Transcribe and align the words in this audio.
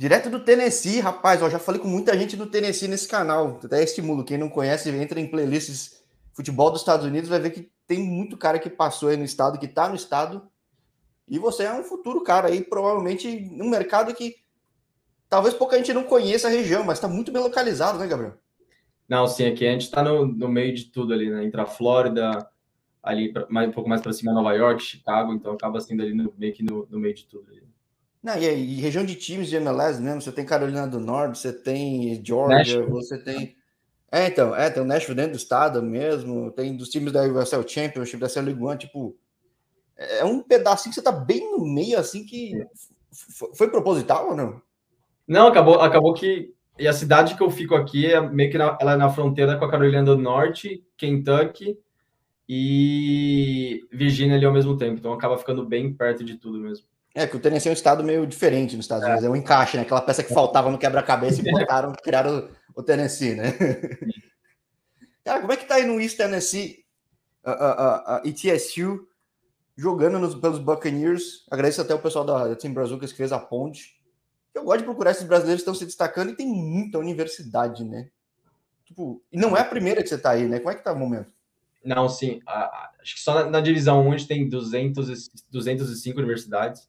Direto 0.00 0.30
do 0.30 0.40
Tennessee, 0.40 0.98
rapaz, 0.98 1.42
ó, 1.42 1.50
já 1.50 1.58
falei 1.58 1.78
com 1.78 1.86
muita 1.86 2.18
gente 2.18 2.34
do 2.34 2.46
Tennessee 2.46 2.88
nesse 2.88 3.06
canal. 3.06 3.60
Até 3.62 3.84
estimulo. 3.84 4.24
Quem 4.24 4.38
não 4.38 4.48
conhece, 4.48 4.88
entra 4.88 5.20
em 5.20 5.26
playlists 5.26 6.02
futebol 6.32 6.70
dos 6.70 6.80
Estados 6.80 7.04
Unidos, 7.04 7.28
vai 7.28 7.38
ver 7.38 7.50
que 7.50 7.70
tem 7.86 8.02
muito 8.02 8.38
cara 8.38 8.58
que 8.58 8.70
passou 8.70 9.10
aí 9.10 9.18
no 9.18 9.24
estado, 9.24 9.58
que 9.58 9.68
tá 9.68 9.90
no 9.90 9.94
estado. 9.94 10.48
E 11.28 11.38
você 11.38 11.64
é 11.64 11.74
um 11.74 11.82
futuro 11.82 12.22
cara 12.22 12.48
aí, 12.48 12.64
provavelmente, 12.64 13.40
num 13.52 13.68
mercado 13.68 14.14
que 14.14 14.36
talvez 15.28 15.52
pouca 15.52 15.76
gente 15.76 15.92
não 15.92 16.04
conheça 16.04 16.48
a 16.48 16.50
região, 16.50 16.82
mas 16.82 16.96
está 16.96 17.06
muito 17.06 17.30
bem 17.30 17.42
localizado, 17.42 17.98
né, 17.98 18.06
Gabriel? 18.06 18.38
Não, 19.06 19.26
sim, 19.28 19.44
aqui 19.44 19.68
a 19.68 19.72
gente 19.72 19.82
está 19.82 20.02
no, 20.02 20.24
no 20.24 20.48
meio 20.48 20.74
de 20.74 20.86
tudo 20.86 21.12
ali, 21.12 21.28
né? 21.28 21.44
Entre 21.44 21.60
a 21.60 21.66
Flórida, 21.66 22.48
ali 23.02 23.30
pra, 23.34 23.46
mais, 23.50 23.68
um 23.68 23.72
pouco 23.72 23.90
mais 23.90 24.00
para 24.00 24.14
cima, 24.14 24.32
Nova 24.32 24.54
York, 24.54 24.82
Chicago, 24.82 25.34
então 25.34 25.52
acaba 25.52 25.78
sendo 25.78 26.00
ali 26.00 26.14
no, 26.14 26.32
meio 26.38 26.54
que 26.54 26.62
no, 26.62 26.88
no 26.90 26.98
meio 26.98 27.14
de 27.14 27.26
tudo. 27.26 27.50
Ali. 27.50 27.68
Não, 28.22 28.36
e, 28.36 28.44
e, 28.44 28.80
região 28.80 29.04
de 29.04 29.14
times 29.14 29.48
de 29.48 29.56
MLS 29.56 30.00
mesmo, 30.00 30.20
você 30.20 30.30
tem 30.30 30.44
Carolina 30.44 30.86
do 30.86 31.00
Norte, 31.00 31.38
você 31.38 31.52
tem 31.52 32.22
Georgia, 32.24 32.58
Nashville. 32.58 32.90
você 32.90 33.18
tem. 33.18 33.56
É, 34.12 34.26
então, 34.26 34.54
é, 34.54 34.68
tem 34.68 34.82
o 34.82 34.86
Nashville 34.86 35.16
dentro 35.16 35.32
do 35.32 35.38
estado 35.38 35.82
mesmo, 35.82 36.50
tem 36.50 36.76
dos 36.76 36.90
times 36.90 37.12
da 37.12 37.22
USL 37.22 37.66
Championship, 37.66 38.20
da 38.20 38.28
CL 38.28 38.46
League 38.46 38.62
One, 38.62 38.78
tipo. 38.78 39.16
É 39.96 40.24
um 40.24 40.42
pedacinho 40.42 40.94
que 40.94 41.00
você 41.00 41.02
tá 41.02 41.12
bem 41.12 41.50
no 41.50 41.64
meio, 41.64 41.98
assim, 41.98 42.24
que. 42.24 42.52
Foi 43.54 43.68
proposital 43.70 44.30
ou 44.30 44.36
não? 44.36 44.60
Não, 45.26 45.46
acabou, 45.46 45.80
acabou 45.80 46.12
que. 46.12 46.54
E 46.78 46.88
a 46.88 46.92
cidade 46.92 47.36
que 47.36 47.42
eu 47.42 47.50
fico 47.50 47.74
aqui 47.74 48.06
é 48.06 48.20
meio 48.20 48.50
que 48.50 48.58
na, 48.58 48.76
ela 48.80 48.92
é 48.94 48.96
na 48.96 49.10
fronteira 49.10 49.58
com 49.58 49.64
a 49.64 49.70
Carolina 49.70 50.02
do 50.02 50.16
Norte, 50.16 50.84
Kentucky 50.96 51.78
e 52.48 53.86
Virgínia 53.92 54.36
ali 54.36 54.44
ao 54.44 54.52
mesmo 54.52 54.76
tempo. 54.76 54.98
Então 54.98 55.12
acaba 55.12 55.38
ficando 55.38 55.64
bem 55.64 55.92
perto 55.92 56.24
de 56.24 56.36
tudo 56.36 56.58
mesmo. 56.58 56.89
É, 57.14 57.26
que 57.26 57.36
o 57.36 57.40
Tennessee 57.40 57.68
é 57.68 57.72
um 57.72 57.74
estado 57.74 58.04
meio 58.04 58.26
diferente 58.26 58.76
nos 58.76 58.84
Estados 58.84 59.04
Unidos, 59.04 59.24
é, 59.24 59.28
um 59.28 59.34
encaixe, 59.34 59.76
né? 59.76 59.82
Aquela 59.82 60.00
peça 60.00 60.22
que 60.22 60.32
faltava 60.32 60.70
no 60.70 60.78
quebra-cabeça 60.78 61.40
e 61.40 61.50
botaram, 61.50 61.92
criaram 61.92 62.48
o 62.74 62.82
Tennessee, 62.82 63.34
né? 63.34 63.52
Cara, 65.24 65.40
como 65.40 65.52
é 65.52 65.56
que 65.56 65.66
tá 65.66 65.74
aí 65.76 65.86
no 65.86 66.00
East 66.00 66.16
Tennessee 66.16 66.84
a, 67.44 67.52
a, 67.52 68.16
a 68.16 68.22
ETSU 68.24 69.06
jogando 69.76 70.18
nos, 70.18 70.36
pelos 70.36 70.60
Buccaneers? 70.60 71.46
Agradeço 71.50 71.80
até 71.80 71.94
o 71.94 71.98
pessoal 71.98 72.24
da, 72.24 72.48
da 72.48 72.56
Team 72.56 72.72
Brazucas 72.72 73.10
que 73.10 73.18
fez 73.18 73.32
a 73.32 73.38
ponte. 73.38 74.00
Eu 74.54 74.64
gosto 74.64 74.78
de 74.78 74.84
procurar 74.84 75.10
esses 75.10 75.24
brasileiros 75.24 75.62
que 75.62 75.70
estão 75.70 75.74
se 75.74 75.84
destacando 75.84 76.30
e 76.30 76.36
tem 76.36 76.46
muita 76.46 76.98
universidade, 76.98 77.84
né? 77.84 78.08
Tipo, 78.84 79.22
e 79.30 79.38
não 79.38 79.56
é 79.56 79.60
a 79.60 79.64
primeira 79.64 80.02
que 80.02 80.08
você 80.08 80.18
tá 80.18 80.30
aí, 80.30 80.48
né? 80.48 80.58
Como 80.58 80.70
é 80.70 80.74
que 80.74 80.82
tá 80.82 80.92
o 80.92 80.98
momento? 80.98 81.30
Não, 81.84 82.08
sim. 82.08 82.40
acho 82.46 83.14
que 83.14 83.20
só 83.20 83.34
na, 83.34 83.50
na, 83.50 83.60
divisão 83.60 84.06
1 84.06 84.12
a 84.12 84.16
gente 84.16 84.28
tem 84.28 84.48
200, 84.48 85.30
205 85.50 86.18
universidades. 86.18 86.88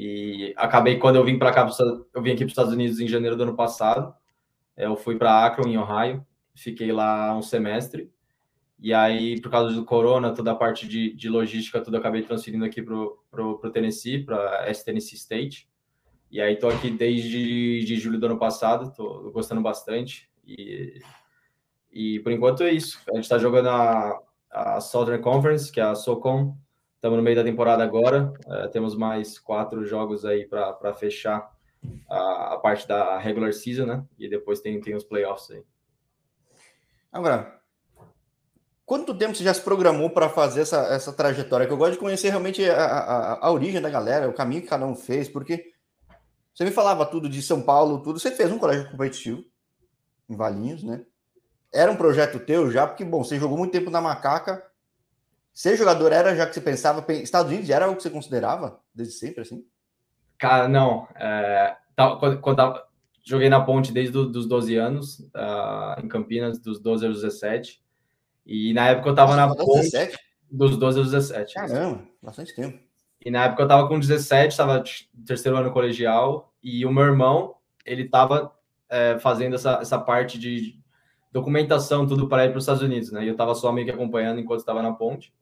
E 0.00 0.54
acabei, 0.56 0.96
quando 0.96 1.16
eu 1.16 1.24
vim 1.24 1.36
para 1.36 1.50
cá, 1.50 1.68
eu 2.14 2.22
vim 2.22 2.30
aqui 2.30 2.44
para 2.44 2.46
os 2.46 2.52
Estados 2.52 2.72
Unidos 2.72 3.00
em 3.00 3.08
janeiro 3.08 3.34
do 3.34 3.42
ano 3.42 3.56
passado. 3.56 4.14
Eu 4.76 4.96
fui 4.96 5.16
para 5.16 5.44
Akron, 5.44 5.66
em 5.66 5.76
Ohio. 5.76 6.24
Fiquei 6.54 6.92
lá 6.92 7.36
um 7.36 7.42
semestre. 7.42 8.08
E 8.78 8.94
aí, 8.94 9.40
por 9.40 9.50
causa 9.50 9.74
do 9.74 9.84
corona, 9.84 10.32
toda 10.32 10.52
a 10.52 10.54
parte 10.54 10.86
de, 10.86 11.12
de 11.14 11.28
logística, 11.28 11.80
tudo 11.80 11.96
acabei 11.96 12.22
transferindo 12.22 12.64
aqui 12.64 12.80
para 12.80 12.94
o 12.94 13.70
Tennessee, 13.72 14.22
para 14.22 14.68
S 14.68 14.84
Tennessee 14.84 15.16
State. 15.16 15.68
E 16.30 16.40
aí, 16.40 16.54
estou 16.54 16.70
aqui 16.70 16.92
desde 16.92 17.84
de 17.84 17.96
julho 17.96 18.20
do 18.20 18.26
ano 18.26 18.38
passado, 18.38 18.90
estou 18.90 19.32
gostando 19.32 19.60
bastante. 19.60 20.30
E, 20.46 21.02
e 21.90 22.20
por 22.20 22.30
enquanto 22.30 22.62
é 22.62 22.70
isso. 22.70 23.00
A 23.08 23.16
gente 23.16 23.24
está 23.24 23.36
jogando 23.36 23.68
a, 23.68 24.16
a 24.48 24.80
Southern 24.80 25.20
Conference, 25.20 25.72
que 25.72 25.80
é 25.80 25.82
a 25.82 25.96
SOCOM, 25.96 26.56
Estamos 26.98 27.16
no 27.16 27.22
meio 27.22 27.36
da 27.36 27.44
temporada 27.44 27.84
agora, 27.84 28.32
é, 28.44 28.66
temos 28.66 28.96
mais 28.96 29.38
quatro 29.38 29.86
jogos 29.86 30.24
aí 30.24 30.44
para 30.44 30.92
fechar 30.92 31.48
a, 32.10 32.54
a, 32.54 32.58
parte 32.58 32.88
da 32.88 33.16
regular 33.18 33.52
season, 33.52 33.86
né? 33.86 34.04
E 34.18 34.28
depois 34.28 34.60
tem, 34.60 34.80
tem 34.80 34.96
os 34.96 35.04
playoffs 35.04 35.48
aí. 35.52 35.62
Agora, 37.12 37.60
quanto 38.84 39.16
tempo 39.16 39.36
você 39.36 39.44
já 39.44 39.54
se 39.54 39.62
programou 39.62 40.10
para 40.10 40.28
fazer 40.28 40.62
essa, 40.62 40.92
essa 40.92 41.12
trajetória? 41.12 41.68
Que 41.68 41.72
eu 41.72 41.76
gosto 41.76 41.92
de 41.92 41.98
conhecer 42.00 42.30
realmente 42.30 42.68
a, 42.68 42.84
a, 42.84 43.46
a, 43.46 43.52
origem 43.52 43.80
da 43.80 43.88
galera, 43.88 44.28
o 44.28 44.34
caminho 44.34 44.62
que 44.62 44.66
cada 44.66 44.84
um 44.84 44.96
fez, 44.96 45.28
porque 45.28 45.70
você 46.52 46.64
me 46.64 46.72
falava 46.72 47.06
tudo 47.06 47.28
de 47.28 47.40
São 47.40 47.62
Paulo, 47.62 48.02
tudo. 48.02 48.18
Você 48.18 48.32
fez 48.32 48.50
um 48.50 48.58
colégio 48.58 48.90
competitivo 48.90 49.44
em 50.28 50.34
Valinhos, 50.34 50.82
né? 50.82 51.04
Era 51.72 51.92
um 51.92 51.96
projeto 51.96 52.40
teu 52.40 52.72
já, 52.72 52.88
porque, 52.88 53.04
bom, 53.04 53.22
você 53.22 53.38
jogou 53.38 53.56
muito 53.56 53.70
tempo 53.70 53.88
na 53.88 54.00
Macaca 54.00 54.67
Ser 55.58 55.76
jogador 55.76 56.12
era 56.12 56.36
já 56.36 56.46
que 56.46 56.54
você 56.54 56.60
pensava, 56.60 57.04
Estados 57.14 57.50
Unidos 57.50 57.68
era 57.68 57.90
o 57.90 57.96
que 57.96 58.02
você 58.04 58.10
considerava 58.10 58.78
desde 58.94 59.14
sempre, 59.14 59.40
assim? 59.40 59.66
Cara, 60.38 60.68
não. 60.68 61.08
É, 61.16 61.76
quando, 61.96 62.40
quando 62.40 62.80
joguei 63.24 63.48
na 63.48 63.60
ponte 63.60 63.90
desde 63.90 64.12
do, 64.12 64.30
os 64.38 64.46
12 64.46 64.76
anos, 64.76 65.18
uh, 65.18 66.00
em 66.00 66.06
Campinas, 66.06 66.60
dos 66.60 66.78
12 66.78 67.08
aos 67.08 67.22
17. 67.22 67.82
E 68.46 68.72
na 68.72 68.90
época 68.90 69.08
eu 69.08 69.16
tava 69.16 69.34
Nossa, 69.34 69.48
na 69.48 69.56
ponte 69.56 69.90
17? 69.90 70.16
dos 70.48 70.76
12 70.76 70.98
aos 71.00 71.10
17. 71.10 71.54
Caramba, 71.54 72.04
bastante 72.22 72.54
tempo. 72.54 72.78
E 73.20 73.28
na 73.28 73.46
época 73.46 73.64
eu 73.64 73.68
tava 73.68 73.88
com 73.88 73.98
17, 73.98 74.56
tava 74.56 74.84
no 75.12 75.24
terceiro 75.24 75.58
ano 75.58 75.72
colegial, 75.72 76.54
e 76.62 76.86
o 76.86 76.92
meu 76.92 77.02
irmão, 77.02 77.56
ele 77.84 78.08
tava 78.08 78.54
é, 78.88 79.18
fazendo 79.18 79.56
essa, 79.56 79.80
essa 79.82 79.98
parte 79.98 80.38
de 80.38 80.80
documentação, 81.32 82.06
tudo 82.06 82.28
para 82.28 82.44
ir 82.44 82.50
para 82.50 82.58
os 82.58 82.62
Estados 82.62 82.82
Unidos, 82.82 83.10
né? 83.10 83.24
E 83.24 83.28
eu 83.28 83.36
tava 83.36 83.56
só 83.56 83.72
meio 83.72 83.88
que 83.88 83.92
acompanhando 83.92 84.38
enquanto 84.38 84.60
estava 84.60 84.80
na 84.80 84.92
ponte. 84.92 85.36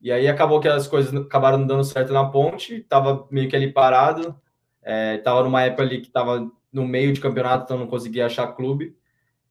E 0.00 0.12
aí 0.12 0.28
acabou 0.28 0.60
que 0.60 0.68
as 0.68 0.86
coisas 0.86 1.14
acabaram 1.14 1.58
não 1.58 1.66
dando 1.66 1.84
certo 1.84 2.12
na 2.12 2.28
ponte, 2.28 2.80
tava 2.82 3.26
meio 3.30 3.48
que 3.48 3.56
ali 3.56 3.72
parado, 3.72 4.38
é, 4.82 5.18
tava 5.18 5.42
numa 5.42 5.62
época 5.62 5.82
ali 5.82 6.00
que 6.00 6.10
tava 6.10 6.50
no 6.72 6.86
meio 6.86 7.12
de 7.12 7.20
campeonato, 7.20 7.64
então 7.64 7.78
não 7.78 7.86
conseguia 7.86 8.26
achar 8.26 8.48
clube. 8.48 8.96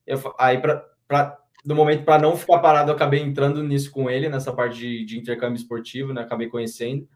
Eu, 0.05 0.19
aí, 0.37 0.59
para 0.59 1.37
no 1.65 1.73
momento, 1.73 2.05
para 2.05 2.21
não 2.21 2.37
ficar 2.37 2.59
parado, 2.59 2.91
eu 2.91 2.95
acabei 2.95 3.19
entrando 3.21 3.63
nisso 3.63 3.91
com 3.91 4.07
ele, 4.07 4.29
nessa 4.29 4.53
parte 4.53 4.77
de, 4.77 5.03
de 5.03 5.17
intercâmbio 5.17 5.57
esportivo, 5.57 6.13
né? 6.13 6.21
Acabei 6.21 6.47
conhecendo. 6.47 7.07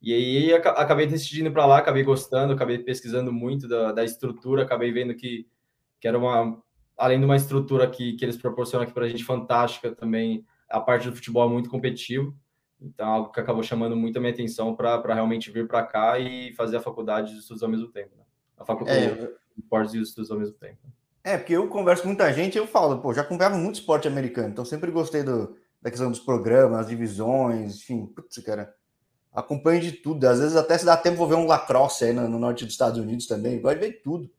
E 0.00 0.14
aí 0.14 0.52
acabei 0.54 1.06
decidindo 1.08 1.50
para 1.50 1.66
lá, 1.66 1.78
acabei 1.78 2.04
gostando, 2.04 2.52
acabei 2.52 2.78
pesquisando 2.78 3.32
muito 3.32 3.66
da, 3.66 3.90
da 3.90 4.04
estrutura, 4.04 4.62
acabei 4.62 4.92
vendo 4.92 5.12
que, 5.14 5.48
que 6.00 6.06
era 6.06 6.16
uma, 6.16 6.62
além 6.96 7.18
de 7.18 7.24
uma 7.24 7.34
estrutura 7.34 7.90
que, 7.90 8.12
que 8.12 8.24
eles 8.24 8.36
proporcionam 8.36 8.84
aqui 8.84 8.94
para 8.94 9.06
a 9.06 9.08
gente 9.08 9.24
fantástica 9.24 9.90
também, 9.92 10.44
a 10.70 10.80
parte 10.80 11.10
do 11.10 11.16
futebol 11.16 11.48
é 11.48 11.52
muito 11.52 11.68
competitivo. 11.68 12.36
Então, 12.80 13.08
algo 13.08 13.32
que 13.32 13.40
acabou 13.40 13.62
chamando 13.62 13.96
muito 13.96 14.16
a 14.16 14.20
minha 14.20 14.32
atenção 14.32 14.74
para 14.74 15.14
realmente 15.14 15.50
vir 15.50 15.66
para 15.66 15.82
cá 15.84 16.18
e 16.18 16.52
fazer 16.54 16.76
a 16.76 16.80
faculdade 16.80 17.32
de 17.32 17.40
estudos 17.40 17.62
ao 17.62 17.68
mesmo 17.68 17.88
tempo. 17.88 18.10
Né? 18.16 18.22
A 18.56 18.64
faculdade 18.64 19.04
é, 19.04 19.14
de 19.14 19.30
esportes 19.58 19.94
e 19.94 20.00
estudos 20.00 20.30
ao 20.30 20.38
mesmo 20.38 20.54
tempo. 20.54 20.78
É, 21.24 21.36
porque 21.36 21.52
eu 21.52 21.68
converso 21.68 22.02
com 22.02 22.08
muita 22.08 22.32
gente 22.32 22.56
eu 22.56 22.66
falo, 22.66 22.98
pô, 23.00 23.12
já 23.12 23.22
acompanhava 23.22 23.56
muito 23.56 23.76
esporte 23.76 24.06
americano, 24.06 24.50
então 24.50 24.64
sempre 24.64 24.90
gostei 24.90 25.22
do, 25.22 25.56
da 25.82 25.90
questão 25.90 26.10
dos 26.10 26.20
programas, 26.20 26.80
as 26.80 26.88
divisões, 26.88 27.76
enfim, 27.76 28.06
putz, 28.06 28.38
cara, 28.38 28.72
acompanho 29.32 29.80
de 29.80 29.92
tudo. 29.92 30.24
Às 30.24 30.38
vezes 30.38 30.56
até 30.56 30.78
se 30.78 30.86
dá 30.86 30.96
tempo 30.96 31.16
vou 31.16 31.28
ver 31.28 31.34
um 31.34 31.46
lacrosse 31.46 32.04
aí 32.04 32.12
no, 32.12 32.28
no 32.28 32.38
norte 32.38 32.64
dos 32.64 32.74
Estados 32.74 32.98
Unidos 32.98 33.26
também, 33.26 33.60
gosto 33.60 33.80
de 33.80 33.86
ver 33.86 34.00
tudo. 34.02 34.30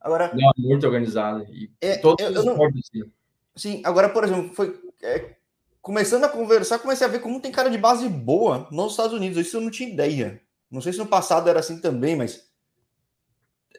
Agora. 0.00 0.32
Não, 0.34 0.52
muito 0.58 0.86
organizado. 0.86 1.44
E 1.50 1.70
é, 1.80 1.96
todos 1.96 2.24
eu, 2.24 2.32
os 2.32 2.44
esportes, 2.44 2.90
não... 2.94 3.06
Sim, 3.54 3.82
agora, 3.84 4.08
por 4.08 4.24
exemplo, 4.24 4.54
foi. 4.54 4.80
É, 5.02 5.36
começando 5.82 6.24
a 6.24 6.28
conversar, 6.28 6.78
comecei 6.78 7.06
a 7.06 7.10
ver 7.10 7.18
como 7.18 7.40
tem 7.40 7.50
cara 7.50 7.68
de 7.68 7.76
base 7.76 8.08
boa 8.08 8.68
nos 8.70 8.92
Estados 8.92 9.12
Unidos. 9.12 9.36
Isso 9.36 9.56
eu 9.56 9.60
não 9.60 9.70
tinha 9.70 9.92
ideia. 9.92 10.40
Não 10.70 10.80
sei 10.80 10.92
se 10.92 10.98
no 10.98 11.06
passado 11.06 11.50
era 11.50 11.58
assim 11.58 11.80
também, 11.80 12.16
mas 12.16 12.48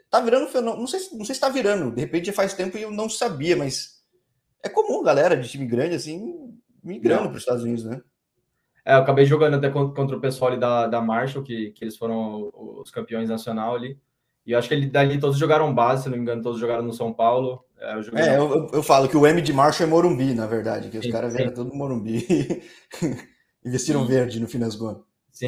tá 0.09 0.19
virando 0.19 0.47
fenômeno. 0.47 0.81
Não 0.81 0.87
sei, 0.87 0.99
não 1.13 1.25
sei 1.25 1.33
se 1.33 1.41
tá 1.41 1.49
virando. 1.49 1.95
De 1.95 2.01
repente 2.01 2.31
faz 2.33 2.53
tempo 2.53 2.77
e 2.77 2.83
eu 2.83 2.91
não 2.91 3.09
sabia, 3.09 3.55
mas 3.55 4.03
é 4.61 4.69
comum 4.69 5.01
galera 5.01 5.35
de 5.35 5.49
time 5.49 5.65
grande 5.65 5.95
assim 5.95 6.53
migrando 6.83 7.29
para 7.29 7.37
os 7.37 7.41
Estados 7.41 7.63
Unidos, 7.63 7.85
né? 7.85 8.01
É, 8.85 8.95
eu 8.95 8.99
acabei 8.99 9.25
jogando 9.25 9.55
até 9.55 9.69
contra 9.69 10.17
o 10.17 10.19
pessoal 10.19 10.51
ali 10.51 10.59
da, 10.59 10.87
da 10.87 11.01
Marshall, 11.01 11.43
que, 11.43 11.71
que 11.71 11.85
eles 11.85 11.95
foram 11.95 12.51
os 12.53 12.91
campeões 12.91 13.29
nacional 13.29 13.75
ali. 13.75 13.97
E 14.45 14.51
eu 14.51 14.59
acho 14.59 14.67
que 14.67 14.73
ele, 14.73 14.87
dali 14.87 15.19
todos 15.19 15.37
jogaram 15.37 15.73
base, 15.73 16.03
se 16.03 16.09
não 16.09 16.17
me 16.17 16.21
engano, 16.21 16.41
todos 16.41 16.59
jogaram 16.59 16.83
no 16.83 16.93
São 16.93 17.13
Paulo. 17.13 17.63
É, 17.79 17.93
eu, 17.93 18.17
é, 18.17 18.37
eu, 18.37 18.69
eu, 18.73 18.83
falo 18.83 19.07
que 19.07 19.17
o 19.17 19.25
M 19.25 19.41
de 19.41 19.53
Marshall 19.53 19.87
é 19.87 19.89
Morumbi, 19.89 20.33
na 20.33 20.45
verdade, 20.45 20.89
que 20.89 20.97
os 20.97 21.07
caras 21.07 21.33
vieram 21.33 21.53
todo 21.53 21.73
Morumbi 21.73 22.25
investiram 23.65 24.01
sim. 24.01 24.07
verde 24.07 24.39
no 24.39 24.47
fim 24.47 24.59
das 24.59 24.75
contas. 24.75 25.03
Sim. 25.31 25.47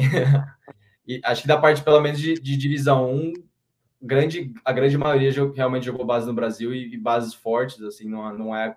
E 1.06 1.20
acho 1.24 1.42
que 1.42 1.48
da 1.48 1.56
parte, 1.56 1.82
pelo 1.82 2.00
menos, 2.00 2.18
de, 2.18 2.34
de 2.34 2.56
divisão 2.56 3.14
1, 3.14 3.32
grande, 4.02 4.52
a 4.64 4.72
grande 4.72 4.98
maioria 4.98 5.30
realmente 5.54 5.86
jogou 5.86 6.04
base 6.04 6.26
no 6.26 6.34
Brasil 6.34 6.74
e, 6.74 6.94
e, 6.94 6.96
bases 6.96 7.32
fortes, 7.32 7.80
assim, 7.82 8.08
não, 8.08 8.36
não 8.36 8.56
é 8.56 8.76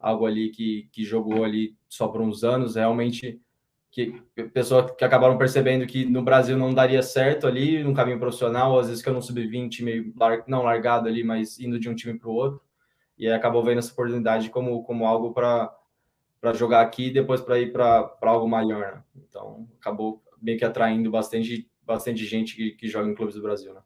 algo 0.00 0.24
ali 0.24 0.50
que, 0.50 0.88
que 0.92 1.04
jogou 1.04 1.44
ali 1.44 1.76
só 1.88 2.08
por 2.08 2.20
uns 2.20 2.42
anos, 2.42 2.76
realmente 2.76 3.40
que 3.90 4.20
pessoas 4.52 4.90
que 4.92 5.04
acabaram 5.04 5.38
percebendo 5.38 5.86
que 5.86 6.04
no 6.04 6.22
Brasil 6.22 6.56
não 6.56 6.74
daria 6.74 7.02
certo 7.02 7.46
ali 7.46 7.82
no 7.82 7.94
caminho 7.94 8.18
profissional, 8.18 8.78
às 8.78 8.88
vezes 8.88 9.02
que 9.02 9.08
eu 9.08 9.14
não 9.14 9.22
sub-20 9.22 9.82
meio 9.82 10.12
lar, 10.16 10.44
não 10.46 10.62
largado 10.62 11.08
ali, 11.08 11.24
mas 11.24 11.58
indo 11.58 11.78
de 11.78 11.88
um 11.88 11.94
time 11.94 12.18
para 12.18 12.28
o 12.28 12.34
outro, 12.34 12.60
e 13.18 13.26
aí 13.26 13.32
acabou 13.32 13.64
vendo 13.64 13.78
essa 13.78 13.92
oportunidade 13.92 14.50
como, 14.50 14.82
como 14.82 15.06
algo 15.06 15.32
para 15.32 15.74
para 16.40 16.52
jogar 16.52 16.82
aqui 16.82 17.06
e 17.06 17.12
depois 17.12 17.40
para 17.40 17.58
ir 17.58 17.72
para 17.72 18.14
algo 18.22 18.46
maior, 18.46 18.94
né? 18.94 19.02
Então 19.28 19.66
acabou 19.80 20.22
meio 20.40 20.56
que 20.56 20.64
atraindo 20.64 21.10
bastante 21.10 21.68
bastante 21.82 22.24
gente 22.24 22.54
que, 22.54 22.72
que 22.72 22.86
joga 22.86 23.10
em 23.10 23.14
clubes 23.14 23.34
do 23.34 23.42
Brasil, 23.42 23.74
né? 23.74 23.80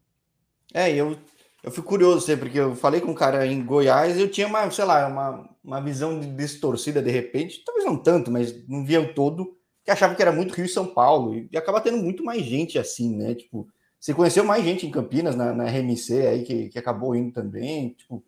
É, 0.74 0.94
eu, 0.94 1.16
eu 1.62 1.70
fico 1.70 1.86
curioso 1.86 2.26
sempre, 2.26 2.46
porque 2.46 2.58
eu 2.58 2.74
falei 2.74 3.00
com 3.00 3.12
um 3.12 3.14
cara 3.14 3.46
em 3.46 3.64
Goiás 3.64 4.18
eu 4.18 4.30
tinha 4.30 4.46
uma, 4.46 4.70
sei 4.70 4.84
lá, 4.84 5.06
uma, 5.06 5.48
uma 5.62 5.80
visão 5.80 6.18
distorcida 6.20 7.00
de 7.00 7.10
repente, 7.10 7.62
talvez 7.64 7.86
não 7.86 7.96
tanto, 7.96 8.30
mas 8.30 8.66
não 8.68 8.84
via 8.84 9.00
o 9.00 9.14
todo, 9.14 9.56
que 9.84 9.90
achava 9.90 10.14
que 10.14 10.22
era 10.22 10.32
muito 10.32 10.54
Rio 10.54 10.66
e 10.66 10.68
São 10.68 10.86
Paulo, 10.86 11.46
e 11.50 11.56
acaba 11.56 11.80
tendo 11.80 11.98
muito 11.98 12.24
mais 12.24 12.42
gente 12.42 12.78
assim, 12.78 13.16
né? 13.16 13.34
Tipo, 13.34 13.68
você 13.98 14.14
conheceu 14.14 14.44
mais 14.44 14.64
gente 14.64 14.86
em 14.86 14.90
Campinas, 14.90 15.34
na, 15.34 15.52
na 15.52 15.64
RMC 15.64 16.26
aí, 16.26 16.42
que, 16.44 16.68
que 16.68 16.78
acabou 16.78 17.14
indo 17.14 17.32
também, 17.32 17.90
tipo, 17.90 18.22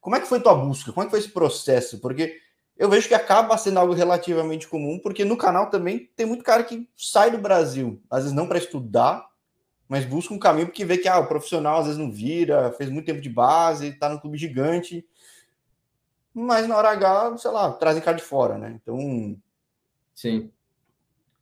como 0.00 0.16
é 0.16 0.20
que 0.20 0.26
foi 0.26 0.40
tua 0.40 0.54
busca? 0.54 0.92
Como 0.92 1.02
é 1.02 1.06
que 1.06 1.10
foi 1.10 1.18
esse 1.18 1.30
processo? 1.30 1.98
Porque 1.98 2.40
eu 2.76 2.88
vejo 2.88 3.08
que 3.08 3.14
acaba 3.14 3.58
sendo 3.58 3.78
algo 3.78 3.92
relativamente 3.92 4.68
comum, 4.68 4.98
porque 4.98 5.24
no 5.24 5.36
canal 5.36 5.68
também 5.68 6.10
tem 6.14 6.24
muito 6.24 6.44
cara 6.44 6.62
que 6.62 6.88
sai 6.96 7.30
do 7.30 7.38
Brasil, 7.38 8.00
às 8.08 8.22
vezes 8.22 8.36
não 8.36 8.46
para 8.46 8.58
estudar, 8.58 9.28
mas 9.88 10.04
busca 10.04 10.32
um 10.32 10.38
caminho 10.38 10.66
porque 10.66 10.84
vê 10.84 10.98
que 10.98 11.08
ah, 11.08 11.18
o 11.18 11.26
profissional 11.26 11.80
às 11.80 11.86
vezes 11.86 11.98
não 11.98 12.10
vira, 12.10 12.72
fez 12.72 12.88
muito 12.88 13.06
tempo 13.06 13.20
de 13.20 13.28
base, 13.28 13.88
está 13.88 14.08
no 14.08 14.20
clube 14.20 14.38
gigante, 14.38 15.04
mas 16.32 16.68
na 16.68 16.76
hora 16.76 16.90
H, 16.90 17.36
sei 17.38 17.50
lá, 17.50 17.72
trazem 17.72 18.02
cara 18.02 18.16
de 18.16 18.22
fora, 18.22 18.56
né? 18.56 18.78
Então. 18.80 19.36
Sim. 20.14 20.50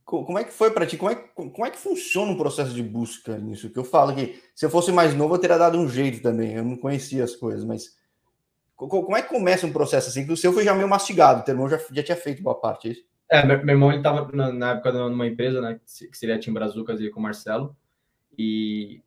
Como 0.06 0.38
é 0.38 0.44
que 0.44 0.53
foi 0.53 0.70
para 0.70 0.87
ti? 0.87 0.97
Como 0.97 1.11
é, 1.11 1.17
como 1.17 1.67
é 1.67 1.70
que 1.70 1.79
funciona 1.79 2.31
o 2.31 2.37
processo 2.37 2.73
de 2.73 2.81
busca 2.81 3.37
nisso? 3.38 3.69
Que 3.69 3.79
eu 3.79 3.82
falo 3.82 4.14
que 4.14 4.41
se 4.55 4.64
eu 4.64 4.70
fosse 4.70 4.93
mais 4.93 5.12
novo, 5.17 5.35
eu 5.35 5.38
teria 5.38 5.58
dado 5.58 5.76
um 5.76 5.88
jeito 5.88 6.23
também. 6.23 6.55
Eu 6.55 6.62
não 6.62 6.76
conhecia 6.76 7.25
as 7.25 7.35
coisas, 7.35 7.64
mas 7.64 7.97
como 8.76 9.17
é 9.17 9.23
que 9.23 9.29
começa 9.29 9.67
um 9.67 9.73
processo 9.73 10.08
assim? 10.08 10.25
Que 10.25 10.32
o 10.32 10.37
seu 10.37 10.53
foi 10.53 10.62
já 10.62 10.73
meio 10.73 10.88
mastigado, 10.88 11.41
o 11.41 11.43
teu 11.43 11.55
irmão 11.55 11.69
já, 11.69 11.81
já 11.91 12.05
tinha 12.05 12.17
feito 12.17 12.41
boa 12.41 12.55
parte, 12.55 13.05
é? 13.29 13.41
É, 13.41 13.44
meu, 13.44 13.58
meu 13.64 13.75
irmão 13.75 13.91
ele 13.91 13.99
estava 13.99 14.31
na, 14.32 14.53
na, 14.53 14.70
época 14.75 14.93
numa 14.93 15.26
empresa, 15.26 15.61
né, 15.61 15.81
que 15.85 16.17
seria 16.17 16.37
a 16.37 16.38
Tim 16.38 16.53
Brazucas 16.53 17.00
e 17.00 17.11
com 17.11 17.19
o 17.19 17.23
Marcelo. 17.25 17.76
E 18.38 19.03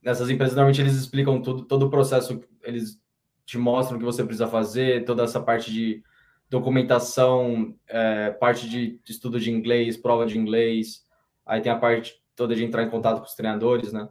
nessas 0.00 0.30
empresas, 0.30 0.54
normalmente, 0.54 0.80
eles 0.80 0.94
explicam 0.94 1.42
tudo, 1.42 1.64
todo 1.64 1.86
o 1.86 1.90
processo, 1.90 2.40
eles 2.62 3.00
te 3.44 3.58
mostram 3.58 3.96
o 3.96 3.98
que 3.98 4.06
você 4.06 4.22
precisa 4.22 4.46
fazer, 4.46 5.04
toda 5.04 5.24
essa 5.24 5.40
parte 5.40 5.72
de 5.72 6.00
documentação, 6.54 7.74
é, 7.88 8.30
parte 8.30 8.68
de 8.68 9.00
estudo 9.08 9.40
de 9.40 9.50
inglês, 9.50 9.96
prova 9.96 10.24
de 10.24 10.38
inglês, 10.38 11.04
aí 11.44 11.60
tem 11.60 11.72
a 11.72 11.76
parte 11.76 12.14
toda 12.36 12.54
de 12.54 12.64
entrar 12.64 12.84
em 12.84 12.90
contato 12.90 13.18
com 13.18 13.26
os 13.26 13.34
treinadores, 13.34 13.92
né? 13.92 14.08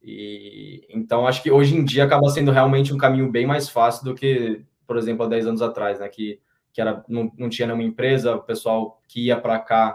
E 0.00 0.86
então 0.90 1.26
acho 1.26 1.42
que 1.42 1.50
hoje 1.50 1.76
em 1.76 1.84
dia 1.84 2.04
acaba 2.04 2.28
sendo 2.30 2.52
realmente 2.52 2.94
um 2.94 2.98
caminho 2.98 3.30
bem 3.30 3.46
mais 3.46 3.68
fácil 3.68 4.04
do 4.04 4.14
que, 4.14 4.64
por 4.86 4.96
exemplo, 4.96 5.26
há 5.26 5.28
10 5.28 5.48
anos 5.48 5.62
atrás, 5.62 5.98
né? 5.98 6.08
Que, 6.08 6.40
que 6.72 6.80
era, 6.80 7.04
não, 7.08 7.32
não 7.36 7.48
tinha 7.48 7.66
nenhuma 7.66 7.84
empresa, 7.84 8.36
o 8.36 8.42
pessoal 8.42 9.00
que 9.08 9.26
ia 9.26 9.36
para 9.36 9.58
cá 9.58 9.92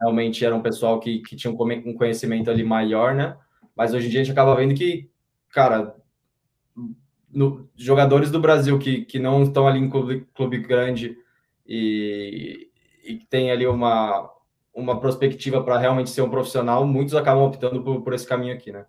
realmente 0.00 0.42
era 0.42 0.56
um 0.56 0.62
pessoal 0.62 0.98
que, 0.98 1.20
que 1.20 1.36
tinha 1.36 1.52
um 1.52 1.94
conhecimento 1.94 2.50
ali 2.50 2.64
maior, 2.64 3.14
né? 3.14 3.36
Mas 3.76 3.92
hoje 3.92 4.06
em 4.06 4.10
dia 4.10 4.20
a 4.20 4.24
gente 4.24 4.32
acaba 4.32 4.56
vendo 4.56 4.74
que, 4.74 5.10
cara, 5.50 5.94
no, 7.30 7.68
jogadores 7.76 8.30
do 8.30 8.40
Brasil 8.40 8.78
que, 8.78 9.04
que 9.04 9.18
não 9.18 9.42
estão 9.42 9.68
ali 9.68 9.78
em 9.78 9.90
clube, 9.90 10.26
clube 10.34 10.58
grande 10.58 11.18
e, 11.66 12.70
e 13.04 13.18
tem 13.30 13.50
ali 13.50 13.66
uma, 13.66 14.30
uma 14.74 15.00
perspectiva 15.00 15.62
para 15.62 15.78
realmente 15.78 16.10
ser 16.10 16.22
um 16.22 16.30
profissional, 16.30 16.86
muitos 16.86 17.14
acabam 17.14 17.44
optando 17.44 17.82
por, 17.82 18.02
por 18.02 18.14
esse 18.14 18.26
caminho 18.26 18.54
aqui, 18.54 18.70
né? 18.70 18.86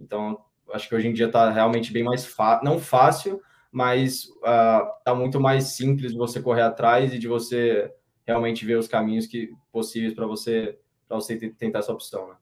Então, 0.00 0.38
acho 0.72 0.88
que 0.88 0.94
hoje 0.94 1.08
em 1.08 1.12
dia 1.12 1.26
está 1.26 1.50
realmente 1.50 1.92
bem 1.92 2.02
mais 2.02 2.24
fácil, 2.24 2.64
não 2.64 2.78
fácil, 2.78 3.40
mas 3.70 4.24
está 4.24 5.12
uh, 5.12 5.16
muito 5.16 5.40
mais 5.40 5.64
simples 5.64 6.12
de 6.12 6.18
você 6.18 6.40
correr 6.40 6.62
atrás 6.62 7.12
e 7.12 7.18
de 7.18 7.28
você 7.28 7.92
realmente 8.26 8.64
ver 8.64 8.76
os 8.76 8.88
caminhos 8.88 9.26
que 9.26 9.50
possíveis 9.72 10.14
para 10.14 10.26
você 10.26 10.78
para 11.06 11.16
você 11.16 11.36
tentar 11.36 11.78
essa 11.78 11.92
opção, 11.92 12.28
né? 12.28 12.34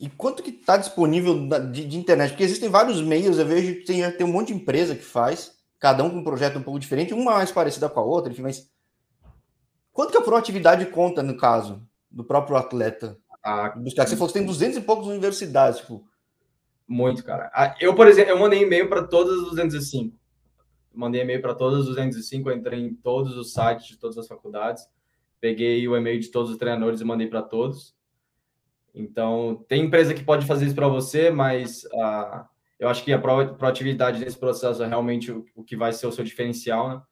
E 0.00 0.08
quanto 0.08 0.42
que 0.42 0.50
está 0.50 0.76
disponível 0.76 1.48
de, 1.70 1.84
de, 1.86 1.98
internet? 1.98 2.30
Porque 2.30 2.44
existem 2.44 2.68
vários 2.68 3.00
meios, 3.00 3.38
eu 3.38 3.46
vejo 3.46 3.76
que 3.76 3.84
tem, 3.84 4.10
tem 4.12 4.26
um 4.26 4.32
monte 4.32 4.48
de 4.48 4.54
empresa 4.54 4.94
que 4.94 5.02
faz, 5.02 5.56
cada 5.78 6.02
um 6.02 6.10
com 6.10 6.16
um 6.18 6.24
projeto 6.24 6.58
um 6.58 6.62
pouco 6.62 6.78
diferente, 6.78 7.14
uma 7.14 7.32
mais 7.32 7.50
parecida 7.50 7.88
com 7.88 8.00
a 8.00 8.04
outra, 8.04 8.32
enfim, 8.32 8.42
mas 8.42 8.70
quanto 9.96 10.10
que 10.10 10.18
a 10.18 10.22
proatividade 10.22 10.84
conta 10.86 11.22
no 11.22 11.38
caso 11.38 11.82
do 12.10 12.22
próprio 12.22 12.58
atleta? 12.58 13.18
Ah, 13.42 13.70
buscar. 13.70 14.06
Você 14.06 14.14
falou 14.14 14.28
que 14.28 14.38
tem 14.38 14.46
200 14.46 14.76
e 14.76 14.80
poucas 14.82 15.06
universidades, 15.06 15.80
tipo. 15.80 16.06
Muito, 16.86 17.24
cara. 17.24 17.50
Ah, 17.54 17.74
eu, 17.80 17.94
por 17.94 18.06
exemplo, 18.06 18.30
eu 18.30 18.38
mandei 18.38 18.62
e-mail 18.62 18.90
para 18.90 19.04
todas 19.04 19.38
as 19.38 19.48
205. 19.48 20.14
Mandei 20.94 21.22
e-mail 21.22 21.40
para 21.40 21.54
todas 21.54 21.80
as 21.80 21.86
205, 21.86 22.50
entrei 22.50 22.80
em 22.80 22.94
todos 22.94 23.38
os 23.38 23.54
sites 23.54 23.86
de 23.86 23.96
todas 23.96 24.18
as 24.18 24.28
faculdades, 24.28 24.86
peguei 25.40 25.86
o 25.88 25.96
e-mail 25.96 26.20
de 26.20 26.28
todos 26.28 26.50
os 26.50 26.58
treinadores 26.58 27.00
e 27.00 27.04
mandei 27.04 27.26
para 27.26 27.42
todos. 27.42 27.94
Então, 28.94 29.64
tem 29.68 29.84
empresa 29.84 30.14
que 30.14 30.24
pode 30.24 30.46
fazer 30.46 30.66
isso 30.66 30.74
para 30.74 30.88
você, 30.88 31.30
mas 31.30 31.84
uh, 31.84 32.44
eu 32.78 32.88
acho 32.88 33.02
que 33.02 33.12
a 33.12 33.18
proatividade 33.18 34.20
nesse 34.20 34.38
processo 34.38 34.82
é 34.82 34.86
realmente 34.86 35.32
o, 35.32 35.44
o, 35.54 35.64
que 35.64 35.76
vai 35.76 35.92
ser 35.92 36.06
o 36.06 36.12
seu 36.12 36.24
diferencial, 36.24 36.88
né? 36.88 37.02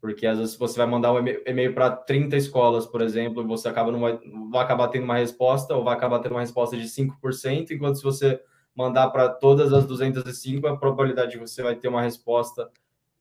Porque 0.00 0.26
às 0.26 0.38
vezes 0.38 0.56
você 0.56 0.78
vai 0.78 0.86
mandar 0.86 1.12
um 1.12 1.18
e-mail 1.18 1.74
para 1.74 1.90
30 1.90 2.36
escolas, 2.36 2.86
por 2.86 3.02
exemplo, 3.02 3.42
e 3.42 3.46
você 3.46 3.68
acaba 3.68 3.92
não 3.92 4.00
vai, 4.00 4.18
vai 4.50 4.62
acabar 4.62 4.88
tendo 4.88 5.04
uma 5.04 5.18
resposta, 5.18 5.74
ou 5.74 5.84
vai 5.84 5.94
acabar 5.94 6.20
tendo 6.20 6.32
uma 6.32 6.40
resposta 6.40 6.76
de 6.76 6.84
5%, 6.84 7.70
enquanto 7.70 7.96
se 7.96 8.02
você 8.02 8.40
mandar 8.74 9.10
para 9.10 9.28
todas 9.28 9.72
as 9.72 9.84
205, 9.84 10.66
a 10.66 10.76
probabilidade 10.76 11.32
de 11.32 11.38
você 11.38 11.62
vai 11.62 11.74
ter 11.74 11.88
uma 11.88 12.02
resposta 12.02 12.70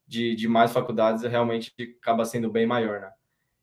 de, 0.07 0.35
de 0.35 0.47
mais 0.47 0.71
faculdades 0.71 1.23
realmente 1.23 1.73
acaba 2.01 2.23
sendo 2.25 2.49
bem 2.49 2.65
maior, 2.65 3.01
né? 3.01 3.11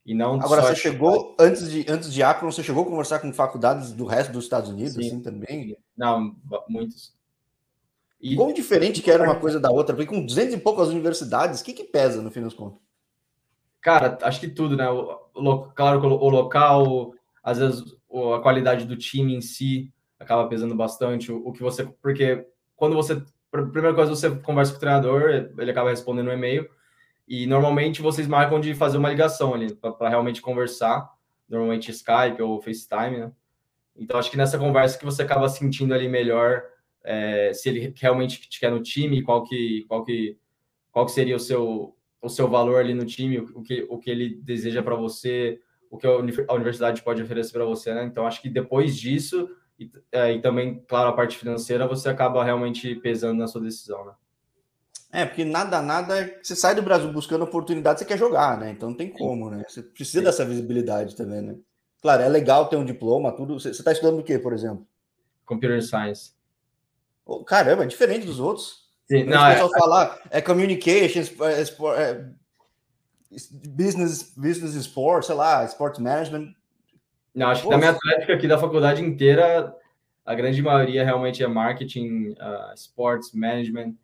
E 0.05 0.15
não 0.15 0.41
Agora, 0.41 0.63
você 0.63 0.77
chegou, 0.77 1.35
antes 1.37 1.69
de, 1.69 1.85
antes 1.89 2.13
de 2.13 2.23
Akron, 2.23 2.53
você 2.53 2.63
chegou 2.63 2.85
a 2.85 2.87
conversar 2.87 3.19
com 3.19 3.33
faculdades 3.33 3.91
do 3.93 4.05
resto 4.05 4.33
dos 4.33 4.45
Estados 4.45 4.71
Unidos, 4.71 4.95
Sim. 4.95 5.01
assim, 5.01 5.21
também? 5.21 5.77
Não, 5.97 6.37
muitos. 6.69 7.13
E... 8.21 8.37
Quão 8.37 8.53
diferente 8.53 9.03
que 9.03 9.11
era 9.11 9.25
uma 9.25 9.41
coisa 9.41 9.59
da 9.59 9.69
outra? 9.69 9.97
Porque 9.97 10.09
com 10.09 10.25
200 10.25 10.55
e 10.55 10.59
poucas 10.59 10.89
universidades, 10.89 11.61
o 11.61 11.65
que 11.65 11.73
que 11.73 11.83
pesa, 11.83 12.23
no 12.23 12.31
fim 12.31 12.41
dos 12.41 12.55
contos? 12.55 12.86
Cara, 13.87 14.19
acho 14.23 14.41
que 14.41 14.49
tudo, 14.49 14.77
né? 14.77 14.89
O, 14.91 15.63
claro, 15.73 16.01
o 16.05 16.29
local, 16.29 17.15
às 17.41 17.59
vezes 17.59 17.85
a 18.11 18.41
qualidade 18.41 18.85
do 18.85 18.97
time 18.97 19.33
em 19.33 19.41
si 19.41 19.93
acaba 20.19 20.49
pesando 20.49 20.75
bastante. 20.75 21.31
O, 21.31 21.37
o 21.47 21.53
que 21.53 21.63
você... 21.63 21.85
Porque 22.03 22.45
quando 22.75 22.97
você... 22.97 23.23
Primeira 23.49 23.95
coisa, 23.95 24.11
você 24.11 24.29
conversa 24.29 24.73
com 24.73 24.79
o 24.79 24.81
treinador, 24.81 25.53
ele 25.57 25.71
acaba 25.71 25.91
respondendo 25.91 26.27
um 26.27 26.33
e-mail, 26.33 26.69
e 27.29 27.47
normalmente 27.47 28.03
vocês 28.03 28.27
marcam 28.27 28.59
de 28.59 28.75
fazer 28.75 28.99
uma 28.99 29.09
ligação 29.09 29.55
ali 29.55 29.73
para 29.73 30.09
realmente 30.09 30.43
conversar, 30.43 31.09
normalmente 31.49 31.93
Skype 31.93 32.43
ou 32.43 32.61
FaceTime, 32.61 33.19
né? 33.19 33.33
Então 33.95 34.19
acho 34.19 34.33
que 34.33 34.37
nessa 34.37 34.59
conversa 34.59 34.99
que 34.99 35.05
você 35.05 35.23
acaba 35.23 35.49
sentindo 35.49 35.95
ali 35.95 36.09
melhor 36.09 36.65
é, 37.05 37.53
se 37.55 37.69
ele 37.69 37.95
realmente 37.97 38.41
te 38.49 38.59
quer 38.59 38.73
no 38.73 38.83
time, 38.83 39.23
qual 39.23 39.45
que 39.45 39.85
qual 39.87 40.05
que 40.05 40.37
qual 40.91 41.07
que 41.07 41.13
seria 41.13 41.37
o 41.37 41.41
seu 41.41 41.96
o 42.21 42.29
seu 42.29 42.49
valor 42.49 42.81
ali 42.81 42.95
no 42.95 43.05
time, 43.05 43.39
o 43.39 43.63
que 43.63 43.87
o 43.89 43.99
que 43.99 44.11
ele 44.11 44.41
deseja 44.43 44.83
para 44.83 44.95
você, 44.95 45.61
o 45.91 45.97
que 45.97 46.07
a 46.07 46.55
universidade 46.55 47.03
pode 47.03 47.23
oferecer 47.23 47.53
para 47.53 47.65
você, 47.65 47.95
né? 47.95 48.05
Então 48.05 48.27
acho 48.27 48.41
que 48.43 48.49
depois 48.49 48.97
disso 48.97 49.49
e, 49.79 49.91
é, 50.11 50.33
e 50.33 50.41
também 50.41 50.83
claro 50.89 51.11
a 51.11 51.13
parte 51.13 51.37
financeira 51.37 51.87
você 51.87 52.09
acaba 52.09 52.43
realmente 52.43 52.95
pesando 52.97 53.39
na 53.39 53.47
sua 53.47 53.61
decisão, 53.61 54.05
né? 54.05 54.13
É, 55.13 55.25
porque 55.25 55.45
nada, 55.45 55.81
nada. 55.81 56.39
Você 56.43 56.57
sai 56.57 56.75
do 56.75 56.83
Brasil 56.83 57.11
buscando 57.13 57.45
oportunidade, 57.45 58.01
você 58.01 58.05
quer 58.05 58.19
jogar, 58.19 58.59
né? 58.59 58.71
Então 58.73 58.91
não 58.91 58.97
tem 58.97 59.09
como, 59.09 59.51
né? 59.51 59.65
Você 59.67 59.83
precisa 59.83 60.19
Sim. 60.19 60.25
dessa 60.25 60.45
visibilidade 60.45 61.17
também, 61.17 61.41
né? 61.41 61.57
Claro, 62.03 62.23
é 62.23 62.29
legal 62.29 62.69
ter 62.69 62.77
um 62.77 62.85
diploma, 62.85 63.33
tudo. 63.33 63.59
Você 63.59 63.71
está 63.71 63.93
estudando 63.93 64.21
o 64.21 64.23
quê, 64.23 64.39
por 64.39 64.53
exemplo? 64.53 64.87
Computer 65.45 65.83
Science. 65.83 66.33
Oh, 67.25 67.43
caramba, 67.43 67.85
é 67.85 67.87
diferente 67.87 68.27
dos 68.27 68.39
outros. 68.39 68.86
Sim, 69.07 69.25
não, 69.25 69.47
é, 69.47 69.57
falar 69.57 70.21
é 70.31 70.41
communications, 70.41 71.33
é, 71.41 71.63
é, 72.03 72.25
business, 73.69 74.35
business 74.37 74.75
sport, 74.75 75.25
sei 75.25 75.35
lá, 75.35 75.65
sport 75.65 75.99
management. 75.99 76.55
Não, 77.35 77.49
acho 77.49 77.63
que 77.63 77.69
da 77.69 77.79
minha 77.79 77.91
atlética 77.91 78.35
aqui 78.35 78.49
da 78.49 78.59
faculdade 78.59 79.03
inteira, 79.03 79.75
a 80.25 80.35
grande 80.35 80.61
maioria 80.63 81.05
realmente 81.05 81.43
é 81.43 81.47
marketing, 81.47 82.31
uh, 82.33 82.75
sports 82.75 83.33
management 83.33 83.95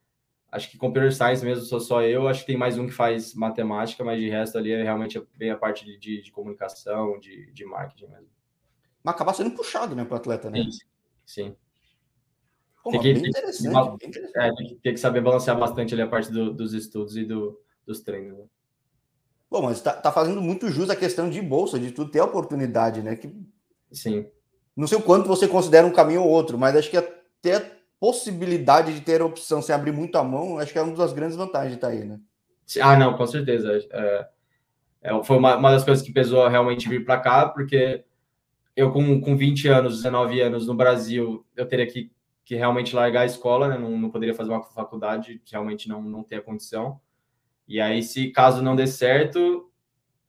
Acho 0.52 0.70
que 0.70 0.76
Computer 0.76 1.10
Science 1.10 1.42
mesmo 1.42 1.64
sou 1.64 1.80
só 1.80 2.02
eu. 2.02 2.28
Acho 2.28 2.40
que 2.40 2.48
tem 2.48 2.58
mais 2.58 2.76
um 2.76 2.86
que 2.86 2.92
faz 2.92 3.34
matemática, 3.34 4.04
mas 4.04 4.20
de 4.20 4.28
resto 4.28 4.58
ali 4.58 4.70
é 4.70 4.82
realmente 4.82 5.18
bem 5.34 5.50
a 5.50 5.56
parte 5.56 5.82
de, 5.82 5.96
de, 5.96 6.20
de 6.20 6.30
comunicação, 6.30 7.18
de, 7.18 7.50
de 7.52 7.64
marketing 7.64 8.08
mesmo. 8.08 8.28
Mas 9.02 9.14
acaba 9.14 9.32
sendo 9.32 9.52
puxado, 9.52 9.96
né, 9.96 10.04
para 10.04 10.12
o 10.12 10.16
atleta, 10.18 10.50
né? 10.50 10.62
Sim. 10.62 10.70
sim. 11.24 11.56
Pô, 12.82 12.90
tem, 12.90 13.00
que, 13.00 13.10
interessante, 13.10 13.98
tem. 13.98 14.22
É, 14.36 14.50
tem, 14.82 14.94
que, 14.94 14.96
saber 14.96 15.20
balancear 15.20 15.58
bastante 15.58 15.94
ali 15.94 16.02
a 16.02 16.08
parte 16.08 16.32
do, 16.32 16.52
dos 16.52 16.74
estudos 16.74 17.16
e 17.16 17.24
do, 17.24 17.58
dos 17.86 18.00
treinos. 18.00 18.38
Né? 18.38 18.44
Bom, 19.50 19.62
mas 19.62 19.80
tá, 19.80 19.92
tá 19.92 20.10
fazendo 20.10 20.40
muito 20.40 20.70
jus 20.70 20.90
a 20.90 20.96
questão 20.96 21.30
de 21.30 21.40
bolsa, 21.40 21.78
de 21.78 21.92
tu 21.92 22.08
ter 22.08 22.20
oportunidade, 22.20 23.02
né? 23.02 23.14
Que... 23.14 23.32
Sim. 23.92 24.26
Não 24.74 24.86
sei 24.86 24.98
o 24.98 25.02
quanto 25.02 25.28
você 25.28 25.46
considera 25.46 25.86
um 25.86 25.92
caminho 25.92 26.22
ou 26.22 26.30
outro, 26.30 26.58
mas 26.58 26.74
acho 26.74 26.90
que 26.90 26.96
até 26.96 27.60
possibilidade 28.00 28.94
de 28.94 29.00
ter 29.00 29.20
a 29.20 29.26
opção 29.26 29.62
sem 29.62 29.72
abrir 29.74 29.92
muito 29.92 30.16
a 30.16 30.24
mão, 30.24 30.58
acho 30.58 30.72
que 30.72 30.78
é 30.78 30.82
uma 30.82 30.96
das 30.96 31.12
grandes 31.12 31.36
vantagens 31.36 31.72
de 31.72 31.76
estar 31.76 31.88
aí, 31.88 32.04
né? 32.04 32.18
Ah, 32.80 32.96
não, 32.96 33.16
com 33.16 33.26
certeza. 33.26 33.78
É, 33.90 34.28
é, 35.02 35.22
foi 35.22 35.36
uma, 35.36 35.56
uma, 35.56 35.70
das 35.70 35.84
coisas 35.84 36.04
que 36.04 36.12
pesou 36.12 36.48
realmente 36.48 36.88
vir 36.88 37.04
para 37.04 37.20
cá, 37.20 37.48
porque 37.48 38.02
eu 38.74 38.90
com, 38.90 39.20
com 39.20 39.36
20 39.36 39.68
anos, 39.68 39.96
19 39.98 40.40
anos 40.40 40.66
no 40.66 40.74
Brasil, 40.74 41.44
eu 41.54 41.66
teria 41.66 41.86
que 41.86 42.10
que 42.44 42.54
realmente 42.54 42.94
largar 42.94 43.22
a 43.22 43.26
escola, 43.26 43.68
né? 43.68 43.78
não, 43.78 43.96
não 43.96 44.10
poderia 44.10 44.34
fazer 44.34 44.50
uma 44.50 44.62
faculdade, 44.62 45.40
realmente 45.50 45.88
não, 45.88 46.02
não 46.02 46.22
ter 46.22 46.36
a 46.36 46.42
condição. 46.42 47.00
E 47.68 47.80
aí, 47.80 48.02
se 48.02 48.30
caso 48.30 48.62
não 48.62 48.74
dê 48.74 48.86
certo, 48.86 49.70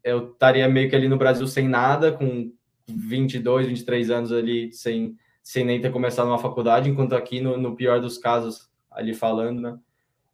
eu 0.04 0.32
estaria 0.32 0.68
meio 0.70 0.90
que 0.90 0.96
ali 0.96 1.08
no 1.08 1.18
Brasil 1.18 1.48
sem 1.48 1.68
nada, 1.68 2.12
com 2.12 2.54
22, 2.88 3.68
23 3.68 4.10
anos 4.10 4.32
ali, 4.32 4.72
sem, 4.72 5.18
sem 5.42 5.66
nem 5.66 5.82
ter 5.82 5.92
começado 5.92 6.28
uma 6.28 6.38
faculdade, 6.38 6.90
enquanto 6.90 7.16
aqui, 7.16 7.42
no, 7.42 7.58
no 7.58 7.76
pior 7.76 8.00
dos 8.00 8.18
casos, 8.18 8.70
ali 8.92 9.14
falando, 9.14 9.62
né? 9.62 9.80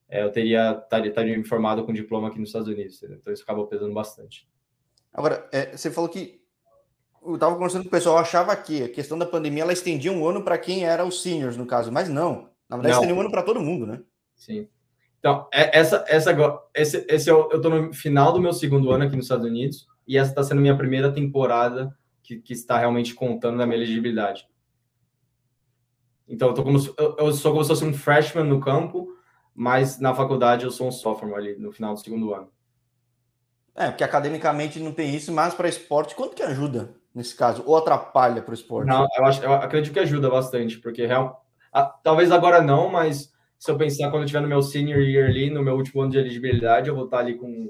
É, 0.09 0.23
eu 0.23 0.31
teria 0.31 0.71
estaria, 0.71 1.09
estaria 1.09 1.37
informado 1.37 1.85
com 1.85 1.93
diploma 1.93 2.27
aqui 2.27 2.39
nos 2.39 2.49
Estados 2.49 2.67
Unidos. 2.67 3.01
Então, 3.03 3.31
isso 3.31 3.43
acabou 3.43 3.67
pesando 3.67 3.93
bastante. 3.93 4.49
Agora, 5.13 5.47
é, 5.51 5.77
você 5.77 5.91
falou 5.91 6.09
que 6.09 6.38
eu 7.23 7.35
estava 7.35 7.55
conversando 7.55 7.83
com 7.83 7.87
o 7.89 7.91
pessoal, 7.91 8.17
achava 8.17 8.55
que 8.55 8.83
a 8.83 8.89
questão 8.89 9.17
da 9.17 9.25
pandemia 9.25 9.63
ela 9.63 9.73
estendia 9.73 10.11
um 10.11 10.27
ano 10.27 10.43
para 10.43 10.57
quem 10.57 10.85
era 10.85 11.05
os 11.05 11.21
seniors, 11.21 11.57
no 11.57 11.65
caso, 11.65 11.91
mas 11.91 12.09
não. 12.09 12.49
Na 12.69 12.77
verdade, 12.77 12.95
estendia 12.95 13.15
um 13.15 13.19
ano 13.19 13.31
para 13.31 13.43
todo 13.43 13.61
mundo, 13.61 13.85
né? 13.85 14.01
Sim. 14.35 14.67
Então, 15.19 15.47
é, 15.53 15.77
essa, 15.77 16.05
essa, 16.07 16.31
esse, 16.73 17.05
esse 17.09 17.29
é 17.29 17.33
o, 17.33 17.49
eu 17.51 17.57
estou 17.57 17.71
no 17.71 17.93
final 17.93 18.31
do 18.31 18.41
meu 18.41 18.53
segundo 18.53 18.91
ano 18.91 19.03
aqui 19.03 19.15
nos 19.15 19.25
Estados 19.25 19.45
Unidos 19.45 19.87
e 20.07 20.17
essa 20.17 20.31
está 20.31 20.43
sendo 20.43 20.61
minha 20.61 20.77
primeira 20.77 21.11
temporada 21.11 21.93
que, 22.23 22.37
que, 22.37 22.53
está 22.53 22.77
realmente 22.77 23.13
contando 23.13 23.57
na 23.57 23.65
minha 23.65 23.77
elegibilidade. 23.77 24.47
Então, 26.27 26.49
eu, 26.49 26.53
tô 26.53 26.63
como, 26.63 26.77
eu, 26.97 27.15
eu 27.17 27.33
sou 27.33 27.51
como 27.51 27.63
se 27.63 27.69
fosse 27.69 27.83
um 27.83 27.93
freshman 27.93 28.45
no 28.45 28.61
campo, 28.61 29.13
mas 29.53 29.99
na 29.99 30.13
faculdade 30.13 30.63
eu 30.63 30.71
sou 30.71 30.87
um 30.87 30.91
sophomore 30.91 31.49
ali 31.49 31.59
no 31.59 31.71
final 31.71 31.93
do 31.93 31.99
segundo 31.99 32.33
ano. 32.33 32.49
É, 33.75 33.87
porque 33.87 34.03
academicamente 34.03 34.79
não 34.79 34.93
tem 34.93 35.13
isso, 35.13 35.31
mas 35.33 35.53
para 35.53 35.67
esporte, 35.67 36.15
quanto 36.15 36.35
que 36.35 36.43
ajuda 36.43 36.98
nesse 37.19 37.35
caso? 37.35 37.63
Ou 37.65 37.77
atrapalha 37.77 38.41
para 38.41 38.51
o 38.51 38.55
esporte? 38.55 38.87
Não, 38.87 39.05
eu, 39.15 39.25
acho, 39.25 39.43
eu 39.43 39.53
acredito 39.53 39.93
que 39.93 39.99
ajuda 39.99 40.29
bastante, 40.29 40.79
porque 40.79 41.05
real, 41.05 41.45
a, 41.71 41.83
talvez 41.83 42.31
agora 42.31 42.61
não, 42.61 42.89
mas 42.89 43.31
se 43.59 43.69
eu 43.69 43.77
pensar 43.77 44.09
quando 44.09 44.21
eu 44.21 44.25
estiver 44.25 44.41
no 44.41 44.47
meu 44.47 44.61
senior 44.61 45.01
year 45.01 45.29
ali, 45.29 45.49
no 45.49 45.61
meu 45.61 45.75
último 45.75 46.01
ano 46.01 46.11
de 46.11 46.17
elegibilidade, 46.17 46.89
eu 46.89 46.95
vou 46.95 47.05
estar 47.05 47.19
ali 47.19 47.35
com 47.35 47.69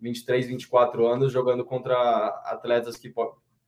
23, 0.00 0.46
24 0.46 1.06
anos 1.06 1.32
jogando 1.32 1.64
contra 1.64 1.94
atletas 2.46 2.96
que 2.96 3.12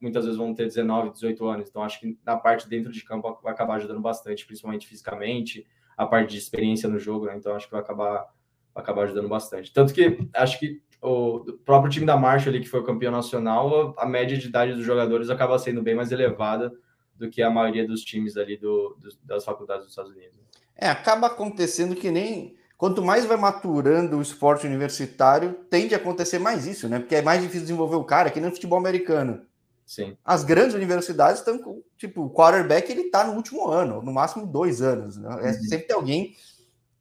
muitas 0.00 0.24
vezes 0.24 0.38
vão 0.38 0.54
ter 0.54 0.64
19, 0.64 1.10
18 1.10 1.46
anos. 1.46 1.68
Então, 1.68 1.82
acho 1.82 2.00
que 2.00 2.18
na 2.24 2.36
parte 2.36 2.68
dentro 2.68 2.90
de 2.90 3.04
campo 3.04 3.38
vai 3.42 3.52
acabar 3.52 3.74
ajudando 3.74 4.00
bastante, 4.00 4.46
principalmente 4.46 4.86
fisicamente, 4.86 5.66
a 5.96 6.06
parte 6.06 6.30
de 6.30 6.38
experiência 6.38 6.88
no 6.88 6.98
jogo, 6.98 7.26
né? 7.26 7.36
Então, 7.36 7.54
acho 7.54 7.66
que 7.66 7.72
vai 7.72 7.82
acabar, 7.82 8.32
vai 8.74 8.82
acabar 8.82 9.02
ajudando 9.02 9.28
bastante. 9.28 9.70
Tanto 9.70 9.92
que 9.92 10.18
acho 10.34 10.58
que 10.58 10.80
o 11.02 11.40
próprio 11.64 11.90
time 11.90 12.04
da 12.04 12.16
Marcha 12.16 12.50
ali, 12.50 12.60
que 12.60 12.68
foi 12.68 12.80
o 12.80 12.84
campeão 12.84 13.10
nacional, 13.10 13.94
a 13.96 14.06
média 14.06 14.36
de 14.36 14.46
idade 14.46 14.74
dos 14.74 14.84
jogadores 14.84 15.30
acaba 15.30 15.58
sendo 15.58 15.82
bem 15.82 15.94
mais 15.94 16.12
elevada 16.12 16.72
do 17.16 17.30
que 17.30 17.42
a 17.42 17.50
maioria 17.50 17.86
dos 17.86 18.02
times 18.02 18.36
ali 18.36 18.56
do, 18.56 18.96
do 18.98 19.10
das 19.24 19.44
faculdades 19.44 19.84
dos 19.84 19.92
Estados 19.92 20.12
Unidos. 20.12 20.38
É, 20.76 20.88
acaba 20.88 21.26
acontecendo 21.26 21.94
que 21.94 22.10
nem. 22.10 22.58
Quanto 22.76 23.02
mais 23.02 23.26
vai 23.26 23.36
maturando 23.36 24.16
o 24.16 24.22
esporte 24.22 24.66
universitário, 24.66 25.52
tende 25.68 25.94
a 25.94 25.98
acontecer 25.98 26.38
mais 26.38 26.66
isso, 26.66 26.88
né? 26.88 26.98
Porque 26.98 27.14
é 27.14 27.20
mais 27.20 27.42
difícil 27.42 27.60
desenvolver 27.60 27.96
o 27.96 28.04
cara, 28.04 28.30
que 28.30 28.40
nem 28.40 28.48
no 28.48 28.54
futebol 28.54 28.78
americano. 28.78 29.42
Sim. 29.84 30.16
As 30.24 30.44
grandes 30.44 30.74
universidades 30.74 31.40
estão 31.40 31.58
com, 31.58 31.82
tipo, 31.98 32.22
o 32.22 32.30
quarterback 32.30 32.90
ele 32.90 33.10
tá 33.10 33.24
no 33.24 33.34
último 33.34 33.68
ano, 33.68 34.00
no 34.00 34.10
máximo 34.10 34.46
dois 34.46 34.80
anos. 34.80 35.18
Né? 35.18 35.28
É, 35.42 35.46
uhum. 35.48 35.62
Sempre 35.64 35.88
tem 35.88 35.96
alguém 35.96 36.36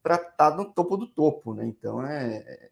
para 0.04 0.16
estar 0.16 0.52
tá 0.52 0.58
no 0.58 0.66
topo 0.66 0.98
do 0.98 1.08
topo, 1.08 1.54
né? 1.54 1.66
Então 1.66 2.06
é, 2.06 2.44
é. 2.46 2.70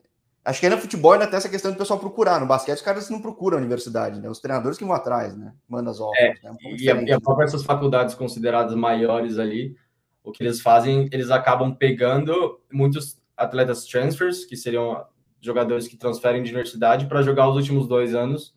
Acho 0.47 0.61
que 0.61 0.65
aí 0.65 0.71
no 0.71 0.77
futebol 0.77 1.11
ainda 1.11 1.27
tem 1.27 1.35
essa 1.35 1.49
questão 1.49 1.73
do 1.73 1.77
pessoal 1.77 1.99
procurar. 1.99 2.39
No 2.39 2.45
basquete, 2.45 2.77
os 2.77 2.81
caras 2.81 3.09
não 3.09 3.21
procuram 3.21 3.57
a 3.57 3.59
universidade, 3.59 4.21
né? 4.21 4.29
Os 4.29 4.39
treinadores 4.39 4.77
que 4.77 4.85
vão 4.85 4.93
atrás, 4.93 5.35
né? 5.35 5.53
Mandam 5.67 5.91
as 5.91 5.99
obras. 5.99 6.17
É, 6.17 6.33
né? 6.41 6.51
um 6.51 6.75
e, 6.77 6.89
a, 6.89 7.01
e 7.01 7.11
a 7.11 7.19
própria 7.19 7.43
essas 7.43 7.65
faculdades 7.65 8.15
consideradas 8.15 8.73
maiores 8.73 9.39
ali, 9.39 9.75
o 10.23 10.31
que 10.31 10.41
eles 10.41 10.61
fazem, 10.61 11.09
eles 11.11 11.31
acabam 11.31 11.75
pegando 11.75 12.61
muitos 12.71 13.19
atletas 13.35 13.83
transfers, 13.85 14.45
que 14.45 14.55
seriam 14.55 15.05
jogadores 15.41 15.85
que 15.85 15.97
transferem 15.97 16.41
de 16.41 16.49
universidade, 16.49 17.07
para 17.07 17.21
jogar 17.21 17.49
os 17.49 17.57
últimos 17.57 17.85
dois 17.85 18.15
anos 18.15 18.55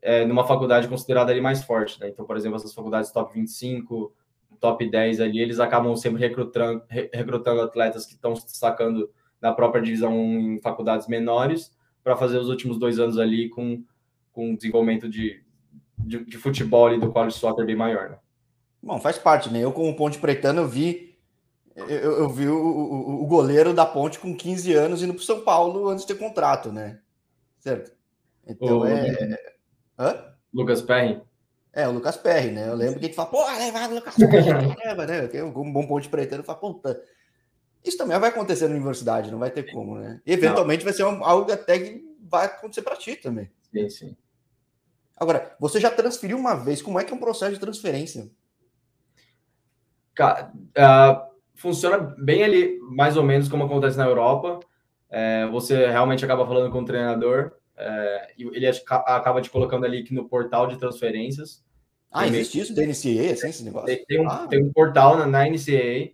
é, 0.00 0.24
numa 0.24 0.46
faculdade 0.46 0.86
considerada 0.86 1.32
ali 1.32 1.40
mais 1.40 1.64
forte. 1.64 1.98
Né? 1.98 2.10
Então, 2.10 2.24
por 2.24 2.36
exemplo, 2.36 2.58
essas 2.58 2.72
faculdades 2.72 3.10
top 3.10 3.34
25, 3.34 4.14
top 4.60 4.88
10 4.88 5.20
ali, 5.20 5.40
eles 5.40 5.58
acabam 5.58 5.96
sempre 5.96 6.20
recrutando, 6.20 6.84
recrutando 6.88 7.60
atletas 7.60 8.06
que 8.06 8.12
estão 8.12 8.36
se 8.36 8.46
destacando 8.46 9.10
na 9.44 9.52
própria 9.52 9.82
divisão 9.82 10.14
em 10.14 10.58
faculdades 10.58 11.06
menores 11.06 11.70
para 12.02 12.16
fazer 12.16 12.38
os 12.38 12.48
últimos 12.48 12.78
dois 12.78 12.98
anos 12.98 13.18
ali 13.18 13.50
com, 13.50 13.84
com 14.32 14.54
desenvolvimento 14.54 15.06
de, 15.06 15.44
de, 15.98 16.24
de 16.24 16.38
futebol 16.38 16.90
e 16.94 16.98
do 16.98 17.12
college 17.12 17.36
soccer 17.36 17.66
bem 17.66 17.76
maior. 17.76 18.08
Né? 18.08 18.18
Bom, 18.82 18.98
faz 18.98 19.18
parte, 19.18 19.52
né? 19.52 19.60
Eu, 19.60 19.70
como 19.70 19.94
Ponte 19.94 20.18
Pretano, 20.18 20.62
eu 20.62 20.68
vi, 20.68 21.18
eu, 21.76 22.20
eu 22.20 22.28
vi 22.30 22.48
o, 22.48 22.56
o, 22.56 23.22
o, 23.22 23.26
goleiro 23.26 23.74
da 23.74 23.84
Ponte 23.84 24.18
com 24.18 24.34
15 24.34 24.72
anos 24.72 25.02
indo 25.02 25.12
para 25.12 25.22
São 25.22 25.42
Paulo 25.42 25.90
antes 25.90 26.06
de 26.06 26.14
ter 26.14 26.18
contrato, 26.18 26.72
né? 26.72 27.00
Certo? 27.58 27.92
Então 28.46 28.78
o... 28.78 28.86
é. 28.86 29.38
Hã? 29.98 30.24
Lucas 30.54 30.80
Perry. 30.80 31.20
É, 31.70 31.86
o 31.86 31.92
Lucas 31.92 32.16
Perry, 32.16 32.50
né? 32.50 32.66
Eu 32.66 32.76
lembro 32.76 32.98
que 32.98 33.04
a 33.04 33.08
gente 33.08 33.16
fala, 33.16 33.28
pô, 33.28 33.44
vai 33.44 33.88
o 33.90 33.94
Lucas 33.94 34.14
Perry, 34.16 34.74
caramba, 34.74 35.06
né? 35.06 35.28
Como 35.52 35.70
bom 35.70 35.86
Ponte 35.86 36.08
Pretano, 36.08 36.42
fala, 36.42 36.58
puta. 36.58 36.98
Isso 37.84 37.98
também 37.98 38.18
vai 38.18 38.30
acontecer 38.30 38.66
na 38.66 38.74
universidade, 38.74 39.30
não 39.30 39.38
vai 39.38 39.50
ter 39.50 39.70
como, 39.70 39.98
né? 39.98 40.20
Eventualmente 40.24 40.80
não. 40.80 40.84
vai 40.84 40.94
ser 40.94 41.04
um, 41.04 41.22
algo 41.24 41.52
até 41.52 41.78
que 41.78 42.04
vai 42.20 42.46
acontecer 42.46 42.82
para 42.82 42.96
ti 42.96 43.14
também. 43.16 43.50
Sim, 43.70 43.90
sim. 43.90 44.16
Agora, 45.16 45.54
você 45.60 45.78
já 45.78 45.90
transferiu 45.90 46.38
uma 46.38 46.54
vez, 46.54 46.80
como 46.80 46.98
é 46.98 47.04
que 47.04 47.12
é 47.12 47.16
um 47.16 47.20
processo 47.20 47.52
de 47.52 47.60
transferência? 47.60 48.30
Uh, 50.18 51.34
funciona 51.54 51.98
bem 51.98 52.42
ali, 52.42 52.78
mais 52.80 53.16
ou 53.16 53.22
menos 53.22 53.48
como 53.48 53.64
acontece 53.64 53.98
na 53.98 54.06
Europa. 54.06 54.60
É, 55.10 55.46
você 55.46 55.86
realmente 55.86 56.24
acaba 56.24 56.46
falando 56.46 56.72
com 56.72 56.80
o 56.80 56.84
treinador, 56.84 57.52
é, 57.76 58.32
e 58.36 58.44
ele 58.44 58.66
acaba 58.66 59.40
te 59.40 59.50
colocando 59.50 59.84
ali 59.84 60.04
no 60.10 60.28
portal 60.28 60.66
de 60.66 60.76
transferências. 60.76 61.64
Ah, 62.10 62.26
existe 62.26 62.60
isso 62.60 62.74
da 62.74 62.82
NCAA, 62.82 63.32
assim, 63.32 63.48
esse 63.48 63.64
negócio? 63.64 63.86
Tem, 63.86 64.04
tem, 64.06 64.20
um, 64.20 64.28
ah. 64.28 64.46
tem 64.48 64.64
um, 64.64 64.72
portal 64.72 65.16
na, 65.16 65.26
na 65.26 65.44
NCAA 65.48 66.10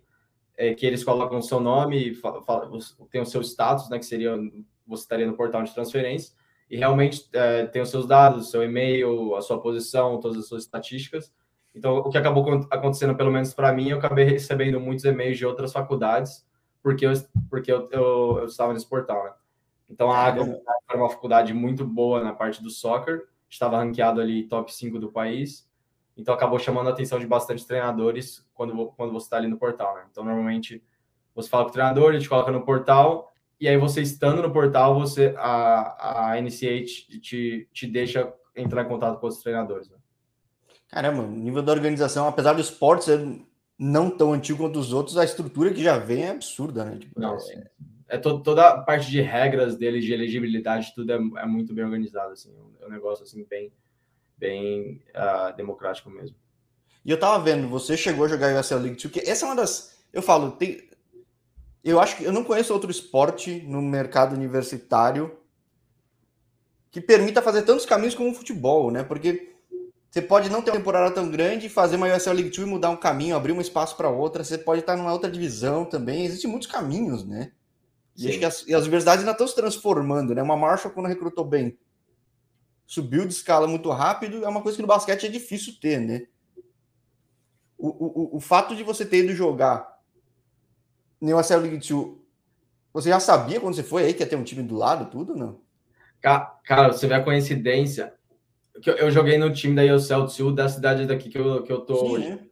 é, 0.57 0.73
que 0.73 0.85
eles 0.85 1.03
colocam 1.03 1.39
o 1.39 1.43
seu 1.43 1.59
nome, 1.59 2.13
fala, 2.15 2.41
fala, 2.41 2.69
tem 3.09 3.21
o 3.21 3.25
seu 3.25 3.41
status, 3.41 3.89
né, 3.89 3.99
que 3.99 4.05
seria, 4.05 4.37
você 4.85 5.03
estaria 5.03 5.27
no 5.27 5.35
portal 5.35 5.63
de 5.63 5.73
transferência, 5.73 6.33
e 6.69 6.77
realmente 6.77 7.27
é, 7.33 7.65
tem 7.65 7.81
os 7.81 7.89
seus 7.89 8.07
dados, 8.07 8.51
seu 8.51 8.63
e-mail, 8.63 9.35
a 9.35 9.41
sua 9.41 9.61
posição, 9.61 10.19
todas 10.19 10.37
as 10.37 10.47
suas 10.47 10.63
estatísticas, 10.63 11.33
então, 11.73 11.97
o 11.97 12.09
que 12.09 12.17
acabou 12.17 12.45
acontecendo, 12.69 13.15
pelo 13.15 13.31
menos 13.31 13.53
para 13.53 13.71
mim, 13.71 13.89
eu 13.89 13.97
acabei 13.97 14.25
recebendo 14.25 14.79
muitos 14.79 15.05
e-mails 15.05 15.37
de 15.37 15.45
outras 15.45 15.71
faculdades, 15.71 16.45
porque 16.83 17.05
eu, 17.05 17.13
porque 17.49 17.71
eu, 17.71 17.87
eu, 17.91 18.39
eu 18.39 18.45
estava 18.45 18.73
nesse 18.73 18.87
portal, 18.87 19.23
né? 19.23 19.33
Então, 19.89 20.11
a 20.11 20.17
Água 20.17 20.45
era 20.89 20.97
uma 20.97 21.09
faculdade 21.09 21.53
muito 21.53 21.85
boa 21.85 22.23
na 22.23 22.33
parte 22.33 22.61
do 22.61 22.69
soccer, 22.69 23.27
estava 23.49 23.77
ranqueado 23.77 24.21
ali 24.21 24.47
top 24.47 24.73
5 24.73 24.99
do 24.99 25.11
país, 25.11 25.69
então 26.17 26.33
acabou 26.33 26.59
chamando 26.59 26.87
a 26.87 26.91
atenção 26.91 27.19
de 27.19 27.27
bastante 27.27 27.65
treinadores 27.65 28.45
quando, 28.53 28.87
quando 28.97 29.13
você 29.13 29.25
está 29.25 29.37
ali 29.37 29.47
no 29.47 29.57
portal, 29.57 29.95
né? 29.95 30.03
Então, 30.11 30.23
normalmente, 30.23 30.83
você 31.33 31.49
fala 31.49 31.63
com 31.63 31.69
o 31.69 31.73
treinador, 31.73 32.13
ele 32.13 32.21
te 32.21 32.29
coloca 32.29 32.51
no 32.51 32.65
portal, 32.65 33.31
e 33.59 33.67
aí 33.67 33.77
você 33.77 34.01
estando 34.01 34.41
no 34.41 34.51
portal, 34.51 34.99
você 34.99 35.35
a, 35.37 36.31
a 36.31 36.41
NCA 36.41 36.83
te, 36.83 37.19
te, 37.19 37.69
te 37.71 37.87
deixa 37.87 38.33
entrar 38.55 38.83
em 38.83 38.87
contato 38.87 39.19
com 39.19 39.27
os 39.27 39.37
treinadores, 39.37 39.89
né? 39.89 39.97
Caramba, 40.87 41.23
o 41.23 41.31
nível 41.31 41.61
da 41.61 41.71
organização, 41.71 42.27
apesar 42.27 42.53
do 42.53 42.61
esporte 42.61 43.05
ser 43.05 43.41
não 43.79 44.09
tão 44.09 44.33
antigo 44.33 44.59
quanto 44.59 44.77
os 44.77 44.91
outros, 44.91 45.17
a 45.17 45.23
estrutura 45.23 45.73
que 45.73 45.81
já 45.81 45.97
vem 45.97 46.23
é 46.23 46.31
absurda, 46.31 46.83
né? 46.83 46.97
Tipo, 46.97 47.19
não, 47.19 47.35
é... 47.35 47.63
é 48.09 48.17
to 48.17 48.39
toda 48.39 48.67
a 48.67 48.81
parte 48.81 49.09
de 49.09 49.21
regras 49.21 49.77
dele, 49.77 49.99
de 49.99 50.13
elegibilidade, 50.13 50.93
tudo 50.93 51.11
é, 51.11 51.15
é 51.15 51.45
muito 51.45 51.73
bem 51.73 51.85
organizado, 51.85 52.33
assim, 52.33 52.53
é 52.79 52.85
um 52.85 52.89
negócio 52.89 53.23
assim 53.23 53.45
bem, 53.49 53.71
bem 54.41 54.99
uh, 55.15 55.55
democrático 55.55 56.09
mesmo. 56.09 56.35
E 57.05 57.11
eu 57.11 57.19
tava 57.19 57.41
vendo, 57.43 57.69
você 57.69 57.95
chegou 57.95 58.25
a 58.25 58.27
jogar 58.27 58.59
USL 58.59 58.79
League 58.79 59.01
2, 59.01 59.13
que 59.13 59.19
essa 59.29 59.45
é 59.45 59.49
uma 59.49 59.55
das, 59.55 60.03
eu 60.11 60.21
falo, 60.21 60.51
tem, 60.51 60.89
eu 61.83 61.99
acho 61.99 62.17
que 62.17 62.23
eu 62.23 62.33
não 62.33 62.43
conheço 62.43 62.73
outro 62.73 62.89
esporte 62.89 63.61
no 63.67 63.81
mercado 63.81 64.35
universitário 64.35 65.37
que 66.89 66.99
permita 66.99 67.41
fazer 67.41 67.61
tantos 67.61 67.85
caminhos 67.85 68.15
como 68.15 68.31
o 68.31 68.33
futebol, 68.33 68.91
né? 68.91 69.03
Porque 69.03 69.49
você 70.09 70.21
pode 70.21 70.49
não 70.49 70.61
ter 70.61 70.71
uma 70.71 70.77
temporada 70.77 71.09
tão 71.15 71.31
grande, 71.31 71.69
fazer 71.69 71.95
uma 71.95 72.13
USL 72.13 72.33
League 72.33 72.49
2 72.49 72.67
e 72.67 72.69
mudar 72.69 72.89
um 72.89 72.97
caminho, 72.97 73.35
abrir 73.35 73.53
um 73.53 73.61
espaço 73.61 73.95
para 73.95 74.09
outra. 74.09 74.43
Você 74.43 74.57
pode 74.57 74.81
estar 74.81 74.97
numa 74.97 75.13
outra 75.13 75.31
divisão 75.31 75.85
também. 75.85 76.25
Existem 76.25 76.51
muitos 76.51 76.67
caminhos, 76.67 77.25
né? 77.25 77.53
E 78.17 78.23
Sim. 78.23 78.29
acho 78.29 78.39
que 78.39 78.45
as, 78.45 78.55
as 78.69 78.81
universidades 78.81 79.21
ainda 79.21 79.31
estão 79.31 79.47
se 79.47 79.55
transformando, 79.55 80.35
né? 80.35 80.41
Uma 80.41 80.57
Marshall, 80.57 80.93
quando 80.93 81.07
recrutou 81.07 81.45
bem, 81.45 81.77
subiu 82.91 83.25
de 83.25 83.33
escala 83.33 83.67
muito 83.67 83.89
rápido. 83.89 84.43
É 84.43 84.49
uma 84.49 84.61
coisa 84.61 84.75
que 84.75 84.81
no 84.81 84.87
basquete 84.87 85.25
é 85.25 85.29
difícil 85.29 85.75
ter, 85.79 85.97
né? 85.97 86.27
O, 87.77 88.33
o, 88.33 88.35
o 88.35 88.39
fato 88.41 88.75
de 88.75 88.83
você 88.83 89.05
ter 89.05 89.23
ido 89.23 89.33
jogar 89.33 89.97
no 91.21 91.39
USL 91.39 91.61
League 91.61 91.77
2, 91.77 92.17
você 92.91 93.07
já 93.07 93.21
sabia 93.21 93.61
quando 93.61 93.75
você 93.75 93.83
foi 93.83 94.03
aí 94.03 94.13
que 94.13 94.21
ia 94.21 94.27
ter 94.27 94.35
um 94.35 94.43
time 94.43 94.61
do 94.61 94.75
lado, 94.75 95.09
tudo, 95.09 95.37
não? 95.37 95.61
Cara, 96.19 96.91
você 96.91 97.07
vê 97.07 97.13
a 97.13 97.23
coincidência 97.23 98.13
que 98.81 98.89
eu, 98.89 98.95
eu 98.95 99.09
joguei 99.09 99.37
no 99.37 99.53
time 99.53 99.73
da 99.73 99.85
ESL 99.85 100.27
Sul, 100.27 100.53
da 100.53 100.67
cidade 100.67 101.05
daqui 101.05 101.29
que 101.29 101.37
eu, 101.37 101.63
que 101.63 101.71
eu 101.71 101.79
tô 101.85 101.95
Sim, 101.95 102.11
hoje. 102.11 102.51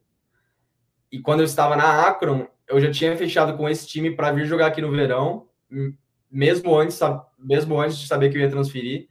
e 1.11 1.19
quando 1.19 1.41
eu 1.41 1.45
estava 1.45 1.75
na 1.75 2.07
Akron, 2.07 2.47
eu 2.65 2.79
já 2.79 2.89
tinha 2.89 3.17
fechado 3.17 3.57
com 3.57 3.67
esse 3.67 3.85
time 3.85 4.15
para 4.15 4.31
vir 4.31 4.45
jogar 4.45 4.67
aqui 4.67 4.81
no 4.81 4.89
verão, 4.89 5.49
mesmo 6.31 6.77
antes, 6.77 6.97
mesmo 7.37 7.77
antes 7.77 7.97
de 7.97 8.07
saber 8.07 8.29
que 8.29 8.37
eu 8.37 8.41
ia 8.41 8.49
transferir. 8.49 9.08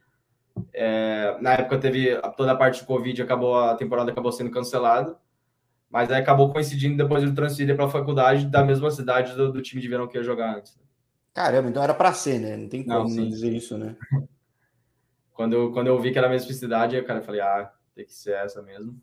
É, 0.73 1.37
na 1.41 1.53
época 1.53 1.77
teve 1.77 2.15
toda 2.35 2.51
a 2.51 2.55
parte 2.55 2.81
do 2.81 2.85
Covid, 2.85 3.21
acabou 3.21 3.57
a 3.57 3.75
temporada 3.75 4.11
acabou 4.11 4.31
sendo 4.31 4.51
cancelada, 4.51 5.17
mas 5.89 6.11
aí 6.11 6.21
acabou 6.21 6.51
coincidindo 6.51 6.97
depois 6.97 7.23
de 7.23 7.33
transferir 7.33 7.75
para 7.75 7.85
a 7.85 7.89
faculdade 7.89 8.45
da 8.45 8.63
mesma 8.63 8.91
cidade 8.91 9.35
do, 9.35 9.51
do, 9.51 9.61
time 9.61 9.81
de 9.81 9.87
verão 9.87 10.07
que 10.07 10.17
ia 10.17 10.23
jogar 10.23 10.57
antes. 10.57 10.79
Caramba, 11.33 11.69
então 11.69 11.83
era 11.83 11.93
para 11.93 12.13
ser, 12.13 12.39
né? 12.39 12.57
Não 12.57 12.69
tem 12.69 12.83
como 12.83 13.07
não, 13.07 13.15
não 13.15 13.29
dizer 13.29 13.51
isso, 13.53 13.77
né? 13.77 13.95
Quando 15.33 15.53
eu, 15.53 15.71
quando 15.71 15.87
eu 15.87 15.97
vi 15.97 16.11
que 16.11 16.17
era 16.17 16.27
a 16.27 16.29
mesma 16.29 16.51
cidade, 16.51 16.97
eu 16.97 17.05
cara 17.05 17.21
falei, 17.21 17.39
ah, 17.39 17.71
tem 17.95 18.03
que 18.03 18.13
ser 18.13 18.33
essa 18.33 18.61
mesmo. 18.61 19.01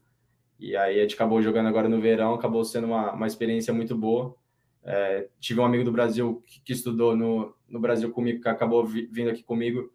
E 0.58 0.76
aí 0.76 0.98
a 0.98 1.02
gente 1.02 1.14
acabou 1.14 1.40
jogando 1.40 1.66
agora 1.66 1.88
no 1.88 1.98
verão, 1.98 2.34
acabou 2.34 2.62
sendo 2.62 2.88
uma, 2.88 3.12
uma 3.12 3.26
experiência 3.26 3.72
muito 3.72 3.96
boa. 3.96 4.36
É, 4.84 5.28
tive 5.40 5.60
um 5.60 5.64
amigo 5.64 5.82
do 5.82 5.90
Brasil 5.90 6.42
que, 6.46 6.60
que, 6.60 6.72
estudou 6.74 7.16
no, 7.16 7.54
no 7.66 7.80
Brasil 7.80 8.10
comigo, 8.12 8.42
que 8.42 8.48
acabou 8.48 8.84
vi, 8.84 9.06
vindo 9.10 9.30
aqui 9.30 9.42
comigo. 9.42 9.90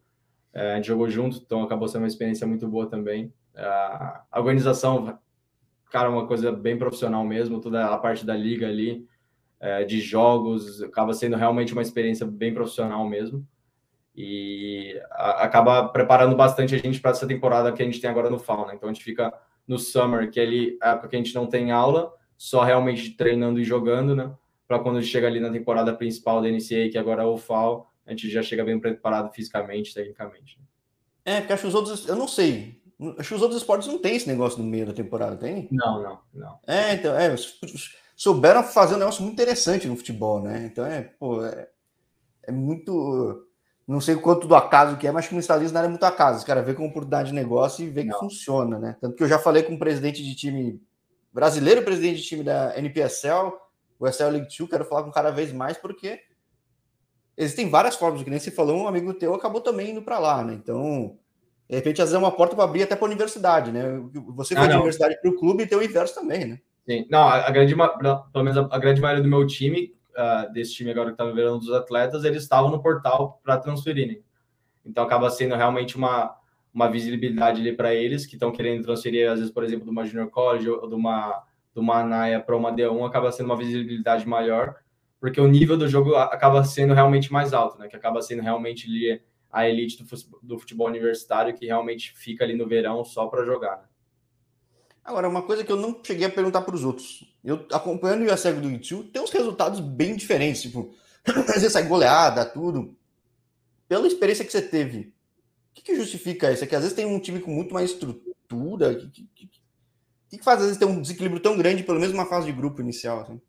É, 0.54 0.74
a 0.74 0.76
gente 0.76 0.88
jogou 0.88 1.10
junto, 1.10 1.38
então 1.38 1.64
acabou 1.64 1.88
sendo 1.88 2.02
uma 2.02 2.08
experiência 2.08 2.46
muito 2.46 2.68
boa 2.68 2.88
também. 2.88 3.34
É, 3.56 3.64
a 3.64 4.26
organização, 4.36 5.18
cara, 5.90 6.10
uma 6.10 6.28
coisa 6.28 6.52
bem 6.52 6.78
profissional 6.78 7.26
mesmo, 7.26 7.62
toda 7.62 7.86
a 7.86 7.98
parte 7.98 8.26
da 8.26 8.36
liga 8.36 8.68
ali, 8.68 9.08
é, 9.60 9.84
de 9.84 10.02
jogos, 10.02 10.82
acaba 10.82 11.14
sendo 11.14 11.38
realmente 11.38 11.74
uma 11.74 11.82
experiência 11.82 12.26
bem 12.26 12.54
profissional 12.54 13.08
mesmo 13.08 13.48
e 14.16 15.02
acaba 15.12 15.88
preparando 15.88 16.36
bastante 16.36 16.76
a 16.76 16.78
gente 16.78 17.00
para 17.00 17.12
essa 17.12 17.28
temporada 17.28 17.72
que 17.72 17.82
a 17.82 17.86
gente 17.86 18.02
tem 18.02 18.10
agora 18.10 18.30
no 18.30 18.40
Fall, 18.40 18.68
né? 18.68 18.74
Então 18.76 18.90
a 18.90 18.94
gente 18.94 19.04
fica 19.04 19.34
no 19.68 19.78
Summer, 19.78 20.30
que 20.30 20.40
é 20.40 20.44
ali 20.44 20.78
a 20.82 20.92
época 20.92 21.10
que 21.10 21.16
a 21.16 21.20
gente 21.20 21.34
não 21.34 21.48
tem 21.48 21.72
aula, 21.72 22.12
só 22.38 22.64
realmente 22.64 23.12
treinando 23.12 23.60
e 23.60 23.64
jogando, 23.64 24.16
né? 24.16 24.32
Para 24.68 24.80
quando 24.80 24.98
a 24.98 25.02
gente 25.02 25.12
chega 25.12 25.28
ali 25.28 25.40
na 25.40 25.50
temporada 25.50 25.94
principal 25.94 26.42
da 26.42 26.50
NCAA, 26.50 26.90
que 26.92 26.98
agora 26.98 27.24
é 27.24 27.26
o 27.26 27.38
Fall, 27.38 27.91
a 28.06 28.12
gente 28.12 28.30
já 28.30 28.42
chega 28.42 28.64
bem 28.64 28.80
preparado 28.80 29.32
fisicamente, 29.34 29.94
tecnicamente. 29.94 30.60
É, 31.24 31.40
porque 31.40 31.54
acho 31.54 31.62
que 31.62 31.68
os 31.68 31.76
outros, 31.76 32.08
eu 32.08 32.16
não 32.16 32.28
sei, 32.28 32.82
acho 33.18 33.30
que 33.30 33.36
os 33.36 33.42
outros 33.42 33.62
esportes 33.62 33.88
não 33.88 34.00
tem 34.00 34.16
esse 34.16 34.28
negócio 34.28 34.60
no 34.60 34.66
meio 34.66 34.88
da 34.88 34.94
temporada, 34.94 35.36
tem? 35.36 35.68
Não, 35.72 36.02
não, 36.02 36.20
não. 36.34 36.60
É, 36.68 36.94
então, 36.94 37.16
é, 37.16 37.36
souberam 38.16 38.64
fazer 38.64 38.96
um 38.96 39.00
negócio 39.00 39.24
muito 39.24 39.34
interessante 39.34 39.88
no 39.88 39.96
futebol, 39.96 40.42
né? 40.42 40.70
Então 40.72 40.86
é, 40.86 41.02
pô, 41.02 41.44
é, 41.46 41.68
é 42.44 42.52
muito 42.52 43.48
não 43.88 44.00
sei 44.00 44.16
quanto 44.16 44.48
do 44.48 44.56
acaso 44.56 44.96
que 44.98 45.08
é, 45.08 45.12
mas 45.12 45.28
que 45.28 45.36
nos 45.36 45.44
Estados 45.44 45.62
Unidos 45.62 45.74
não 45.74 45.84
é 45.84 45.88
muito 45.88 46.04
acaso. 46.04 46.38
Os 46.38 46.44
caras 46.44 46.66
vê 46.66 46.74
como 46.74 46.88
oportunidade 46.88 47.30
de 47.30 47.36
negócio 47.36 47.84
e 47.84 47.90
vê 47.90 48.06
que 48.06 48.14
funciona, 48.14 48.80
né? 48.80 48.96
Tanto 49.02 49.16
que 49.16 49.24
eu 49.24 49.28
já 49.28 49.40
falei 49.40 49.64
com 49.64 49.74
um 49.74 49.80
presidente 49.80 50.24
de 50.24 50.36
time 50.36 50.82
brasileiro, 51.34 51.84
presidente 51.84 52.22
de 52.22 52.28
time 52.28 52.44
da 52.44 52.78
NPSL, 52.78 53.52
o 54.00 54.08
SL 54.08 54.30
League 54.30 54.48
2, 54.58 54.70
quero 54.70 54.86
falar 54.86 55.04
com 55.04 55.12
cada 55.12 55.32
vez 55.32 55.52
mais, 55.52 55.78
porque 55.78 56.20
existem 57.38 57.70
várias 57.70 57.96
formas, 57.96 58.24
que 58.24 58.30
nem 58.30 58.40
você 58.40 58.52
falou, 58.52 58.84
um 58.84 58.88
amigo 58.88 59.14
teu 59.14 59.34
acabou 59.34 59.62
também 59.62 59.92
indo 59.92 60.02
para 60.02 60.20
lá, 60.20 60.44
né? 60.44 60.54
Então, 60.54 61.18
de 61.70 61.76
repente, 61.76 62.02
às 62.02 62.10
vezes 62.10 62.16
é 62.16 62.18
uma 62.18 62.32
porta 62.32 62.56
para 62.56 62.66
abrir 62.66 62.84
até 62.84 62.96
para 62.96 63.06
a 63.06 63.10
universidade, 63.10 63.72
né? 63.72 64.02
Você 64.36 64.56
foi 64.56 64.66
ah, 64.66 64.68
de 64.68 64.76
universidade 64.76 65.20
para 65.22 65.32
o 65.32 65.36
clube 65.36 65.64
e 65.64 65.68
tem 65.68 65.78
o 65.78 65.84
inverso 65.84 66.16
também, 66.16 66.46
né? 66.46 66.60
Sim, 66.88 67.06
não, 67.10 67.22
a, 67.22 67.48
a 67.48 67.52
grande, 67.52 67.76
pelo 67.76 68.44
menos 68.44 68.58
a, 68.58 68.68
a 68.72 68.80
grande 68.80 69.02
maioria 69.02 69.24
do 69.24 69.30
meu 69.30 69.46
time 69.46 69.94
uh, 70.12 70.52
desse 70.52 70.74
time 70.74 70.92
agora 70.92 71.08
que 71.08 71.14
está 71.14 71.26
vivendo 71.26 71.60
dos 71.60 71.72
atletas, 71.72 72.24
eles 72.24 72.44
estavam 72.44 72.70
no 72.70 72.82
portal 72.82 73.40
para 73.44 73.58
transferirem. 73.58 74.24
Então 74.86 75.04
acaba 75.04 75.30
sendo 75.30 75.56
realmente 75.56 75.96
uma, 75.96 76.36
uma 76.74 76.90
visibilidade 76.90 77.62
ali 77.62 77.74
para 77.74 77.94
eles 77.94 78.26
que 78.26 78.36
estão 78.36 78.52
querendo 78.52 78.84
transferir, 78.84 79.30
às 79.30 79.40
vezes, 79.40 79.54
por 79.54 79.64
exemplo, 79.64 79.86
de 79.86 79.92
uma 79.92 80.06
Junior 80.06 80.30
College 80.30 80.70
ou 80.70 80.88
de 80.88 80.96
uma, 80.96 81.44
de 81.74 81.80
uma 81.80 82.00
ANAIA 82.00 82.40
para 82.40 82.56
uma 82.56 82.74
D1, 82.74 83.08
acaba 83.08 83.32
sendo 83.32 83.48
uma 83.48 83.58
visibilidade 83.58 84.28
maior, 84.28 84.76
porque 85.22 85.40
o 85.40 85.48
nível 85.48 85.78
do 85.78 85.88
jogo 85.88 86.16
acaba 86.16 86.64
sendo 86.64 86.96
realmente 86.96 87.32
mais 87.32 87.54
alto, 87.54 87.78
né? 87.78 87.88
Que 87.88 87.96
acaba 87.96 88.24
sendo 88.24 88.42
realmente 88.42 88.88
ali 88.88 89.22
a 89.52 89.70
elite 89.70 90.04
do 90.42 90.58
futebol 90.58 90.88
universitário 90.88 91.54
que 91.54 91.68
realmente 91.68 92.12
fica 92.16 92.44
ali 92.44 92.56
no 92.56 92.68
verão 92.68 93.06
só 93.06 93.28
para 93.28 93.46
jogar. 93.46 93.78
Né? 93.78 93.84
Agora, 95.06 95.30
uma 95.30 95.44
coisa 95.44 95.64
que 95.64 95.72
eu 95.72 95.78
não 95.78 96.02
cheguei 96.04 96.26
a 96.26 96.30
perguntar 96.32 96.62
para 96.62 96.74
os 96.74 96.84
outros. 96.84 97.32
Eu 97.44 97.68
acompanhando 97.72 98.24
o 98.24 98.34
USF 98.34 98.60
do 98.60 98.72
YouTube, 98.72 99.10
tem 99.10 99.22
uns 99.22 99.30
resultados 99.30 99.80
bem 99.80 100.16
diferentes. 100.16 100.64
Tipo, 100.64 100.92
às 101.24 101.54
vezes 101.54 101.74
sai 101.74 101.88
goleada, 101.88 102.44
tudo. 102.44 102.98
Pela 103.88 104.08
experiência 104.08 104.44
que 104.44 104.52
você 104.52 104.62
teve, 104.62 105.14
o 105.70 105.74
que, 105.76 105.84
que 105.84 105.96
justifica 105.96 106.52
isso? 106.52 106.64
É 106.64 106.68
que 106.68 106.76
às 106.76 106.82
vezes 106.82 106.96
tem 106.96 107.06
um 107.06 107.20
time 107.20 107.40
com 107.40 107.52
muito 107.52 107.76
mais 107.76 107.92
estrutura. 107.92 108.92
O 108.92 108.98
que, 108.98 109.08
que, 109.08 109.48
que, 109.48 109.62
que, 110.30 110.44
faz 110.44 110.62
às 110.62 110.66
vezes 110.66 110.80
ter 110.80 110.86
um 110.86 111.00
desequilíbrio 111.00 111.42
tão 111.42 111.56
grande, 111.56 111.84
pelo 111.84 112.00
menos 112.00 112.14
uma 112.14 112.26
fase 112.26 112.48
de 112.48 112.54
grupo 112.54 112.82
inicial? 112.82 113.20
Assim? 113.20 113.40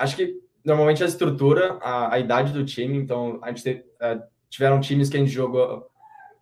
Acho 0.00 0.16
que 0.16 0.40
normalmente 0.64 1.02
a 1.02 1.06
estrutura, 1.06 1.78
a, 1.82 2.14
a 2.14 2.18
idade 2.18 2.52
do 2.52 2.64
time. 2.64 2.96
Então, 2.96 3.38
a 3.42 3.48
gente 3.48 3.62
te, 3.62 3.84
uh, 4.00 4.22
tiveram 4.48 4.80
times 4.80 5.08
que 5.08 5.16
a 5.16 5.20
gente 5.20 5.30
jogou 5.30 5.88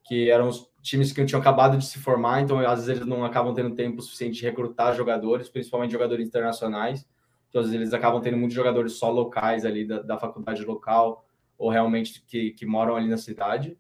que 0.05 0.31
eram 0.31 0.49
os 0.49 0.71
times 0.81 1.12
que 1.12 1.25
tinham 1.27 1.40
acabado 1.40 1.77
de 1.77 1.85
se 1.85 1.99
formar, 1.99 2.40
então 2.40 2.59
às 2.61 2.87
vezes 2.87 3.03
eles 3.03 3.07
não 3.07 3.25
acabam 3.25 3.53
tendo 3.53 3.75
tempo 3.75 4.01
suficiente 4.01 4.38
de 4.38 4.44
recrutar 4.44 4.97
jogadores, 4.97 5.51
principalmente 5.51 5.92
jogadores 5.92 6.27
internacionais. 6.27 7.07
Então, 7.49 7.61
às 7.61 7.66
vezes 7.66 7.81
eles 7.81 7.92
acabam 7.92 8.21
tendo 8.23 8.37
muitos 8.38 8.55
jogadores 8.55 8.92
só 8.94 9.11
locais 9.11 9.66
ali 9.66 9.87
da, 9.87 10.01
da 10.01 10.18
faculdade 10.18 10.64
local 10.64 11.27
ou 11.59 11.68
realmente 11.68 12.25
que, 12.27 12.53
que 12.53 12.64
moram 12.64 12.97
ali 12.97 13.09
na 13.09 13.18
cidade. 13.18 13.77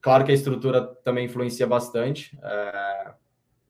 Claro 0.00 0.24
que 0.24 0.30
a 0.30 0.34
estrutura 0.34 0.82
também 1.04 1.26
influencia 1.26 1.66
bastante 1.66 2.38
é, 2.42 3.14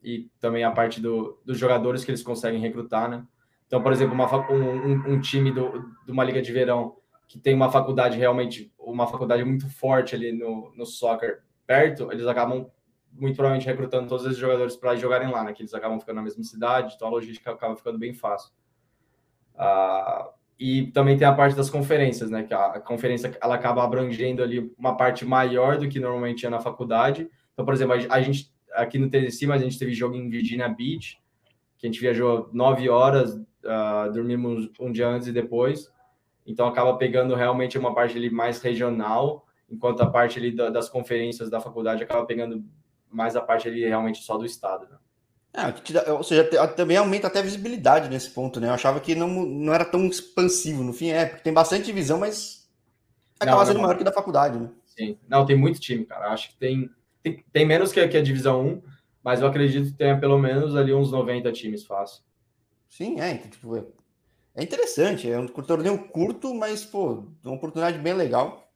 e 0.02 0.30
também 0.40 0.64
a 0.64 0.70
parte 0.70 1.00
do, 1.00 1.40
dos 1.44 1.58
jogadores 1.58 2.04
que 2.04 2.10
eles 2.10 2.22
conseguem 2.22 2.60
recrutar, 2.60 3.08
né? 3.08 3.24
Então, 3.70 3.80
por 3.80 3.92
exemplo, 3.92 4.12
uma, 4.12 4.50
um, 4.50 5.12
um, 5.12 5.20
time 5.20 5.52
do, 5.52 5.94
de 6.04 6.10
uma 6.10 6.24
liga 6.24 6.42
de 6.42 6.50
verão 6.50 6.96
que 7.28 7.38
tem 7.38 7.54
uma 7.54 7.70
faculdade 7.70 8.18
realmente, 8.18 8.74
uma 8.76 9.06
faculdade 9.06 9.44
muito 9.44 9.70
forte 9.70 10.12
ali 10.12 10.32
no, 10.32 10.74
no 10.74 10.84
soccer 10.84 11.44
perto, 11.64 12.10
eles 12.10 12.26
acabam 12.26 12.68
muito 13.12 13.36
provavelmente 13.36 13.68
recrutando 13.68 14.08
todos 14.08 14.26
esses 14.26 14.38
jogadores 14.38 14.74
para 14.74 14.96
jogarem 14.96 15.30
lá, 15.30 15.44
né? 15.44 15.52
Que 15.52 15.62
eles 15.62 15.72
acabam 15.72 16.00
ficando 16.00 16.16
na 16.16 16.22
mesma 16.22 16.42
cidade, 16.42 16.94
então 16.96 17.06
a 17.06 17.12
logística 17.12 17.52
acaba 17.52 17.76
ficando 17.76 17.96
bem 17.96 18.12
fácil. 18.12 18.50
Uh, 19.54 20.32
e 20.58 20.88
também 20.88 21.16
tem 21.16 21.28
a 21.28 21.32
parte 21.32 21.54
das 21.54 21.70
conferências, 21.70 22.28
né? 22.28 22.42
Que 22.42 22.52
a, 22.52 22.80
conferência 22.80 23.38
ela 23.40 23.54
acaba 23.54 23.84
abrangendo 23.84 24.42
ali 24.42 24.74
uma 24.76 24.96
parte 24.96 25.24
maior 25.24 25.78
do 25.78 25.88
que 25.88 26.00
normalmente 26.00 26.44
é 26.44 26.50
na 26.50 26.58
faculdade. 26.58 27.30
Então, 27.52 27.64
por 27.64 27.72
exemplo, 27.72 27.94
a 27.94 28.20
gente 28.20 28.52
aqui 28.72 28.98
no 28.98 29.08
Tennessee, 29.08 29.46
mas 29.46 29.62
a 29.62 29.64
gente 29.64 29.78
teve 29.78 29.92
jogo 29.94 30.16
em 30.16 30.28
Virginia 30.28 30.68
Beach, 30.68 31.22
que 31.78 31.86
a 31.86 31.88
gente 31.88 32.00
viajou 32.00 32.50
nove 32.52 32.88
horas, 32.88 33.40
uh, 33.64 34.12
dormimos 34.12 34.70
um 34.78 34.90
dia 34.90 35.08
antes 35.08 35.28
e 35.28 35.32
depois. 35.32 35.92
Então 36.46 36.66
acaba 36.66 36.96
pegando 36.96 37.34
realmente 37.34 37.78
uma 37.78 37.94
parte 37.94 38.16
ali 38.16 38.30
mais 38.30 38.60
regional 38.60 39.46
enquanto 39.70 40.02
a 40.02 40.10
parte 40.10 40.38
ali 40.38 40.50
das 40.50 40.88
conferências 40.88 41.48
da 41.48 41.60
faculdade 41.60 42.02
acaba 42.02 42.26
pegando 42.26 42.64
mais 43.08 43.36
a 43.36 43.40
parte 43.40 43.68
ali 43.68 43.86
realmente 43.86 44.22
só 44.22 44.36
do 44.36 44.44
estado, 44.44 44.86
né? 44.90 44.96
É, 45.52 46.12
ou 46.12 46.22
seja, 46.22 46.44
também 46.68 46.96
aumenta 46.96 47.26
até 47.26 47.40
a 47.40 47.42
visibilidade 47.42 48.08
nesse 48.08 48.30
ponto, 48.30 48.60
né? 48.60 48.68
Eu 48.68 48.74
achava 48.74 49.00
que 49.00 49.16
não, 49.16 49.28
não 49.28 49.74
era 49.74 49.84
tão 49.84 50.06
expansivo. 50.06 50.84
No 50.84 50.92
fim, 50.92 51.10
é, 51.10 51.26
porque 51.26 51.42
tem 51.42 51.52
bastante 51.52 51.86
divisão, 51.86 52.20
mas 52.20 52.70
acaba 53.38 53.58
não, 53.58 53.66
sendo 53.66 53.76
não, 53.76 53.82
maior 53.82 53.98
que 53.98 54.04
da 54.04 54.12
faculdade, 54.12 54.58
né? 54.58 54.70
Sim. 54.86 55.18
Não, 55.28 55.44
tem 55.44 55.56
muito 55.56 55.80
time, 55.80 56.04
cara. 56.04 56.28
Acho 56.28 56.50
que 56.50 56.56
tem, 56.56 56.88
tem, 57.20 57.44
tem 57.52 57.66
menos 57.66 57.90
que, 57.90 58.06
que 58.06 58.16
a 58.16 58.22
divisão 58.22 58.64
1, 58.64 58.82
mas 59.24 59.40
eu 59.40 59.48
acredito 59.48 59.90
que 59.90 59.96
tenha 59.96 60.18
pelo 60.18 60.38
menos 60.38 60.76
ali 60.76 60.94
uns 60.94 61.10
90 61.10 61.50
times 61.50 61.84
fácil. 61.84 62.22
Sim, 62.90 63.20
é. 63.20 63.30
Então, 63.30 63.48
tipo, 63.48 63.76
é, 63.76 63.84
é 64.56 64.62
interessante. 64.62 65.30
É 65.30 65.38
um 65.38 65.46
torneio 65.46 65.96
curto, 66.08 66.52
mas, 66.54 66.84
pô, 66.84 67.24
uma 67.42 67.54
oportunidade 67.54 67.98
bem 67.98 68.12
legal. 68.12 68.68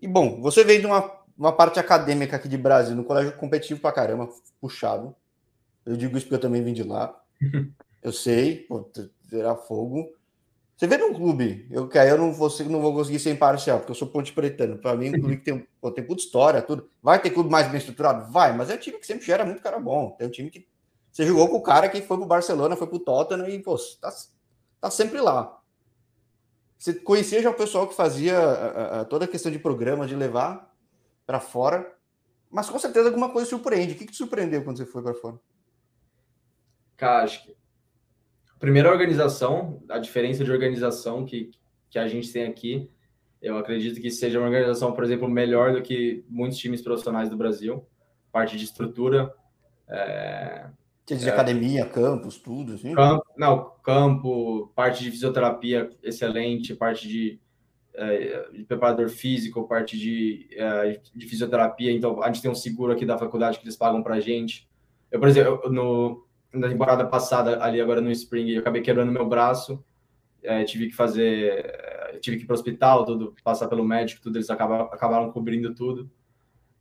E 0.00 0.06
bom, 0.06 0.40
você 0.40 0.64
veio 0.64 0.80
de 0.80 0.86
uma, 0.86 1.12
uma 1.36 1.52
parte 1.52 1.78
acadêmica 1.78 2.36
aqui 2.36 2.48
de 2.48 2.56
Brasil, 2.56 2.94
no 2.94 3.04
colégio 3.04 3.36
competitivo 3.36 3.80
pra 3.80 3.92
caramba, 3.92 4.28
puxado. 4.60 5.14
Eu 5.84 5.96
digo 5.96 6.16
isso 6.16 6.26
porque 6.26 6.36
eu 6.36 6.40
também 6.40 6.62
vim 6.62 6.72
de 6.72 6.84
lá. 6.84 7.20
Eu 8.00 8.12
sei, 8.12 8.58
pô, 8.58 8.88
terá 9.28 9.56
fogo. 9.56 10.14
Você 10.76 10.86
vê 10.86 10.96
num 10.96 11.12
clube, 11.12 11.66
eu, 11.68 11.88
que 11.88 11.98
aí 11.98 12.08
eu 12.08 12.16
não 12.16 12.32
vou, 12.32 12.48
não 12.66 12.80
vou 12.80 12.94
conseguir 12.94 13.18
ser 13.18 13.32
imparcial, 13.32 13.78
porque 13.78 13.90
eu 13.90 13.96
sou 13.96 14.06
ponte 14.06 14.32
pretano. 14.32 14.78
Para 14.78 14.94
mim, 14.94 15.08
um 15.08 15.18
clube 15.18 15.36
que 15.38 15.44
tem, 15.44 15.66
pô, 15.80 15.90
tem 15.90 16.04
puta 16.06 16.22
história, 16.22 16.62
tudo. 16.62 16.88
Vai 17.02 17.20
ter 17.20 17.30
clube 17.30 17.50
mais 17.50 17.66
bem 17.66 17.78
estruturado? 17.78 18.30
Vai, 18.30 18.56
mas 18.56 18.70
é 18.70 18.74
um 18.74 18.78
time 18.78 18.98
que 18.98 19.06
sempre 19.06 19.26
gera 19.26 19.44
muito 19.44 19.60
cara 19.60 19.80
bom. 19.80 20.12
Tem 20.12 20.28
um 20.28 20.30
time 20.30 20.48
que 20.48 20.68
você 21.10 21.26
jogou 21.26 21.48
com 21.48 21.56
o 21.56 21.62
cara 21.62 21.88
que 21.88 22.00
foi 22.02 22.16
pro 22.16 22.26
Barcelona, 22.26 22.76
foi 22.76 22.86
pro 22.86 22.98
Tottenham 22.98 23.48
e, 23.48 23.58
pô, 23.62 23.76
tá, 24.00 24.12
tá 24.80 24.90
sempre 24.90 25.20
lá. 25.20 25.58
Você 26.78 26.94
conhecia 26.94 27.42
já 27.42 27.50
o 27.50 27.54
pessoal 27.54 27.88
que 27.88 27.94
fazia 27.94 28.38
a, 28.38 29.00
a, 29.00 29.04
toda 29.04 29.24
a 29.24 29.28
questão 29.28 29.50
de 29.50 29.58
programa, 29.58 30.06
de 30.06 30.14
levar 30.14 30.72
para 31.26 31.40
fora, 31.40 31.92
mas 32.50 32.70
com 32.70 32.78
certeza 32.78 33.08
alguma 33.08 33.30
coisa 33.30 33.50
surpreende. 33.50 33.94
O 33.94 33.96
que, 33.96 34.06
que 34.06 34.12
te 34.12 34.16
surpreendeu 34.16 34.62
quando 34.62 34.76
você 34.76 34.86
foi 34.86 35.02
para 35.02 35.14
fora? 35.14 35.38
Cara, 36.96 37.24
acho 37.24 37.44
que 37.44 37.56
a 38.54 38.58
primeira 38.58 38.90
organização, 38.90 39.82
a 39.88 39.98
diferença 39.98 40.44
de 40.44 40.50
organização 40.50 41.24
que, 41.24 41.50
que 41.90 41.98
a 41.98 42.06
gente 42.06 42.32
tem 42.32 42.44
aqui, 42.44 42.90
eu 43.40 43.56
acredito 43.56 44.00
que 44.00 44.10
seja 44.10 44.38
uma 44.38 44.46
organização, 44.46 44.92
por 44.92 45.04
exemplo, 45.04 45.28
melhor 45.28 45.72
do 45.72 45.82
que 45.82 46.24
muitos 46.28 46.58
times 46.58 46.82
profissionais 46.82 47.28
do 47.28 47.36
Brasil. 47.36 47.86
Parte 48.32 48.56
de 48.56 48.64
estrutura, 48.64 49.32
é, 49.88 50.66
de 51.16 51.28
é, 51.28 51.32
academia, 51.32 51.86
campus, 51.86 52.38
tudo, 52.38 52.74
assim? 52.74 52.94
Campo, 52.94 53.24
não, 53.36 53.72
campo, 53.82 54.70
parte 54.74 55.02
de 55.02 55.10
fisioterapia 55.10 55.90
excelente, 56.02 56.74
parte 56.74 57.08
de, 57.08 57.38
é, 57.94 58.50
de 58.52 58.64
preparador 58.64 59.08
físico, 59.08 59.66
parte 59.66 59.98
de, 59.98 60.48
é, 60.52 61.00
de 61.14 61.26
fisioterapia. 61.26 61.92
Então, 61.92 62.22
a 62.22 62.26
gente 62.26 62.42
tem 62.42 62.50
um 62.50 62.54
seguro 62.54 62.92
aqui 62.92 63.06
da 63.06 63.18
faculdade 63.18 63.58
que 63.58 63.64
eles 63.64 63.76
pagam 63.76 64.02
pra 64.02 64.20
gente. 64.20 64.68
Eu, 65.10 65.18
por 65.18 65.28
exemplo, 65.28 65.70
no, 65.70 66.26
na 66.52 66.68
temporada 66.68 67.06
passada, 67.06 67.62
ali 67.62 67.80
agora 67.80 68.00
no 68.00 68.10
Spring, 68.10 68.50
eu 68.50 68.60
acabei 68.60 68.82
quebrando 68.82 69.12
meu 69.12 69.26
braço, 69.26 69.82
é, 70.42 70.64
tive 70.64 70.88
que 70.88 70.94
fazer, 70.94 71.64
é, 71.64 72.18
tive 72.20 72.36
que 72.36 72.42
ir 72.44 72.46
para 72.46 72.54
o 72.54 72.58
hospital, 72.58 73.04
tudo, 73.04 73.34
passar 73.42 73.68
pelo 73.68 73.84
médico, 73.84 74.22
tudo, 74.22 74.36
eles 74.36 74.50
acabaram, 74.50 74.84
acabaram 74.86 75.32
cobrindo 75.32 75.74
tudo. 75.74 76.10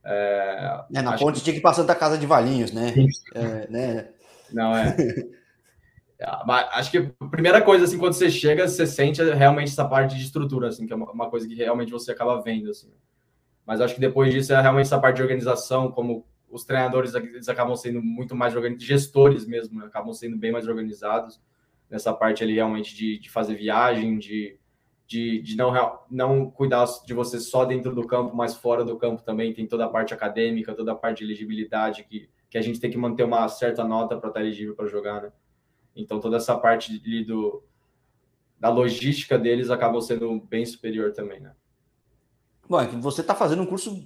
É, 0.09 0.83
é 0.93 1.01
na 1.01 1.17
ponte 1.17 1.39
que... 1.39 1.43
tinha 1.43 1.55
que 1.55 1.61
passar 1.61 1.83
da 1.83 1.93
casa 1.93 2.17
de 2.17 2.25
Valinhos, 2.25 2.71
né? 2.71 2.93
É, 3.35 3.67
né? 3.69 4.09
Não, 4.51 4.75
é. 4.75 4.95
é 6.19 6.25
acho 6.73 6.91
que 6.91 7.13
a 7.19 7.25
primeira 7.27 7.61
coisa, 7.61 7.85
assim, 7.85 7.97
quando 7.97 8.13
você 8.13 8.29
chega, 8.29 8.67
você 8.67 8.85
sente 8.85 9.21
realmente 9.23 9.69
essa 9.69 9.85
parte 9.85 10.15
de 10.15 10.23
estrutura, 10.23 10.67
assim, 10.67 10.85
que 10.85 10.93
é 10.93 10.95
uma 10.95 11.29
coisa 11.29 11.47
que 11.47 11.55
realmente 11.55 11.91
você 11.91 12.11
acaba 12.11 12.41
vendo, 12.41 12.69
assim. 12.69 12.91
Mas 13.65 13.81
acho 13.81 13.95
que 13.95 14.01
depois 14.01 14.33
disso 14.33 14.53
é 14.53 14.61
realmente 14.61 14.85
essa 14.85 14.99
parte 14.99 15.17
de 15.17 15.21
organização, 15.21 15.91
como 15.91 16.25
os 16.49 16.63
treinadores 16.63 17.13
eles 17.13 17.49
acabam 17.49 17.75
sendo 17.75 18.01
muito 18.01 18.35
mais 18.35 18.55
organizados, 18.55 18.87
gestores 18.87 19.45
mesmo, 19.45 19.79
né? 19.79 19.85
acabam 19.85 20.13
sendo 20.13 20.37
bem 20.37 20.51
mais 20.51 20.67
organizados 20.67 21.41
nessa 21.89 22.13
parte 22.13 22.43
ali 22.43 22.53
realmente 22.53 22.95
de, 22.95 23.19
de 23.19 23.29
fazer 23.29 23.55
viagem, 23.55 24.17
de, 24.17 24.57
de, 25.05 25.41
de 25.41 25.55
não, 25.55 25.99
não 26.09 26.49
cuidar 26.49 26.85
de 27.05 27.13
você 27.13 27.39
só 27.39 27.65
dentro 27.65 27.93
do 27.95 28.05
campo, 28.05 28.35
mas 28.35 28.55
fora 28.55 28.83
do 28.83 28.97
campo 28.97 29.23
também. 29.23 29.53
Tem 29.53 29.65
toda 29.65 29.85
a 29.85 29.89
parte 29.89 30.13
acadêmica, 30.13 30.73
toda 30.73 30.91
a 30.91 30.95
parte 30.95 31.19
de 31.19 31.23
elegibilidade 31.25 32.03
que, 32.03 32.29
que 32.49 32.57
a 32.57 32.61
gente 32.61 32.79
tem 32.79 32.89
que 32.89 32.97
manter 32.97 33.23
uma 33.23 33.47
certa 33.47 33.83
nota 33.83 34.17
para 34.17 34.29
estar 34.29 34.41
elegível 34.41 34.75
para 34.75 34.87
jogar, 34.87 35.21
né? 35.21 35.31
Então 35.95 36.19
toda 36.19 36.37
essa 36.37 36.57
parte 36.57 36.97
do, 37.23 37.63
da 38.59 38.69
logística 38.69 39.37
deles 39.37 39.69
acabou 39.69 40.01
sendo 40.01 40.39
bem 40.41 40.65
superior 40.65 41.11
também, 41.13 41.39
né? 41.39 41.53
Bom, 42.69 42.79
é 42.79 42.87
que 42.87 42.95
você 42.95 43.21
está 43.21 43.33
fazendo 43.33 43.61
um 43.61 43.65
curso 43.65 44.05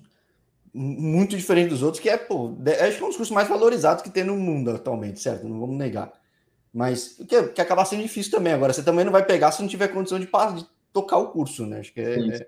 muito 0.73 1.36
diferente 1.36 1.69
dos 1.69 1.84
outros, 1.84 2.01
que 2.01 2.10
é, 2.10 2.17
pô, 2.17 2.56
acho 2.88 2.97
que 2.97 3.04
é 3.04 3.06
um 3.06 3.10
dos 3.10 3.17
cursos 3.17 3.32
mais 3.32 3.47
valorizados 3.47 4.04
que 4.04 4.10
tem 4.10 4.23
no 4.23 4.38
mundo 4.38 4.71
atualmente, 4.71 5.19
certo? 5.19 5.47
Não 5.47 5.60
vamos 5.60 5.75
negar. 5.75 6.13
Mas 6.73 7.19
que, 7.27 7.43
que 7.49 7.62
acaba 7.62 7.84
sendo 7.84 8.04
difícil 8.04 8.32
também. 8.32 8.54
Agora, 8.54 8.71
você 8.71 8.82
também 8.82 9.04
não 9.04 9.12
vai 9.12 9.25
pegar 9.25 9.51
se 9.51 9.62
não 9.62 9.67
tiver 9.67 9.89
condição 9.89 10.17
de, 10.17 10.25
de 10.25 10.65
tocar 10.93 11.17
o 11.17 11.30
curso, 11.30 11.65
né? 11.65 11.80
Acho 11.80 11.93
que 11.93 11.99
é, 11.99 12.38
é... 12.38 12.47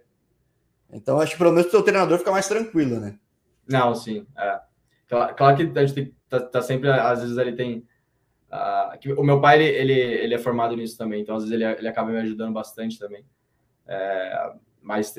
Então, 0.91 1.19
acho 1.19 1.33
que 1.33 1.37
pelo 1.37 1.51
menos 1.51 1.67
o 1.67 1.71
seu 1.71 1.83
treinador 1.83 2.19
fica 2.19 2.31
mais 2.31 2.47
tranquilo, 2.47 2.99
né? 2.99 3.17
Não, 3.67 3.93
sim. 3.93 4.25
É. 4.37 4.61
Claro, 5.35 5.55
que 5.57 5.79
a 5.79 5.85
gente 5.85 6.15
tá, 6.27 6.39
tá, 6.39 6.61
sempre, 6.61 6.89
às 6.89 7.21
vezes 7.21 7.37
ele 7.37 7.53
tem. 7.53 7.85
Uh, 8.51 9.19
o 9.19 9.23
meu 9.23 9.41
pai, 9.41 9.61
ele, 9.61 9.77
ele, 9.77 9.93
ele, 9.93 10.33
é 10.33 10.37
formado 10.37 10.75
nisso 10.75 10.97
também, 10.97 11.21
então 11.21 11.35
às 11.35 11.43
vezes 11.43 11.53
ele, 11.53 11.65
ele 11.65 11.87
acaba 11.87 12.11
me 12.11 12.19
ajudando 12.19 12.53
bastante 12.53 12.99
também. 12.99 13.25
É, 13.87 14.53
mas 14.81 15.15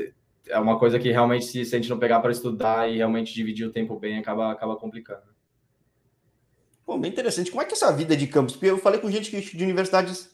é 0.49 0.59
uma 0.59 0.79
coisa 0.79 0.99
que 0.99 1.11
realmente, 1.11 1.45
se, 1.45 1.65
se 1.65 1.75
a 1.75 1.79
gente 1.79 1.91
não 1.91 1.99
pegar 1.99 2.21
para 2.21 2.33
estudar 2.33 2.89
e 2.91 2.97
realmente 2.97 3.35
dividir 3.35 3.67
o 3.67 3.73
tempo 3.73 3.99
bem, 3.99 4.19
acaba, 4.19 4.53
acaba 4.53 4.77
complicando. 4.77 5.23
Pô, 6.85 6.99
bem 6.99 7.11
interessante. 7.11 7.51
Como 7.51 7.63
é 7.63 7.65
que 7.65 7.73
é 7.73 7.77
essa 7.77 7.93
vida 7.93 8.17
de 8.17 8.27
campus? 8.27 8.55
Porque 8.55 8.71
eu 8.71 8.79
falei 8.79 9.01
com 9.01 9.11
gente 9.11 9.31
de 9.31 9.65
universidades. 9.65 10.31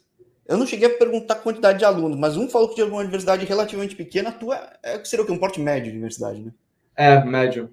Eu 0.46 0.58
não 0.58 0.66
cheguei 0.66 0.88
a 0.88 0.98
perguntar 0.98 1.34
a 1.34 1.38
quantidade 1.38 1.78
de 1.78 1.84
alunos, 1.84 2.18
mas 2.18 2.36
um 2.36 2.48
falou 2.48 2.68
que 2.68 2.74
de 2.74 2.82
uma 2.82 2.98
universidade 3.00 3.46
relativamente 3.46 3.94
pequena, 3.94 4.30
a 4.30 4.32
tua 4.32 4.56
é, 4.82 5.02
seria 5.04 5.22
o 5.22 5.26
que? 5.26 5.32
Um 5.32 5.38
porte 5.38 5.60
médio 5.60 5.90
de 5.90 5.96
universidade, 5.96 6.42
né? 6.42 6.52
É, 6.96 7.24
médio. 7.24 7.70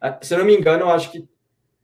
É, 0.00 0.18
se 0.22 0.34
eu 0.34 0.38
não 0.38 0.44
me 0.44 0.56
engano, 0.56 0.84
eu 0.84 0.90
acho 0.90 1.10
que. 1.10 1.28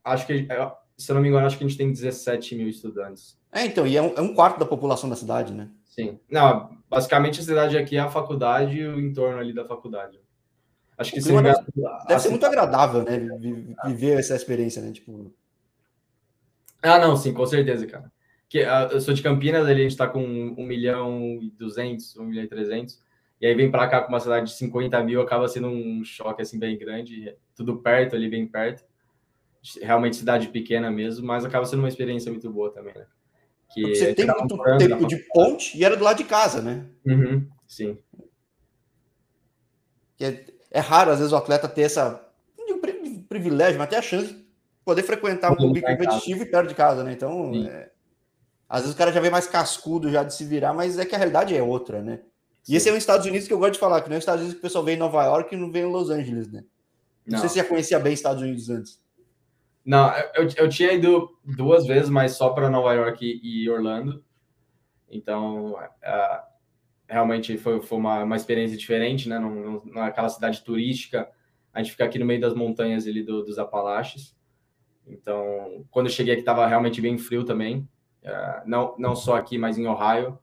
Acho 0.03 0.25
que. 0.25 0.47
É, 0.49 0.71
se 0.97 1.11
eu 1.11 1.15
não 1.15 1.21
me 1.21 1.29
engano, 1.29 1.45
acho 1.45 1.57
que 1.57 1.63
a 1.63 1.67
gente 1.67 1.77
tem 1.77 1.91
17 1.91 2.55
mil 2.55 2.69
estudantes. 2.69 3.37
É, 3.51 3.65
então, 3.65 3.85
e 3.85 3.97
é 3.97 4.01
um, 4.01 4.13
é 4.15 4.21
um 4.21 4.33
quarto 4.33 4.59
da 4.59 4.65
população 4.65 5.09
da 5.09 5.15
cidade, 5.15 5.53
né? 5.53 5.69
Sim. 5.85 6.19
Não, 6.29 6.77
basicamente 6.89 7.39
a 7.39 7.43
cidade 7.43 7.77
aqui 7.77 7.95
é 7.95 8.01
a 8.01 8.09
faculdade 8.09 8.77
e 8.77 8.87
o 8.87 8.99
entorno 8.99 9.39
ali 9.39 9.53
da 9.53 9.65
faculdade. 9.65 10.19
Acho 10.97 11.11
que 11.11 11.21
seria... 11.21 11.41
deve, 11.41 11.59
deve 12.07 12.21
ser 12.21 12.29
muito 12.29 12.45
agradável, 12.45 13.03
né? 13.03 13.17
Viver 13.85 14.19
essa 14.19 14.35
experiência, 14.35 14.81
né? 14.81 14.91
Tipo. 14.91 15.33
Ah, 16.81 16.99
não, 16.99 17.15
sim, 17.17 17.33
com 17.33 17.45
certeza, 17.45 17.85
cara. 17.87 18.11
Que, 18.47 18.63
uh, 18.63 18.91
eu 18.91 19.01
sou 19.01 19.13
de 19.13 19.21
Campinas, 19.21 19.65
ali 19.65 19.81
a 19.81 19.83
gente 19.83 19.97
tá 19.97 20.07
com 20.07 20.21
1 20.21 20.55
milhão 20.65 21.39
e 21.41 21.49
200, 21.51 22.15
1 22.17 22.23
milhão 22.23 22.43
e 22.43 22.47
300. 22.47 22.99
E 23.45 23.47
aí 23.47 23.53
vem 23.53 23.69
para 23.69 23.87
cá 23.87 24.01
com 24.01 24.09
uma 24.09 24.19
cidade 24.19 24.47
de 24.47 24.53
50 24.57 25.03
mil, 25.03 25.21
acaba 25.21 25.47
sendo 25.47 25.67
um 25.67 26.03
choque 26.03 26.41
assim 26.41 26.57
bem 26.57 26.75
grande. 26.75 27.37
Tudo 27.55 27.77
perto, 27.77 28.15
ali 28.15 28.27
bem 28.27 28.47
perto. 28.47 28.83
Realmente 29.83 30.15
cidade 30.15 30.47
pequena 30.47 30.89
mesmo, 30.89 31.27
mas 31.27 31.45
acaba 31.45 31.63
sendo 31.63 31.81
uma 31.81 31.87
experiência 31.87 32.31
muito 32.31 32.49
boa 32.49 32.73
também, 32.73 32.95
né? 32.95 33.05
Que 33.71 33.95
você 33.95 34.15
tem 34.15 34.25
muito 34.25 34.57
tempo 34.79 35.05
de 35.05 35.17
ponte 35.31 35.77
e 35.77 35.85
era 35.85 35.95
do 35.95 36.03
lado 36.03 36.17
de 36.17 36.23
casa, 36.23 36.59
né? 36.59 36.87
Uhum, 37.05 37.47
sim. 37.67 37.99
É, 40.19 40.43
é, 40.71 40.79
raro, 40.79 41.11
às 41.11 41.19
vezes, 41.19 41.31
o 41.31 41.37
atleta 41.37 41.67
ter 41.67 41.83
essa. 41.83 42.27
Não 42.57 42.79
privilégio, 43.29 43.77
mas 43.77 43.89
ter 43.89 43.97
a 43.97 44.01
chance 44.01 44.43
poder 44.83 45.03
frequentar 45.03 45.51
um 45.51 45.55
clube 45.55 45.83
competitivo 45.83 46.41
e 46.41 46.45
perto 46.47 46.69
de 46.69 46.73
casa, 46.75 47.03
né? 47.03 47.11
Então, 47.11 47.53
é, 47.53 47.91
às 48.67 48.81
vezes 48.81 48.95
o 48.95 48.97
cara 48.97 49.11
já 49.11 49.19
vem 49.19 49.29
mais 49.29 49.45
cascudo 49.45 50.09
já 50.09 50.23
de 50.23 50.33
se 50.33 50.45
virar, 50.45 50.73
mas 50.73 50.97
é 50.97 51.05
que 51.05 51.13
a 51.13 51.17
realidade 51.19 51.55
é 51.55 51.61
outra, 51.61 52.01
né? 52.01 52.21
E 52.67 52.75
esse 52.75 52.89
é 52.89 52.93
um 52.93 52.97
Estados 52.97 53.25
Unidos 53.25 53.47
que 53.47 53.53
eu 53.53 53.59
gosto 53.59 53.73
de 53.73 53.79
falar, 53.79 54.01
que 54.01 54.09
não 54.09 54.15
é 54.15 54.17
os 54.17 54.23
Estados 54.23 54.41
Unidos 54.41 54.55
que 54.55 54.59
o 54.59 54.61
pessoal 54.61 54.83
vem 54.83 54.95
em 54.95 54.99
Nova 54.99 55.23
York 55.23 55.53
e 55.53 55.57
não 55.57 55.71
vem 55.71 55.83
em 55.83 55.91
Los 55.91 56.09
Angeles, 56.09 56.51
né? 56.51 56.63
Não, 57.25 57.33
não 57.33 57.39
sei 57.39 57.49
se 57.49 57.55
já 57.57 57.63
conhecia 57.63 57.99
bem 57.99 58.13
Estados 58.13 58.41
Unidos 58.41 58.69
antes. 58.69 58.99
Não, 59.85 60.11
eu, 60.33 60.49
eu 60.57 60.69
tinha 60.69 60.91
ido 60.93 61.37
duas 61.43 61.85
vezes, 61.85 62.09
mas 62.09 62.33
só 62.33 62.49
para 62.49 62.69
Nova 62.69 62.93
York 62.93 63.39
e 63.43 63.69
Orlando. 63.69 64.23
Então, 65.07 65.73
uh, 65.73 66.43
realmente 67.07 67.55
foi, 67.57 67.79
foi 67.81 67.97
uma, 67.99 68.23
uma 68.23 68.35
experiência 68.35 68.75
diferente, 68.75 69.29
né? 69.29 69.39
Naquela 69.85 70.29
cidade 70.29 70.63
turística, 70.63 71.29
a 71.71 71.83
gente 71.83 71.91
fica 71.91 72.03
aqui 72.05 72.17
no 72.17 72.25
meio 72.25 72.41
das 72.41 72.55
montanhas 72.55 73.05
ali 73.05 73.21
do, 73.21 73.43
dos 73.43 73.59
Apalaches. 73.59 74.35
Então, 75.05 75.85
quando 75.91 76.07
eu 76.07 76.11
cheguei 76.11 76.33
aqui, 76.33 76.41
estava 76.41 76.65
realmente 76.65 76.99
bem 76.99 77.17
frio 77.19 77.43
também. 77.43 77.87
Uh, 78.23 78.61
não, 78.65 78.95
não 78.97 79.15
só 79.15 79.35
aqui, 79.35 79.55
mas 79.55 79.77
em 79.77 79.85
Ohio. 79.85 80.39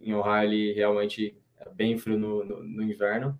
Em 0.00 0.14
Ohio, 0.14 0.44
ele 0.44 0.72
realmente 0.74 1.36
é 1.58 1.68
bem 1.70 1.96
frio 1.96 2.18
no, 2.18 2.44
no, 2.44 2.62
no 2.62 2.82
inverno. 2.82 3.38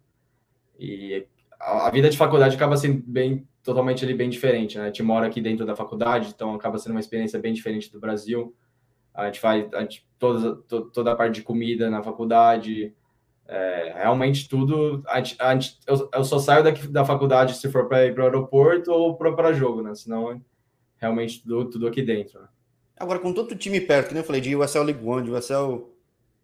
E 0.78 1.26
a, 1.58 1.86
a, 1.86 1.90
vida 1.90 2.08
de 2.08 2.16
faculdade 2.16 2.56
acaba 2.56 2.76
sendo 2.76 3.02
bem, 3.06 3.46
totalmente 3.62 4.04
ali 4.04 4.14
bem 4.14 4.28
diferente, 4.28 4.76
né? 4.78 4.84
A 4.84 4.86
gente 4.86 5.02
mora 5.02 5.26
aqui 5.26 5.40
dentro 5.40 5.66
da 5.66 5.76
faculdade, 5.76 6.32
então 6.34 6.54
acaba 6.54 6.78
sendo 6.78 6.92
uma 6.92 7.00
experiência 7.00 7.38
bem 7.38 7.52
diferente 7.52 7.90
do 7.90 8.00
Brasil. 8.00 8.54
A 9.14 9.26
gente 9.26 9.40
faz 9.40 9.72
a 9.72 9.80
gente, 9.80 10.06
toda, 10.18 10.56
to, 10.62 10.90
toda 10.90 11.12
a 11.12 11.16
parte 11.16 11.36
de 11.36 11.42
comida 11.42 11.88
na 11.88 12.02
faculdade, 12.02 12.94
é, 13.48 13.94
realmente 13.96 14.48
tudo. 14.48 15.02
A 15.08 15.18
gente, 15.18 15.36
a 15.38 15.52
gente, 15.54 15.78
eu, 15.86 16.08
eu, 16.12 16.24
só 16.24 16.38
saio 16.38 16.64
daqui 16.64 16.86
da 16.86 17.04
faculdade 17.04 17.56
se 17.56 17.70
for 17.70 17.88
para 17.88 18.04
ir 18.04 18.14
para 18.14 18.24
o 18.24 18.26
aeroporto 18.26 18.90
ou 18.90 19.16
para 19.16 19.52
jogo, 19.52 19.82
né? 19.82 19.94
Senão 19.94 20.40
realmente 20.98 21.42
tudo, 21.42 21.70
tudo 21.70 21.86
aqui 21.86 22.02
dentro. 22.02 22.40
Né? 22.40 22.48
Agora, 22.98 23.18
com 23.18 23.32
todo 23.32 23.52
o 23.52 23.56
time 23.56 23.80
perto, 23.80 24.12
né? 24.12 24.20
Eu 24.20 24.24
falei 24.24 24.40
de 24.40 24.56
USL 24.56 24.82
League 24.82 25.04
One, 25.04 25.24
de 25.24 25.30
USL 25.30 25.95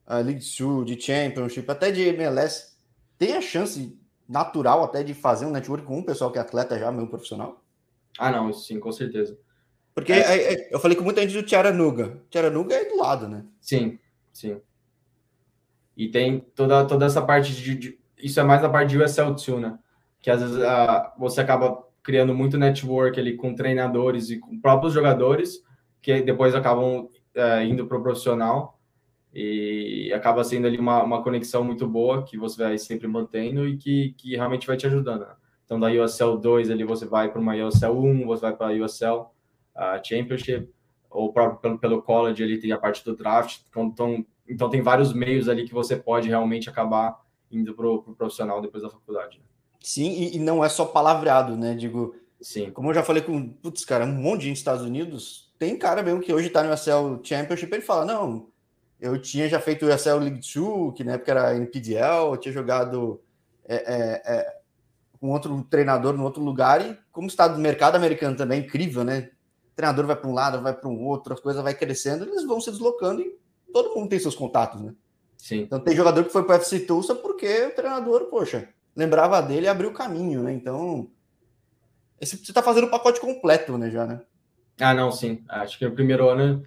uh, 0.06 0.22
League 0.22 0.44
Two, 0.56 0.84
de 0.84 1.00
Championship, 1.00 1.70
até 1.70 1.90
de 1.90 2.02
MLS, 2.08 2.72
tem 3.18 3.36
a 3.36 3.40
chance 3.40 3.98
natural 4.28 4.82
até 4.82 5.02
de 5.02 5.14
fazer 5.14 5.46
um 5.46 5.50
network 5.50 5.84
com 5.84 5.98
um 5.98 6.02
pessoal 6.02 6.30
que 6.30 6.38
é 6.38 6.40
atleta 6.40 6.78
já, 6.78 6.90
meio 6.90 7.06
profissional? 7.06 7.62
Ah, 8.18 8.30
não, 8.30 8.52
sim, 8.52 8.78
com 8.80 8.92
certeza. 8.92 9.38
Porque 9.94 10.12
é. 10.12 10.20
É, 10.20 10.54
é, 10.54 10.74
eu 10.74 10.80
falei 10.80 10.96
com 10.96 11.04
muita 11.04 11.20
gente 11.22 11.34
do 11.34 11.42
Tiaranuga. 11.42 12.20
Tiaranuga 12.30 12.74
é 12.74 12.84
do 12.86 12.96
lado, 12.96 13.28
né? 13.28 13.44
Sim, 13.60 13.98
sim. 14.32 14.60
E 15.96 16.08
tem 16.08 16.40
toda, 16.54 16.84
toda 16.86 17.04
essa 17.04 17.20
parte 17.20 17.52
de, 17.52 17.74
de 17.74 17.98
Isso 18.16 18.40
é 18.40 18.42
mais 18.42 18.64
a 18.64 18.68
parte 18.68 18.90
de 18.90 18.98
USL 18.98 19.34
2, 19.34 19.60
né? 19.60 19.78
Que 20.20 20.30
às 20.30 20.40
vezes 20.40 20.56
uh, 20.56 21.12
você 21.18 21.40
acaba 21.40 21.86
criando 22.02 22.34
muito 22.34 22.58
network 22.58 23.18
ali 23.20 23.36
com 23.36 23.54
treinadores 23.54 24.30
e 24.30 24.38
com 24.38 24.58
próprios 24.58 24.94
jogadores, 24.94 25.62
que 26.00 26.22
depois 26.22 26.54
acabam 26.54 27.08
é, 27.34 27.64
indo 27.64 27.86
para 27.86 27.96
o 27.96 28.02
profissional 28.02 28.78
e 29.34 30.12
acaba 30.12 30.44
sendo 30.44 30.66
ali 30.66 30.78
uma, 30.78 31.02
uma 31.02 31.22
conexão 31.22 31.64
muito 31.64 31.86
boa 31.86 32.22
que 32.22 32.36
você 32.36 32.62
vai 32.62 32.78
sempre 32.78 33.08
mantendo 33.08 33.66
e 33.66 33.78
que, 33.78 34.14
que 34.18 34.36
realmente 34.36 34.66
vai 34.66 34.76
te 34.76 34.86
ajudando. 34.86 35.20
Né? 35.20 35.34
Então, 35.64 35.80
da 35.80 35.88
USL 35.88 36.36
2 36.36 36.70
ali 36.70 36.84
você 36.84 37.06
vai 37.06 37.30
para 37.30 37.40
uma 37.40 37.54
USL 37.54 37.98
1, 37.98 38.26
você 38.26 38.42
vai 38.42 38.54
para 38.54 38.68
a 38.68 38.72
USL 38.72 39.22
uh, 39.74 40.00
Championship, 40.04 40.68
ou 41.10 41.32
próprio 41.32 41.60
pelo, 41.60 41.78
pelo 41.78 42.02
college 42.02 42.42
ali 42.42 42.58
tem 42.58 42.72
a 42.72 42.78
parte 42.78 43.02
do 43.04 43.16
draft. 43.16 43.60
Então, 43.70 43.84
então, 43.84 44.26
então 44.46 44.70
tem 44.70 44.82
vários 44.82 45.14
meios 45.14 45.48
ali 45.48 45.64
que 45.64 45.72
você 45.72 45.96
pode 45.96 46.28
realmente 46.28 46.68
acabar 46.68 47.18
indo 47.50 47.74
para 47.74 47.86
o 47.86 48.02
pro 48.02 48.14
profissional 48.14 48.60
depois 48.60 48.82
da 48.82 48.90
faculdade. 48.90 49.38
Né? 49.38 49.44
Sim, 49.80 50.10
e, 50.10 50.36
e, 50.36 50.38
não 50.38 50.64
é 50.64 50.68
só 50.68 50.84
palavreado, 50.84 51.56
né? 51.56 51.74
Digo, 51.74 52.14
Sim. 52.40 52.70
como 52.70 52.90
eu 52.90 52.94
já 52.94 53.02
falei 53.02 53.22
com, 53.22 53.48
putz, 53.48 53.84
cara, 53.84 54.04
um 54.04 54.12
monte 54.12 54.40
de 54.40 54.46
gente 54.46 54.52
nos 54.52 54.58
Estados 54.60 54.82
Unidos, 54.82 55.52
tem 55.58 55.76
cara 55.76 56.02
mesmo 56.02 56.20
que 56.20 56.32
hoje 56.32 56.50
tá 56.50 56.62
no 56.62 56.72
USL 56.72 57.20
Championship, 57.22 57.72
ele 57.72 57.82
fala, 57.82 58.04
não, 58.04 58.51
eu 59.02 59.20
tinha 59.20 59.48
já 59.48 59.60
feito 59.60 59.84
o 59.84 59.92
USL 59.92 60.18
League 60.18 60.40
2, 60.40 60.94
que 60.94 61.02
na 61.04 61.12
época 61.12 61.32
era 61.32 61.56
NPDL, 61.56 62.30
eu 62.30 62.36
tinha 62.36 62.54
jogado 62.54 63.20
é, 63.64 63.74
é, 63.74 64.22
é, 64.24 64.56
com 65.20 65.30
outro 65.30 65.62
treinador 65.64 66.14
no 66.14 66.22
outro 66.22 66.42
lugar, 66.42 66.80
e 66.80 66.96
como 67.10 67.26
está 67.26 67.48
do 67.48 67.58
mercado 67.58 67.96
americano 67.96 68.36
também, 68.36 68.60
é 68.60 68.64
incrível, 68.64 69.02
né? 69.02 69.30
treinador 69.74 70.06
vai 70.06 70.16
para 70.16 70.28
um 70.28 70.34
lado, 70.34 70.62
vai 70.62 70.72
para 70.72 70.88
um 70.88 71.04
outro, 71.04 71.34
as 71.34 71.40
coisas 71.40 71.62
vai 71.62 71.74
crescendo, 71.74 72.24
eles 72.24 72.44
vão 72.44 72.60
se 72.60 72.70
deslocando 72.70 73.20
e 73.20 73.36
todo 73.72 73.94
mundo 73.94 74.08
tem 74.08 74.18
seus 74.18 74.34
contatos, 74.34 74.80
né? 74.80 74.94
Sim. 75.36 75.60
Então 75.60 75.80
tem 75.80 75.96
jogador 75.96 76.22
que 76.24 76.30
foi 76.30 76.44
para 76.44 76.52
o 76.52 76.56
FC 76.56 76.80
Tulsa 76.80 77.14
porque 77.14 77.66
o 77.66 77.74
treinador, 77.74 78.26
poxa, 78.26 78.68
lembrava 78.94 79.40
dele 79.42 79.66
e 79.66 79.68
abriu 79.68 79.90
o 79.90 79.94
caminho, 79.94 80.42
né? 80.42 80.52
Então, 80.52 81.10
esse, 82.20 82.36
você 82.36 82.50
está 82.52 82.62
fazendo 82.62 82.84
o 82.84 82.90
pacote 82.90 83.20
completo, 83.20 83.76
né, 83.76 83.90
já, 83.90 84.06
né? 84.06 84.20
Ah, 84.80 84.94
não, 84.94 85.10
sim. 85.10 85.42
Acho 85.48 85.78
que 85.78 85.84
no 85.84 85.94
primeiro 85.94 86.28
ano 86.28 86.62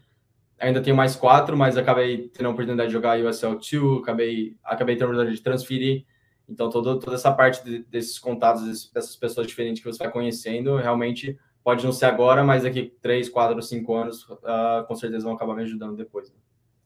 ainda 0.59 0.81
tenho 0.81 0.95
mais 0.95 1.15
quatro, 1.15 1.57
mas 1.57 1.77
acabei 1.77 2.29
tendo 2.29 2.47
a 2.47 2.49
oportunidade 2.51 2.89
de 2.89 2.93
jogar 2.93 3.19
USL 3.19 3.55
2, 3.55 4.01
acabei, 4.01 4.55
acabei 4.63 4.95
tendo 4.95 5.03
a 5.03 5.07
oportunidade 5.07 5.37
de 5.37 5.43
transferir. 5.43 6.05
Então, 6.47 6.69
todo, 6.69 6.99
toda 6.99 7.15
essa 7.15 7.31
parte 7.31 7.63
de, 7.63 7.79
desses 7.85 8.19
contatos, 8.19 8.91
dessas 8.91 9.15
pessoas 9.15 9.47
diferentes 9.47 9.81
que 9.81 9.91
você 9.91 9.99
vai 9.99 10.11
conhecendo, 10.11 10.77
realmente 10.77 11.37
pode 11.63 11.83
não 11.83 11.91
ser 11.91 12.05
agora, 12.05 12.43
mas 12.43 12.63
daqui 12.63 12.93
três, 13.01 13.27
quatro, 13.27 13.61
cinco 13.61 13.95
anos, 13.95 14.23
uh, 14.29 14.85
com 14.87 14.95
certeza 14.95 15.23
vão 15.25 15.33
acabar 15.33 15.55
me 15.55 15.63
ajudando 15.63 15.95
depois. 15.95 16.29
Né? 16.29 16.35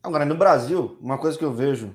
Agora, 0.02 0.24
no 0.26 0.36
Brasil, 0.36 0.98
uma 1.02 1.18
coisa 1.18 1.38
que 1.38 1.44
eu 1.44 1.52
vejo, 1.52 1.94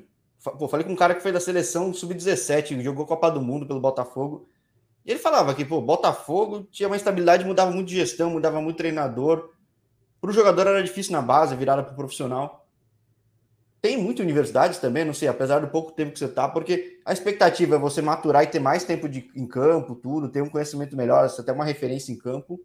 pô, 0.58 0.68
falei 0.68 0.84
com 0.84 0.92
um 0.92 0.96
cara 0.96 1.14
que 1.14 1.22
foi 1.22 1.32
da 1.32 1.40
seleção 1.40 1.94
sub-17, 1.94 2.82
jogou 2.82 3.06
Copa 3.06 3.30
do 3.30 3.40
Mundo 3.40 3.66
pelo 3.66 3.80
Botafogo, 3.80 4.46
e 5.04 5.10
ele 5.10 5.18
falava 5.18 5.54
que, 5.54 5.64
pô, 5.64 5.80
Botafogo 5.80 6.66
tinha 6.70 6.88
uma 6.88 6.96
estabilidade, 6.96 7.44
mudava 7.44 7.70
muito 7.70 7.88
de 7.88 7.96
gestão, 7.96 8.30
mudava 8.30 8.60
muito 8.60 8.76
treinador. 8.76 9.50
Para 10.24 10.30
o 10.30 10.34
jogador 10.34 10.66
era 10.66 10.82
difícil 10.82 11.12
na 11.12 11.20
base, 11.20 11.54
virada 11.54 11.82
para 11.82 11.92
o 11.92 11.96
profissional. 11.96 12.66
Tem 13.82 13.98
muitas 13.98 14.24
universidades 14.24 14.78
também, 14.78 15.04
não 15.04 15.12
sei, 15.12 15.28
apesar 15.28 15.58
do 15.58 15.68
pouco 15.68 15.92
tempo 15.92 16.12
que 16.12 16.18
você 16.18 16.24
está, 16.24 16.48
porque 16.48 16.98
a 17.04 17.12
expectativa 17.12 17.76
é 17.76 17.78
você 17.78 18.00
maturar 18.00 18.42
e 18.42 18.46
ter 18.46 18.58
mais 18.58 18.84
tempo 18.84 19.06
de, 19.06 19.30
em 19.37 19.46
campo, 19.46 19.94
tudo, 19.94 20.30
ter 20.30 20.42
um 20.42 20.48
conhecimento 20.48 20.96
melhor, 20.96 21.28
você 21.28 21.44
ter 21.44 21.52
uma 21.52 21.66
referência 21.66 22.10
em 22.10 22.16
campo. 22.16 22.58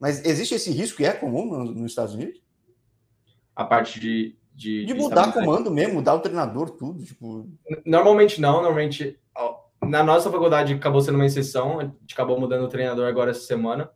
Mas 0.00 0.24
existe 0.24 0.54
esse 0.54 0.70
risco 0.70 1.02
e 1.02 1.04
é 1.04 1.12
comum 1.12 1.44
nos, 1.44 1.74
nos 1.76 1.92
Estados 1.92 2.14
Unidos? 2.14 2.40
A 3.54 3.66
parte 3.66 4.00
de. 4.00 4.34
De, 4.54 4.86
de 4.86 4.94
mudar 4.94 5.30
comando 5.30 5.70
mesmo, 5.70 5.96
mudar 5.96 6.14
o 6.14 6.20
treinador, 6.20 6.70
tudo. 6.70 7.04
Tipo... 7.04 7.50
Normalmente 7.84 8.40
não, 8.40 8.62
normalmente. 8.62 9.20
Na 9.82 10.02
nossa 10.02 10.30
faculdade 10.30 10.72
acabou 10.72 11.02
sendo 11.02 11.16
uma 11.16 11.26
exceção, 11.26 11.80
a 11.80 11.84
gente 11.84 12.14
acabou 12.14 12.40
mudando 12.40 12.64
o 12.64 12.68
treinador 12.68 13.06
agora 13.06 13.30
essa 13.30 13.40
semana. 13.42 13.90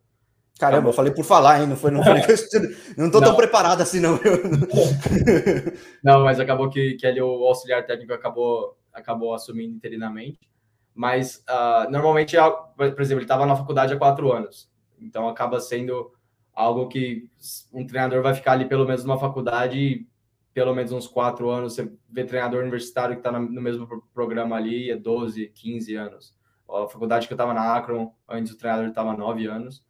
Caramba, 0.58 0.88
eu 0.88 0.92
falei 0.92 1.12
por 1.12 1.24
falar, 1.24 1.60
hein? 1.60 1.68
Não 1.68 1.76
foi, 1.76 1.90
não 1.90 2.02
foi 2.02 2.20
que 2.22 2.30
eu 2.30 2.34
estudo. 2.34 2.68
Não 2.96 3.10
tô 3.10 3.20
não. 3.20 3.28
tão 3.28 3.36
preparado 3.36 3.80
assim, 3.80 4.00
não. 4.00 4.18
não, 6.02 6.24
mas 6.24 6.40
acabou 6.40 6.68
que, 6.68 6.94
que 6.94 7.06
ali 7.06 7.20
o 7.22 7.46
auxiliar 7.46 7.86
técnico 7.86 8.12
acabou, 8.12 8.76
acabou 8.92 9.34
assumindo 9.34 9.74
interinamente. 9.74 10.50
Mas 10.94 11.44
uh, 11.48 11.88
normalmente, 11.90 12.36
por 12.76 13.00
exemplo, 13.00 13.20
ele 13.20 13.24
estava 13.24 13.46
na 13.46 13.54
faculdade 13.54 13.94
há 13.94 13.96
quatro 13.96 14.32
anos. 14.32 14.68
Então 15.00 15.28
acaba 15.28 15.60
sendo 15.60 16.10
algo 16.52 16.88
que 16.88 17.30
um 17.72 17.86
treinador 17.86 18.20
vai 18.20 18.34
ficar 18.34 18.52
ali 18.52 18.64
pelo 18.64 18.84
menos 18.84 19.04
numa 19.04 19.18
faculdade 19.18 20.08
pelo 20.52 20.74
menos 20.74 20.90
uns 20.90 21.06
quatro 21.06 21.48
anos. 21.50 21.74
Você 21.74 21.92
vê 22.10 22.24
treinador 22.24 22.62
universitário 22.62 23.14
que 23.14 23.20
está 23.20 23.30
no 23.30 23.62
mesmo 23.62 23.86
programa 24.12 24.56
ali, 24.56 24.90
é 24.90 24.96
12, 24.96 25.52
15 25.54 25.94
anos. 25.94 26.34
A 26.68 26.88
faculdade 26.88 27.28
que 27.28 27.32
eu 27.32 27.36
estava 27.36 27.54
na 27.54 27.76
Akron, 27.76 28.12
antes 28.28 28.52
o 28.52 28.58
treinador 28.58 28.88
estava 28.88 29.16
nove 29.16 29.46
anos. 29.46 29.86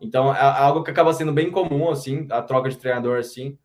Então, 0.00 0.34
é 0.34 0.40
algo 0.40 0.84
que 0.84 0.90
acaba 0.90 1.12
sendo 1.12 1.32
bem 1.32 1.50
comum, 1.50 1.90
assim, 1.90 2.26
a 2.30 2.40
troca 2.40 2.68
de 2.68 2.78
treinador, 2.78 3.18
assim. 3.18 3.58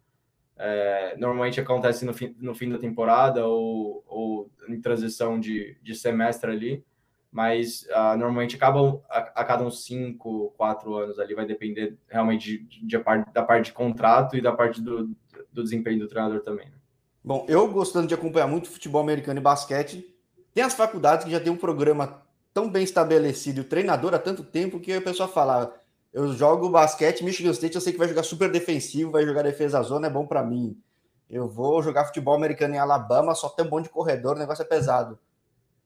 É, 0.58 1.16
normalmente 1.18 1.60
acontece 1.60 2.06
no 2.06 2.14
fim, 2.14 2.36
no 2.40 2.54
fim 2.54 2.70
da 2.70 2.78
temporada 2.78 3.46
ou, 3.46 4.04
ou 4.08 4.52
em 4.68 4.80
transição 4.80 5.40
de, 5.40 5.76
de 5.82 5.96
semestre 5.96 6.52
ali, 6.52 6.86
mas 7.32 7.88
uh, 7.90 8.16
normalmente 8.18 8.56
acabam 8.56 9.02
a, 9.10 9.20
a, 9.20 9.44
cada 9.44 9.64
uns 9.64 9.84
cinco, 9.84 10.54
quatro 10.56 10.96
anos 10.96 11.18
ali, 11.18 11.34
vai 11.34 11.46
depender 11.46 11.98
realmente 12.08 12.60
de, 12.60 12.86
de, 12.86 13.04
da 13.34 13.44
parte 13.44 13.66
de 13.66 13.74
contrato 13.74 14.38
e 14.38 14.42
da 14.42 14.52
parte 14.52 14.80
do, 14.80 15.10
do 15.52 15.64
desempenho 15.64 16.00
do 16.00 16.08
treinador 16.08 16.42
também. 16.42 16.68
Né? 16.68 16.76
Bom, 17.24 17.46
eu 17.50 17.68
gostando 17.68 18.08
de 18.08 18.14
acompanhar 18.14 18.48
muito 18.48 18.70
futebol 18.70 19.02
americano 19.02 19.40
e 19.40 19.44
basquete, 19.44 20.06
tem 20.54 20.64
as 20.64 20.76
faculdades 20.76 21.26
que 21.26 21.32
já 21.32 21.40
tem 21.40 21.52
um 21.52 21.58
programa 21.58 22.22
tão 22.54 22.70
bem 22.70 22.84
estabelecido, 22.84 23.62
o 23.62 23.66
treinador 23.66 24.14
há 24.14 24.20
tanto 24.20 24.44
tempo 24.44 24.80
que 24.80 24.94
a 24.94 25.02
pessoa 25.02 25.28
fala 25.28 25.76
eu 26.14 26.32
jogo 26.32 26.70
basquete, 26.70 27.24
Michigan 27.24 27.52
State, 27.52 27.74
eu 27.74 27.82
sei 27.82 27.92
que 27.92 27.98
vai 27.98 28.08
jogar 28.08 28.22
super 28.22 28.52
defensivo, 28.52 29.12
vai 29.12 29.26
jogar 29.26 29.42
defesa 29.42 29.82
zona, 29.82 30.08
é 30.08 30.10
bom 30.12 30.28
para 30.28 30.44
mim. 30.44 30.80
Eu 31.28 31.48
vou 31.48 31.82
jogar 31.82 32.06
futebol 32.06 32.36
americano 32.36 32.76
em 32.76 32.78
Alabama, 32.78 33.34
só 33.34 33.50
tem 33.50 33.66
um 33.66 33.70
bom 33.70 33.82
de 33.82 33.90
corredor, 33.90 34.36
o 34.36 34.40
negócio 34.40 34.62
é 34.62 34.66
pesado. 34.66 35.18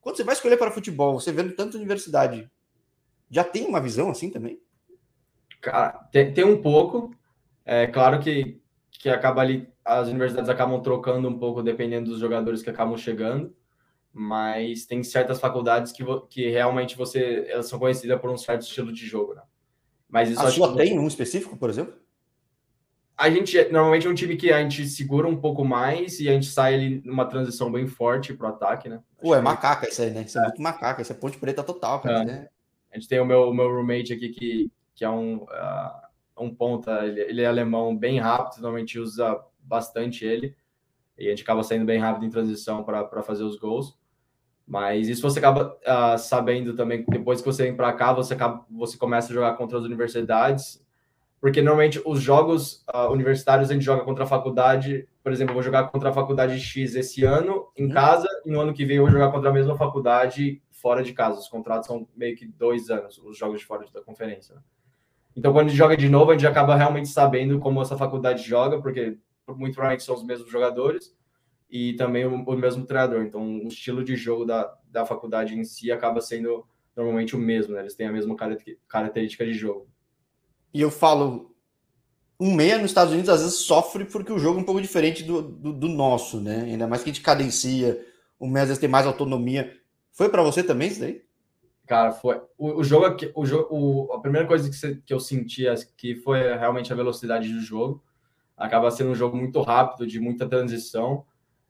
Quando 0.02 0.18
você 0.18 0.26
vai 0.26 0.36
escolher 0.36 0.58
para 0.58 0.70
futebol, 0.70 1.18
você 1.18 1.32
vendo 1.32 1.56
tanta 1.56 1.78
universidade, 1.78 2.52
já 3.32 3.44
tem 3.44 3.66
uma 3.66 3.80
visão 3.80 4.10
assim 4.10 4.30
também? 4.30 4.62
Cara, 5.62 5.92
tem, 6.12 6.34
tem 6.34 6.44
um 6.44 6.62
pouco. 6.62 7.16
É 7.66 7.88
claro 7.88 8.20
que, 8.20 8.62
que 8.92 9.10
acaba 9.10 9.42
ali, 9.42 9.70
as 9.84 10.10
universidades 10.10 10.50
acabam 10.50 10.82
trocando 10.82 11.30
um 11.30 11.40
pouco 11.40 11.64
dependendo 11.64 12.10
dos 12.10 12.20
jogadores 12.20 12.62
que 12.62 12.70
acabam 12.70 12.98
chegando, 12.98 13.56
mas 14.12 14.86
tem 14.86 15.02
certas 15.04 15.40
faculdades 15.40 15.94
que, 15.94 16.04
que 16.30 16.50
realmente 16.50 16.98
você 16.98 17.46
elas 17.48 17.70
são 17.70 17.80
conhecidas 17.80 18.20
por 18.20 18.30
um 18.30 18.38
certo 18.38 18.64
estilo 18.64 18.92
de 18.92 19.06
jogo, 19.06 19.34
né? 19.34 19.42
Mas 20.10 20.30
isso 20.30 20.42
a 20.42 20.50
sua 20.52 20.72
que... 20.72 20.78
tem 20.78 20.98
um 20.98 21.08
específico, 21.08 21.58
por 21.58 21.70
exemplo? 21.70 21.94
A 23.18 23.30
gente 23.30 23.58
normalmente 23.70 24.06
é 24.06 24.10
um 24.10 24.14
time 24.14 24.38
que 24.38 24.52
a 24.54 24.62
gente 24.62 24.88
segura 24.88 25.28
um 25.28 25.36
pouco 25.36 25.66
mais 25.66 26.20
e 26.20 26.30
a 26.30 26.34
gente 26.34 26.46
sai 26.46 26.76
ali 26.76 27.02
numa 27.04 27.26
transição 27.26 27.72
bem 27.72 27.88
forte 27.88 28.34
para 28.34 28.48
o 28.48 28.50
ataque, 28.52 28.88
né? 28.88 29.02
Pô, 29.20 29.34
é 29.34 29.42
macaca 29.42 29.90
isso 29.90 30.04
aí, 30.04 30.12
né? 30.12 30.22
Isso 30.22 30.38
é, 30.38 30.42
é 30.42 30.46
muito 30.46 30.62
macaca, 30.62 31.02
isso 31.02 31.12
é 31.12 31.16
ponte 31.16 31.38
preta 31.40 31.64
total, 31.64 32.00
cara. 32.00 32.22
É. 32.22 32.26
Né? 32.26 32.48
A 32.92 32.96
gente 32.98 33.10
tem 33.10 33.20
o 33.20 33.26
meu, 33.26 33.50
o 33.50 33.54
meu 33.54 33.70
roommate 33.70 34.14
aqui 34.14 34.30
que, 34.30 34.72
que 34.94 35.04
é 35.04 35.10
um, 35.10 35.38
uh, 35.38 36.44
um 36.44 36.54
ponta, 36.54 37.06
ele, 37.06 37.22
ele, 37.22 37.42
é 37.42 37.48
alemão 37.48 37.98
bem 37.98 38.20
rápido, 38.20 38.62
normalmente 38.62 39.00
usa 39.00 39.44
bastante 39.60 40.24
ele. 40.24 40.56
E 41.18 41.26
a 41.26 41.30
gente 41.32 41.42
acaba 41.42 41.64
saindo 41.64 41.86
bem 41.86 42.00
rápido 42.00 42.26
em 42.26 42.30
transição 42.30 42.84
para 42.84 43.24
fazer 43.24 43.44
os 43.44 43.58
gols. 43.58 43.98
Mas 44.68 45.08
isso 45.08 45.22
você 45.22 45.40
acaba 45.40 45.78
uh, 45.78 46.18
sabendo 46.18 46.76
também, 46.76 47.06
depois 47.08 47.40
que 47.40 47.46
você 47.46 47.64
vem 47.64 47.76
para 47.76 47.94
cá, 47.94 48.12
você, 48.12 48.34
acaba, 48.34 48.66
você 48.70 48.98
começa 48.98 49.32
a 49.32 49.34
jogar 49.34 49.54
contra 49.56 49.78
as 49.78 49.86
universidades, 49.86 50.86
porque 51.40 51.62
normalmente 51.62 52.02
os 52.06 52.22
jogos 52.22 52.84
uh, 52.94 53.10
universitários 53.10 53.70
a 53.70 53.74
gente 53.74 53.86
joga 53.86 54.04
contra 54.04 54.26
a 54.26 54.28
faculdade, 54.28 55.08
por 55.24 55.32
exemplo, 55.32 55.52
eu 55.52 55.56
vou 55.56 55.64
jogar 55.64 55.88
contra 55.88 56.10
a 56.10 56.14
faculdade 56.14 56.60
X 56.60 56.96
esse 56.96 57.24
ano 57.24 57.68
em 57.78 57.86
uhum. 57.86 57.92
casa, 57.92 58.28
e 58.46 58.52
no 58.52 58.60
ano 58.60 58.74
que 58.74 58.84
vem 58.84 58.98
eu 58.98 59.04
vou 59.04 59.12
jogar 59.12 59.32
contra 59.32 59.50
a 59.50 59.54
mesma 59.54 59.78
faculdade 59.78 60.62
fora 60.70 61.02
de 61.02 61.14
casa. 61.14 61.40
Os 61.40 61.48
contratos 61.48 61.88
são 61.88 62.06
meio 62.16 62.36
que 62.36 62.46
dois 62.46 62.90
anos, 62.90 63.18
os 63.20 63.38
jogos 63.38 63.62
de 63.62 63.66
fora 63.66 63.86
da 63.94 64.02
conferência. 64.02 64.56
Né? 64.56 64.62
Então, 65.36 65.54
quando 65.54 65.68
a 65.68 65.70
gente 65.70 65.78
joga 65.78 65.96
de 65.96 66.10
novo, 66.10 66.32
a 66.32 66.34
gente 66.34 66.48
acaba 66.48 66.76
realmente 66.76 67.08
sabendo 67.08 67.58
como 67.60 67.82
essa 67.82 67.96
faculdade 67.96 68.44
joga, 68.44 68.82
porque 68.82 69.18
muito 69.48 69.76
provavelmente 69.76 70.04
são 70.04 70.16
os 70.16 70.26
mesmos 70.26 70.52
jogadores, 70.52 71.16
e 71.70 71.94
também 71.94 72.26
o, 72.26 72.44
o, 72.44 72.58
mesmo 72.58 72.86
treinador. 72.86 73.24
Então, 73.24 73.60
o 73.60 73.68
estilo 73.68 74.04
de 74.04 74.16
jogo 74.16 74.46
da, 74.46 74.74
da 74.90 75.06
faculdade 75.06 75.58
em 75.58 75.64
si 75.64 75.92
acaba 75.92 76.22
sendo 76.22 76.66
normalmente 76.96 77.36
o 77.36 77.40
mesmo, 77.40 77.74
né? 77.74 77.82
Eles 77.82 77.96
têm 77.96 78.08
a 78.08 78.12
mesma 78.12 78.36
característica 78.88 79.46
de 79.46 79.54
jogo. 79.54 79.88
E 80.74 80.82
eu 80.82 80.90
falo, 80.90 81.56
um 82.40 82.54
meia 82.54 82.78
nos 82.78 82.92
Estados 82.92 83.14
Unidos 83.14 83.30
às 83.30 83.42
vezes 83.42 83.56
sofre 83.58 84.06
porque 84.06 84.32
o 84.32 84.40
jogo 84.40 84.60
é 84.60 84.62
um 84.62 84.66
pouco 84.66 84.82
diferente 84.82 85.24
do, 85.24 85.42
do, 85.42 85.74
do 85.74 85.88
nosso, 85.88 86.40
né? 86.40 86.64
Ainda 86.64 86.88
mais 86.88 87.04
que 87.04 87.10
a 87.10 87.14
gente 87.14 87.24
cadencia, 87.24 88.04
o 88.40 88.48
meia 88.48 88.64
às 88.64 88.70
vezes 88.70 88.82
tem 88.82 88.90
mais 88.90 89.06
autonomia. 89.06 89.76
Foi 90.12 90.30
para 90.30 90.44
você 90.44 90.64
também 90.64 90.88
isso 90.88 91.00
daí? 91.00 91.22
Cara, 91.88 92.12
foi. 92.12 92.42
O, 92.58 92.80
o 92.80 92.84
jogo 92.84 93.06
aqui, 93.06 93.32
o 93.34 93.46
jogo, 93.46 93.68
o, 93.72 94.14
a 94.14 94.20
primeira 94.20 94.46
coisa 94.46 94.70
que, 94.70 94.76
você, 94.76 95.02
que 95.06 95.14
eu 95.14 95.20
senti 95.20 95.66
que 95.96 96.16
foi 96.16 96.40
realmente 96.58 96.92
a 96.92 96.96
velocidade 96.96 97.52
do 97.52 97.62
jogo. 97.62 98.04
Acaba 98.58 98.92
sendo 98.92 99.12
um 99.12 99.16
jogo 99.16 99.38
muito 99.38 99.62
rápido, 99.62 100.06
de 100.06 100.20
muita 100.20 100.48
transição. 100.48 101.26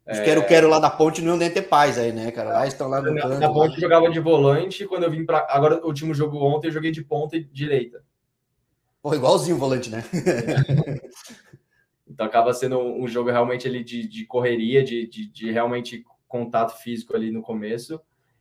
Os 0.10 0.20
quero-quero 0.22 0.70
lá 0.70 0.80
da 0.80 0.90
ponte 0.90 1.22
não 1.22 1.38
iam 1.38 1.52
ter 1.52 1.64
paz 1.64 1.98
aí, 1.98 2.14
né, 2.14 2.32
cara? 2.32 2.54
Lá 2.54 2.68
estão 2.68 2.88
lá 2.88 3.02
no 3.02 3.14
na, 3.14 3.22
canto. 3.22 3.40
Na 3.40 3.52
ponte 3.52 3.74
lá. 3.74 3.80
jogava 3.80 4.10
de 4.10 4.20
volante, 4.22 4.86
quando 4.86 5.04
eu 5.04 5.12
vim 5.12 5.26
para 5.26 5.46
Agora, 5.50 5.84
o 5.84 5.88
último 5.88 6.14
jogo 6.14 6.38
ontem, 6.38 6.68
eu 6.68 6.72
joguei 6.72 6.92
de 6.92 7.04
ponta 7.04 7.36
e 7.36 7.44
direita. 7.44 8.02
Pô, 9.02 9.14
igualzinho 9.14 9.58
o 9.58 9.60
volante, 9.60 9.90
né? 9.90 10.04
então 12.08 12.26
acaba 12.26 12.54
sendo 12.54 12.80
um 12.80 13.08
jogo 13.08 13.30
realmente 13.30 13.68
ali 13.68 13.84
de, 13.84 14.08
de 14.08 14.26
correria, 14.26 14.82
de, 14.82 15.08
de, 15.08 15.30
de, 15.30 15.52
realmente 15.52 16.06
contato 16.28 16.78
físico 16.82 17.14
ali 17.14 17.30
no 17.30 17.42
começo. 17.42 18.00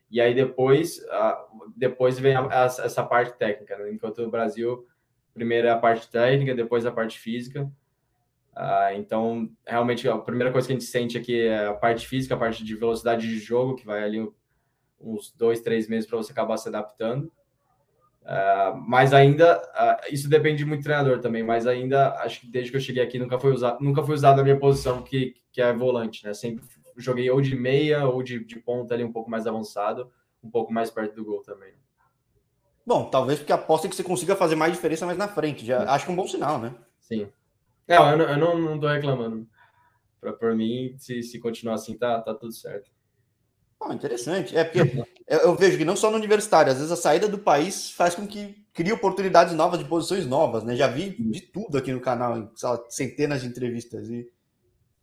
E 0.09 0.21
aí 0.21 0.35
depois, 0.35 0.99
uh, 0.99 1.71
depois 1.77 2.17
vem 2.17 2.37
a, 2.37 2.47
a, 2.47 2.65
essa 2.65 3.03
parte 3.03 3.37
técnica, 3.37 3.77
né? 3.77 3.91
Enquanto 3.91 4.23
no 4.23 4.31
Brasil, 4.31 4.87
primeiro 5.35 5.67
é 5.67 5.71
a 5.71 5.79
parte 5.79 6.09
técnica, 6.09 6.55
depois 6.55 6.87
a 6.87 6.93
parte 6.93 7.19
física. 7.19 7.69
Uh, 8.57 8.97
então, 8.97 9.51
realmente, 9.67 10.09
a 10.09 10.17
primeira 10.17 10.51
coisa 10.51 10.67
que 10.67 10.73
a 10.73 10.77
gente 10.77 10.89
sente 10.89 11.19
aqui 11.19 11.43
é 11.43 11.67
a 11.67 11.75
parte 11.75 12.09
física, 12.09 12.35
a 12.35 12.39
parte 12.39 12.65
de 12.65 12.75
velocidade 12.75 13.29
de 13.29 13.39
jogo, 13.39 13.77
que 13.77 13.85
vai 13.85 14.03
ali 14.03 14.27
uns 14.99 15.31
dois, 15.33 15.61
três 15.61 15.87
meses 15.89 16.09
para 16.09 16.17
você 16.17 16.33
acabar 16.33 16.57
se 16.57 16.69
adaptando. 16.69 17.31
Uh, 18.23 18.75
mas 18.89 19.13
ainda, 19.13 19.59
uh, 19.59 20.13
isso 20.13 20.29
depende 20.29 20.65
muito 20.65 20.81
do 20.81 20.85
treinador 20.85 21.21
também, 21.21 21.43
mas 21.43 21.67
ainda, 21.67 22.15
acho 22.15 22.41
que 22.41 22.47
desde 22.49 22.71
que 22.71 22.77
eu 22.79 22.81
cheguei 22.81 23.03
aqui, 23.03 23.19
nunca 23.19 23.39
foi 23.39 23.53
usado, 23.53 23.79
nunca 23.85 24.03
foi 24.03 24.15
usado 24.15 24.41
a 24.41 24.43
minha 24.43 24.59
posição, 24.59 25.03
que, 25.03 25.35
que 25.53 25.61
é 25.61 25.73
volante, 25.73 26.25
né? 26.25 26.33
Sempre 26.33 26.65
joguei 26.97 27.31
ou 27.31 27.41
de 27.43 27.55
meia 27.55 28.09
ou 28.09 28.23
de, 28.23 28.43
de 28.43 28.59
ponta 28.59 28.95
ali 28.95 29.05
um 29.05 29.13
pouco 29.13 29.31
mais 29.31 29.47
avançado, 29.47 30.11
um 30.43 30.51
pouco 30.51 30.73
mais 30.73 30.91
perto 30.91 31.15
do 31.15 31.25
gol 31.25 31.43
também. 31.43 31.75
Bom, 32.87 33.11
talvez 33.11 33.39
porque 33.39 33.53
aposta 33.53 33.87
que 33.87 33.95
você 33.95 34.03
consiga 34.03 34.35
fazer 34.35 34.57
mais 34.57 34.73
diferença 34.73 35.05
mais 35.05 35.19
na 35.19 35.29
frente. 35.29 35.67
Já 35.67 35.83
acho 35.93 36.07
que 36.07 36.11
é 36.11 36.15
um 36.15 36.17
bom 36.17 36.27
sinal, 36.27 36.59
né? 36.59 36.75
Sim. 37.01 37.29
Não, 37.89 38.11
eu 38.11 38.19
não, 38.19 38.25
eu 38.25 38.37
não, 38.39 38.59
não 38.59 38.81
tô 38.81 38.89
reclamando. 38.89 39.47
Pra, 40.21 40.33
por 40.33 40.55
mim, 40.55 40.95
se, 40.99 41.23
se 41.23 41.39
continuar 41.39 41.75
assim, 41.75 41.97
tá, 41.97 42.21
tá 42.21 42.35
tudo 42.35 42.53
certo. 42.53 42.91
Oh, 43.81 43.93
interessante. 43.93 44.57
É 44.57 44.65
porque 44.65 45.05
eu, 45.27 45.39
eu, 45.39 45.55
vejo 45.55 45.77
que 45.77 45.85
não 45.85 45.97
só 45.97 46.11
no 46.11 46.17
universitário, 46.17 46.73
às 46.73 46.79
vezes 46.79 46.91
a 46.91 46.97
saída 46.97 47.29
do 47.29 47.39
país 47.39 47.91
faz 47.91 48.15
com 48.15 48.27
que 48.27 48.65
crie 48.73 48.93
oportunidades 48.93 49.55
novas 49.55 49.79
de 49.79 49.85
posições 49.85 50.27
novas, 50.27 50.65
né? 50.65 50.75
Já 50.75 50.89
vi 50.89 51.11
de 51.11 51.41
tudo 51.41 51.77
aqui 51.79 51.93
no 51.93 52.01
canal, 52.01 52.51
centenas 52.89 53.43
de 53.43 53.49
entrevistas. 53.49 54.09
E, 54.09 54.27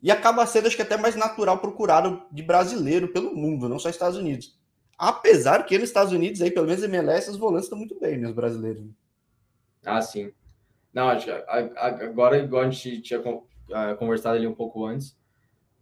e 0.02 0.12
acaba 0.12 0.46
sendo, 0.46 0.67
acho 0.67 0.76
que 0.76 0.82
até 0.82 0.98
mais 0.98 1.15
natural 1.15 1.60
procurar 1.60 2.28
de 2.32 2.43
brasileiro 2.43 3.08
pelo 3.10 3.36
mundo, 3.36 3.69
não 3.69 3.80
só 3.80 3.89
Estados 3.89 4.17
Unidos. 4.17 4.60
Apesar 4.98 5.65
que 5.65 5.78
nos 5.78 5.89
Estados 5.89 6.13
Unidos, 6.13 6.41
aí, 6.41 6.52
pelo 6.52 6.67
menos 6.67 6.84
MLS, 6.84 7.30
os 7.30 7.38
volantes 7.38 7.65
estão 7.65 7.78
muito 7.78 8.00
bem, 8.00 8.17
né, 8.17 8.28
os 8.28 8.34
brasileiros. 8.34 8.84
Ah, 9.86 10.02
sim. 10.02 10.32
Não, 10.93 11.10
acho 11.10 11.25
que 11.25 11.32
agora, 12.06 12.38
igual 12.38 12.63
a 12.63 12.69
gente 12.69 13.01
tinha 13.01 13.19
conversado 13.97 14.38
ali 14.38 14.45
um 14.45 14.53
pouco 14.53 14.86
antes, 14.86 15.17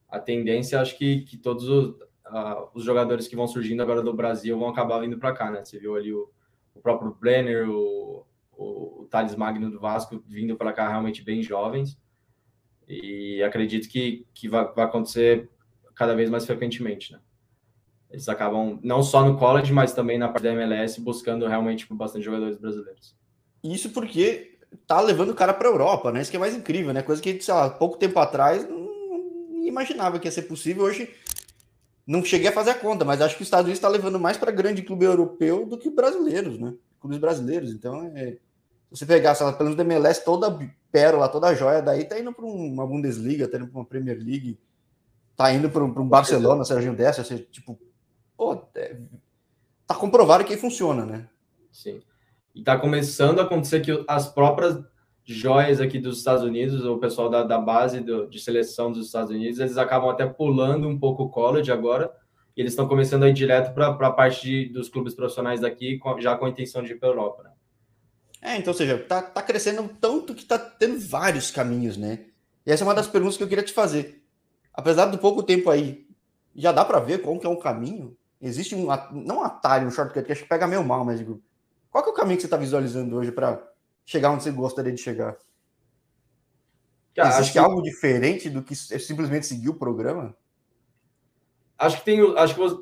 a 0.07 0.19
tendência, 0.19 0.79
acho 0.79 0.97
que, 0.97 1.21
que 1.21 1.37
todos 1.37 1.67
os, 1.67 1.89
uh, 2.27 2.69
os 2.73 2.83
jogadores 2.83 3.27
que 3.27 3.35
vão 3.35 3.47
surgindo 3.47 3.81
agora 3.81 4.01
do 4.01 4.13
Brasil 4.13 4.57
vão 4.57 4.69
acabar 4.69 4.99
vindo 4.99 5.17
para 5.17 5.33
cá, 5.33 5.51
né? 5.51 5.63
Você 5.63 5.79
viu 5.79 5.95
ali 5.95 6.13
o, 6.13 6.29
o 6.73 6.81
próprio 6.81 7.15
Brenner, 7.19 7.69
o, 7.69 8.25
o, 8.51 9.01
o 9.01 9.07
Thales 9.09 9.35
Magno 9.35 9.69
do 9.69 9.79
Vasco 9.79 10.23
vindo 10.27 10.55
para 10.55 10.73
cá 10.73 10.87
realmente 10.87 11.23
bem 11.23 11.41
jovens. 11.43 11.99
E 12.87 13.41
acredito 13.43 13.87
que, 13.87 14.27
que 14.33 14.49
vai, 14.49 14.65
vai 14.73 14.85
acontecer 14.85 15.49
cada 15.95 16.15
vez 16.15 16.29
mais 16.29 16.45
frequentemente, 16.45 17.13
né? 17.13 17.19
Eles 18.09 18.27
acabam, 18.27 18.77
não 18.83 19.01
só 19.01 19.23
no 19.23 19.37
college, 19.37 19.71
mas 19.71 19.93
também 19.93 20.17
na 20.17 20.27
parte 20.27 20.43
da 20.43 20.51
MLS, 20.51 20.99
buscando 20.99 21.47
realmente 21.47 21.87
bastante 21.93 22.25
jogadores 22.25 22.57
brasileiros. 22.57 23.15
Isso 23.63 23.91
porque 23.91 24.50
tá 24.87 24.99
levando 25.01 25.31
o 25.31 25.35
cara 25.35 25.53
para 25.53 25.67
a 25.67 25.71
Europa, 25.71 26.11
né? 26.11 26.21
Isso 26.21 26.31
que 26.31 26.37
é 26.37 26.39
mais 26.39 26.55
incrível, 26.55 26.93
né? 26.93 27.01
Coisa 27.01 27.21
que, 27.21 27.41
sei 27.41 27.53
lá, 27.53 27.69
pouco 27.69 27.97
tempo 27.97 28.19
atrás 28.19 28.67
não 28.67 29.65
imaginava 29.65 30.19
que 30.19 30.27
ia 30.27 30.31
ser 30.31 30.43
possível. 30.43 30.83
Hoje 30.83 31.09
não 32.05 32.23
cheguei 32.23 32.47
a 32.47 32.51
fazer 32.51 32.71
a 32.71 32.75
conta, 32.75 33.05
mas 33.05 33.21
acho 33.21 33.35
que 33.35 33.41
os 33.41 33.47
Estados 33.47 33.65
Unidos 33.65 33.77
está 33.77 33.87
levando 33.87 34.19
mais 34.19 34.37
para 34.37 34.51
grande 34.51 34.81
clube 34.81 35.05
europeu 35.05 35.65
do 35.65 35.77
que 35.77 35.89
brasileiros, 35.89 36.59
né? 36.59 36.73
Clubes 36.99 37.19
brasileiros. 37.19 37.71
Então, 37.71 38.11
é, 38.15 38.31
se 38.31 38.39
você 38.89 39.05
pegar, 39.05 39.35
sei 39.35 39.45
lá, 39.45 39.53
pelo 39.53 39.69
menos 39.69 39.77
da 39.77 39.83
MLS, 39.83 40.23
toda 40.23 40.59
pérola, 40.91 41.29
toda 41.29 41.55
joia 41.55 41.81
daí 41.81 42.03
tá 42.03 42.19
indo 42.19 42.33
para 42.33 42.45
uma 42.45 42.85
Bundesliga, 42.85 43.47
tá 43.47 43.57
indo 43.57 43.67
para 43.67 43.79
uma 43.79 43.85
Premier 43.85 44.17
League, 44.17 44.59
tá 45.35 45.51
indo 45.53 45.69
para 45.69 45.83
um, 45.83 45.87
um 45.87 46.07
Barcelona, 46.07 46.65
Serginho 46.65 46.95
Dessa, 46.95 47.21
assim, 47.21 47.37
tipo, 47.49 47.79
pô, 48.35 48.61
é, 48.75 48.97
tá 49.87 49.95
comprovado 49.95 50.43
que 50.43 50.57
funciona, 50.57 51.05
né? 51.05 51.29
Sim. 51.71 52.01
E 52.53 52.63
tá 52.63 52.77
começando 52.77 53.39
a 53.39 53.43
acontecer 53.43 53.79
que 53.81 54.03
as 54.07 54.27
próprias 54.27 54.79
joias 55.23 55.79
aqui 55.79 55.99
dos 55.99 56.17
Estados 56.17 56.43
Unidos, 56.43 56.83
o 56.83 56.97
pessoal 56.97 57.29
da, 57.29 57.43
da 57.43 57.57
base 57.57 58.01
do, 58.01 58.27
de 58.27 58.39
seleção 58.39 58.91
dos 58.91 59.05
Estados 59.05 59.31
Unidos, 59.31 59.59
eles 59.59 59.77
acabam 59.77 60.09
até 60.09 60.25
pulando 60.25 60.87
um 60.87 60.99
pouco 60.99 61.23
o 61.23 61.29
college 61.29 61.71
agora, 61.71 62.11
e 62.55 62.61
eles 62.61 62.73
estão 62.73 62.87
começando 62.87 63.23
a 63.23 63.29
ir 63.29 63.33
direto 63.33 63.73
para 63.73 63.87
a 63.87 64.11
parte 64.11 64.41
de, 64.41 64.69
dos 64.69 64.89
clubes 64.89 65.13
profissionais 65.13 65.61
daqui, 65.61 65.99
já 66.19 66.35
com 66.35 66.45
a 66.45 66.49
intenção 66.49 66.83
de 66.83 66.91
ir 66.91 66.99
para 66.99 67.09
a 67.09 67.11
Europa. 67.11 67.43
Né? 67.43 67.51
É, 68.41 68.57
então, 68.57 68.73
ou 68.73 68.77
seja, 68.77 68.97
tá, 68.97 69.21
tá 69.21 69.41
crescendo 69.41 69.89
tanto 70.01 70.33
que 70.33 70.43
tá 70.43 70.57
tendo 70.57 70.99
vários 70.99 71.51
caminhos, 71.51 71.95
né? 71.95 72.25
E 72.65 72.71
essa 72.71 72.83
é 72.83 72.87
uma 72.87 72.95
das 72.95 73.07
perguntas 73.07 73.37
que 73.37 73.43
eu 73.43 73.47
queria 73.47 73.63
te 73.63 73.71
fazer. 73.71 74.23
Apesar 74.73 75.05
do 75.05 75.17
pouco 75.17 75.43
tempo 75.43 75.69
aí, 75.69 76.07
já 76.55 76.71
dá 76.71 76.83
para 76.83 76.99
ver 76.99 77.21
como 77.21 77.39
que 77.39 77.45
é 77.45 77.49
um 77.49 77.59
caminho? 77.59 78.17
Existe 78.41 78.75
um, 78.75 78.87
não 79.11 79.39
um 79.39 79.43
atalho, 79.43 79.87
um 79.87 79.91
shortcut, 79.91 80.25
que 80.25 80.31
acho 80.31 80.43
que 80.43 80.49
pega 80.49 80.67
meio 80.67 80.83
mal, 80.83 81.05
mas 81.05 81.19
digo, 81.19 81.41
qual 81.91 82.03
que 82.03 82.09
é 82.09 82.13
o 82.13 82.15
caminho 82.15 82.37
que 82.37 82.41
você 82.41 82.47
está 82.47 82.57
visualizando 82.57 83.15
hoje 83.15 83.31
para 83.31 83.61
chegar 84.05 84.31
onde 84.31 84.43
você 84.43 84.51
gostaria 84.51 84.91
de 84.91 85.01
chegar? 85.01 85.37
Cara, 87.13 87.29
Existe 87.29 87.53
que... 87.53 87.59
algo 87.59 87.81
diferente 87.81 88.49
do 88.49 88.63
que 88.63 88.75
simplesmente 88.75 89.45
seguir 89.45 89.69
o 89.69 89.75
programa? 89.75 90.35
Acho 91.77 91.97
que 91.97 92.05
tem, 92.05 92.19
acho 92.37 92.53
que 92.53 92.59
você, 92.59 92.81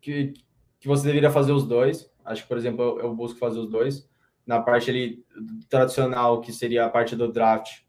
que, 0.00 0.34
que 0.80 0.88
você 0.88 1.06
deveria 1.06 1.30
fazer 1.30 1.52
os 1.52 1.66
dois. 1.66 2.10
Acho 2.24 2.42
que, 2.42 2.48
por 2.48 2.58
exemplo, 2.58 2.82
eu, 2.82 3.00
eu 3.00 3.14
busco 3.14 3.38
fazer 3.38 3.60
os 3.60 3.70
dois. 3.70 4.08
Na 4.44 4.60
parte 4.60 4.90
ali 4.90 5.24
tradicional, 5.68 6.40
que 6.40 6.52
seria 6.52 6.86
a 6.86 6.90
parte 6.90 7.14
do 7.14 7.30
draft, 7.30 7.82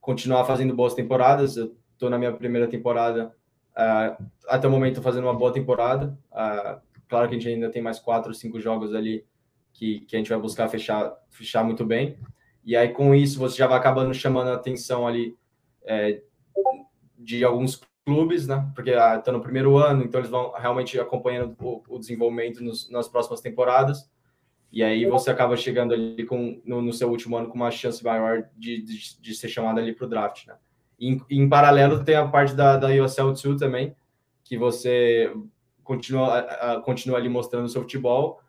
continuar 0.00 0.44
fazendo 0.44 0.74
boas 0.74 0.94
temporadas. 0.94 1.56
Eu 1.56 1.76
estou 1.92 2.10
na 2.10 2.18
minha 2.18 2.32
primeira 2.32 2.66
temporada 2.66 3.34
Uh, 3.76 4.16
até 4.48 4.66
o 4.66 4.70
momento 4.70 5.02
fazendo 5.02 5.24
uma 5.24 5.34
boa 5.34 5.52
temporada. 5.52 6.18
Uh, 6.32 6.80
claro 7.06 7.28
que 7.28 7.34
a 7.34 7.38
gente 7.38 7.48
ainda 7.48 7.70
tem 7.70 7.82
mais 7.82 7.98
quatro, 7.98 8.32
cinco 8.32 8.58
jogos 8.58 8.94
ali 8.94 9.26
que, 9.76 10.00
que 10.00 10.16
a 10.16 10.18
gente 10.18 10.30
vai 10.30 10.38
buscar 10.38 10.68
fechar, 10.68 11.14
fechar 11.30 11.62
muito 11.62 11.84
bem. 11.84 12.18
E 12.64 12.74
aí, 12.74 12.88
com 12.88 13.14
isso, 13.14 13.38
você 13.38 13.58
já 13.58 13.66
vai 13.66 13.78
acabando 13.78 14.12
chamando 14.12 14.48
a 14.48 14.54
atenção 14.54 15.06
ali 15.06 15.36
é, 15.84 16.22
de 17.18 17.44
alguns 17.44 17.80
clubes, 18.04 18.46
né? 18.46 18.70
Porque 18.74 18.90
está 18.90 19.22
ah, 19.26 19.32
no 19.32 19.40
primeiro 19.40 19.76
ano, 19.76 20.02
então 20.02 20.20
eles 20.20 20.30
vão 20.30 20.52
realmente 20.52 20.98
acompanhando 20.98 21.54
o, 21.60 21.82
o 21.88 21.98
desenvolvimento 21.98 22.62
nos, 22.64 22.90
nas 22.90 23.06
próximas 23.06 23.40
temporadas. 23.40 24.10
E 24.72 24.82
aí 24.82 25.06
você 25.06 25.30
acaba 25.30 25.56
chegando 25.56 25.94
ali 25.94 26.24
com, 26.24 26.60
no, 26.64 26.82
no 26.82 26.92
seu 26.92 27.08
último 27.08 27.36
ano 27.36 27.48
com 27.48 27.54
uma 27.54 27.70
chance 27.70 28.02
maior 28.02 28.48
de, 28.56 28.82
de, 28.82 29.20
de 29.20 29.34
ser 29.34 29.48
chamado 29.48 29.78
ali 29.78 29.94
para 29.94 30.06
o 30.06 30.08
draft, 30.08 30.46
né? 30.46 30.56
Em, 30.98 31.20
em, 31.30 31.48
paralelo, 31.48 32.02
tem 32.02 32.16
a 32.16 32.26
parte 32.26 32.54
da, 32.54 32.78
da 32.78 32.88
USL 32.88 33.32
2 33.32 33.58
também, 33.58 33.94
que 34.42 34.56
você 34.56 35.30
continua, 35.84 36.80
continua 36.82 37.18
ali 37.18 37.28
mostrando 37.28 37.66
o 37.66 37.68
seu 37.68 37.82
futebol 37.82 38.40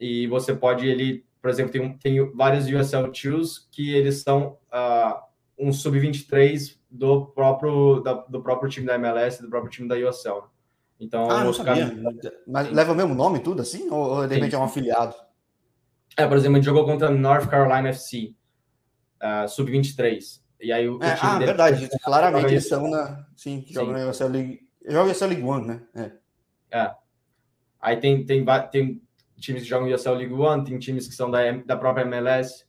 e 0.00 0.26
você 0.26 0.54
pode, 0.54 0.86
ele, 0.86 1.24
por 1.40 1.50
exemplo, 1.50 1.72
tem, 1.72 1.98
tem 1.98 2.32
vários 2.32 2.66
USL 2.66 3.10
2 3.10 3.68
que 3.70 3.94
eles 3.94 4.22
são 4.22 4.58
uh, 4.72 5.20
um 5.58 5.72
sub-23 5.72 6.78
do 6.90 7.26
próprio, 7.26 8.00
da, 8.00 8.14
do 8.14 8.42
próprio 8.42 8.70
time 8.70 8.86
da 8.86 8.94
MLS, 8.94 9.42
do 9.42 9.48
próprio 9.48 9.70
time 9.70 9.88
da 9.88 9.96
USL. 9.96 10.44
Então, 11.00 11.30
ah, 11.30 11.48
os 11.48 11.58
caras... 11.58 11.92
Mas 12.46 12.70
leva 12.72 12.92
o 12.92 12.96
mesmo 12.96 13.14
nome 13.14 13.40
tudo 13.40 13.62
assim? 13.62 13.88
Ou, 13.90 14.16
ou 14.16 14.26
de 14.26 14.34
repente 14.34 14.54
é 14.54 14.58
um 14.58 14.64
afiliado? 14.64 15.14
É, 16.16 16.26
por 16.26 16.36
exemplo, 16.36 16.56
gente 16.56 16.64
jogou 16.64 16.84
contra 16.84 17.10
North 17.10 17.48
Carolina 17.48 17.90
FC, 17.90 18.34
uh, 19.22 19.24
ah, 19.44 19.48
sub-23. 19.48 20.40
E 20.60 20.72
aí 20.72 20.88
o, 20.88 20.96
é, 21.02 21.14
time 21.14 21.30
ah, 21.30 21.38
verdade. 21.38 21.88
Claramente 22.02 22.46
eles 22.46 22.68
são 22.68 22.88
na. 22.88 23.24
Sim, 23.36 23.64
jogam 23.68 23.92
na 23.92 24.10
USL 24.10 24.28
League. 24.28 24.60
Joga 24.86 25.12
USL 25.12 25.26
League 25.26 25.44
One, 25.44 25.66
né? 25.66 25.82
É. 25.94 26.78
é. 26.78 26.94
Aí 27.80 27.96
tem, 27.98 28.24
tem, 28.24 28.44
tem 28.72 29.00
times 29.40 29.62
que 29.62 29.68
jogam 29.68 29.88
USL 29.88 30.14
League 30.14 30.32
One, 30.32 30.64
tem 30.64 30.78
times 30.78 31.08
que 31.08 31.14
são 31.14 31.30
da, 31.30 31.50
da 31.64 31.76
própria 31.76 32.02
MLS. 32.02 32.64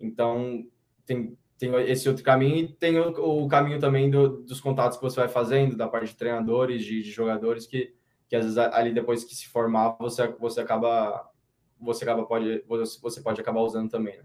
Então, 0.00 0.64
tem, 1.04 1.36
tem 1.58 1.74
esse 1.90 2.08
outro 2.08 2.22
caminho 2.22 2.56
e 2.56 2.68
tem 2.68 2.98
o, 2.98 3.44
o 3.44 3.48
caminho 3.48 3.78
também 3.78 4.10
do, 4.10 4.42
dos 4.42 4.60
contatos 4.60 4.98
que 4.98 5.04
você 5.04 5.20
vai 5.20 5.28
fazendo, 5.28 5.76
da 5.76 5.88
parte 5.88 6.08
de 6.08 6.16
treinadores, 6.16 6.84
de, 6.84 7.02
de, 7.02 7.10
jogadores, 7.10 7.66
que, 7.66 7.94
que 8.28 8.36
às 8.36 8.44
vezes 8.44 8.58
ali 8.58 8.92
depois 8.92 9.24
que 9.24 9.34
se 9.34 9.46
formar, 9.48 9.96
você, 9.98 10.26
você 10.38 10.60
acaba. 10.60 11.30
Você 11.78 12.04
acaba 12.04 12.24
pode 12.24 12.64
você 13.02 13.20
pode 13.20 13.38
acabar 13.38 13.60
usando 13.60 13.90
também, 13.90 14.16
né? 14.16 14.24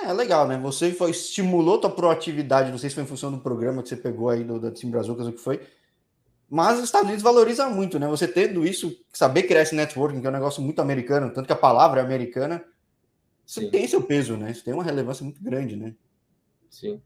É 0.00 0.12
legal, 0.12 0.48
né? 0.48 0.58
Você 0.58 0.90
foi, 0.90 1.10
estimulou 1.10 1.78
tua 1.78 1.90
proatividade, 1.90 2.70
não 2.70 2.78
sei 2.78 2.88
se 2.88 2.94
foi 2.94 3.04
em 3.04 3.06
função 3.06 3.30
do 3.30 3.38
programa 3.38 3.82
que 3.82 3.90
você 3.90 3.96
pegou 3.96 4.30
aí 4.30 4.42
do, 4.42 4.58
do 4.58 4.70
Team 4.70 4.90
Brazucas, 4.90 5.26
o 5.26 5.32
que 5.32 5.38
foi. 5.38 5.60
Mas 6.52 6.76
os 6.76 6.84
Estados 6.84 7.06
Unidos 7.06 7.22
valoriza 7.22 7.66
muito, 7.70 7.98
né? 7.98 8.06
Você 8.08 8.28
tendo 8.28 8.62
isso, 8.62 8.94
saber 9.10 9.44
criar 9.44 9.62
esse 9.62 9.74
networking, 9.74 10.20
que 10.20 10.26
é 10.26 10.28
um 10.28 10.34
negócio 10.34 10.62
muito 10.62 10.82
americano, 10.82 11.32
tanto 11.32 11.46
que 11.46 11.52
a 11.54 11.56
palavra 11.56 12.02
é 12.02 12.04
americana, 12.04 12.62
isso 13.46 13.60
Sim. 13.60 13.70
tem 13.70 13.88
seu 13.88 14.02
peso, 14.02 14.36
né? 14.36 14.50
Isso 14.50 14.62
tem 14.62 14.74
uma 14.74 14.84
relevância 14.84 15.24
muito 15.24 15.42
grande, 15.42 15.76
né? 15.76 15.94
Sim. 16.68 17.00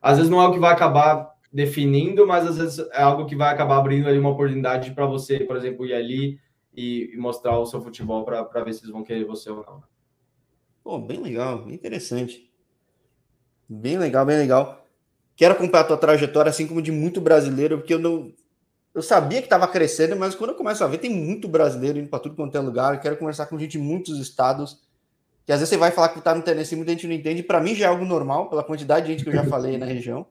Às 0.00 0.16
vezes 0.16 0.30
não 0.30 0.40
é 0.40 0.48
o 0.48 0.52
que 0.54 0.58
vai 0.58 0.72
acabar 0.72 1.34
definindo, 1.52 2.26
mas 2.26 2.46
às 2.46 2.56
vezes 2.56 2.78
é 2.92 3.02
algo 3.02 3.26
que 3.26 3.36
vai 3.36 3.52
acabar 3.52 3.76
abrindo 3.76 4.08
ali 4.08 4.18
uma 4.18 4.30
oportunidade 4.30 4.92
para 4.92 5.04
você, 5.04 5.40
por 5.40 5.58
exemplo, 5.58 5.84
ir 5.84 5.92
ali 5.92 6.40
e, 6.74 7.14
mostrar 7.18 7.58
o 7.58 7.66
seu 7.66 7.82
futebol 7.82 8.24
para 8.24 8.64
ver 8.64 8.72
se 8.72 8.80
eles 8.80 8.90
vão 8.90 9.04
querer 9.04 9.26
você 9.26 9.50
ou 9.50 9.64
não. 9.66 9.82
Pô, 10.82 10.98
bem 10.98 11.20
legal, 11.20 11.62
bem 11.62 11.74
interessante. 11.74 12.50
Bem 13.68 13.98
legal, 13.98 14.24
bem 14.24 14.38
legal. 14.38 14.82
Quero 15.36 15.52
acompanhar 15.52 15.84
a 15.84 15.88
tua 15.88 15.98
trajetória, 15.98 16.48
assim 16.48 16.66
como 16.66 16.80
de 16.80 16.90
muito 16.90 17.20
brasileiro, 17.20 17.76
porque 17.76 17.92
eu 17.92 17.98
não. 17.98 18.32
Eu 18.98 19.02
sabia 19.02 19.38
que 19.40 19.46
estava 19.46 19.68
crescendo, 19.68 20.16
mas 20.16 20.34
quando 20.34 20.50
eu 20.50 20.56
começo 20.56 20.82
a 20.82 20.88
ver, 20.88 20.98
tem 20.98 21.08
muito 21.08 21.46
brasileiro 21.46 22.00
indo 22.00 22.08
para 22.08 22.18
tudo 22.18 22.34
quanto 22.34 22.56
é 22.56 22.60
lugar. 22.60 22.94
Eu 22.94 23.00
quero 23.00 23.16
conversar 23.16 23.46
com 23.46 23.56
gente 23.56 23.72
de 23.72 23.78
muitos 23.78 24.18
estados. 24.18 24.82
Que 25.46 25.52
às 25.52 25.60
vezes 25.60 25.70
você 25.70 25.76
vai 25.76 25.92
falar 25.92 26.08
que 26.08 26.18
está 26.18 26.34
no 26.34 26.42
Tennessee, 26.42 26.74
muita 26.74 26.90
gente 26.90 27.06
não 27.06 27.14
entende. 27.14 27.42
Para 27.44 27.60
mim 27.60 27.76
já 27.76 27.86
é 27.86 27.88
algo 27.88 28.04
normal, 28.04 28.50
pela 28.50 28.64
quantidade 28.64 29.06
de 29.06 29.12
gente 29.12 29.22
que 29.22 29.30
eu 29.30 29.34
já 29.34 29.44
falei 29.48 29.78
na 29.78 29.86
região. 29.86 30.26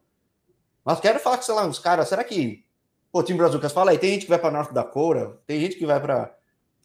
Mas 0.83 0.99
quero 0.99 1.17
falar 1.17 1.37
com, 1.37 1.43
sei 1.43 1.55
lá, 1.55 1.65
uns 1.65 1.79
caras. 1.79 2.09
Será 2.09 2.25
que. 2.25 2.65
Pô, 3.09 3.23
Tim 3.23 3.37
Brazucas, 3.37 3.71
fala 3.71 3.91
aí. 3.91 3.97
Tem 3.97 4.11
gente 4.11 4.23
que 4.23 4.29
vai 4.29 4.37
para 4.37 4.51
Norte 4.51 4.73
Dakota, 4.73 5.37
tem 5.47 5.61
gente 5.61 5.77
que 5.77 5.85
vai 5.85 6.01
para 6.01 6.37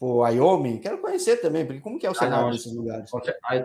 Pô, 0.03 0.21
Wyoming, 0.21 0.79
quero 0.79 0.97
conhecer 0.97 1.37
também, 1.37 1.65
porque 1.65 1.79
como 1.79 1.97
que 1.97 2.05
é 2.05 2.09
o 2.09 2.11
ah, 2.11 2.15
cenário 2.15 2.51
desses 2.51 2.75
lugares? 2.75 3.09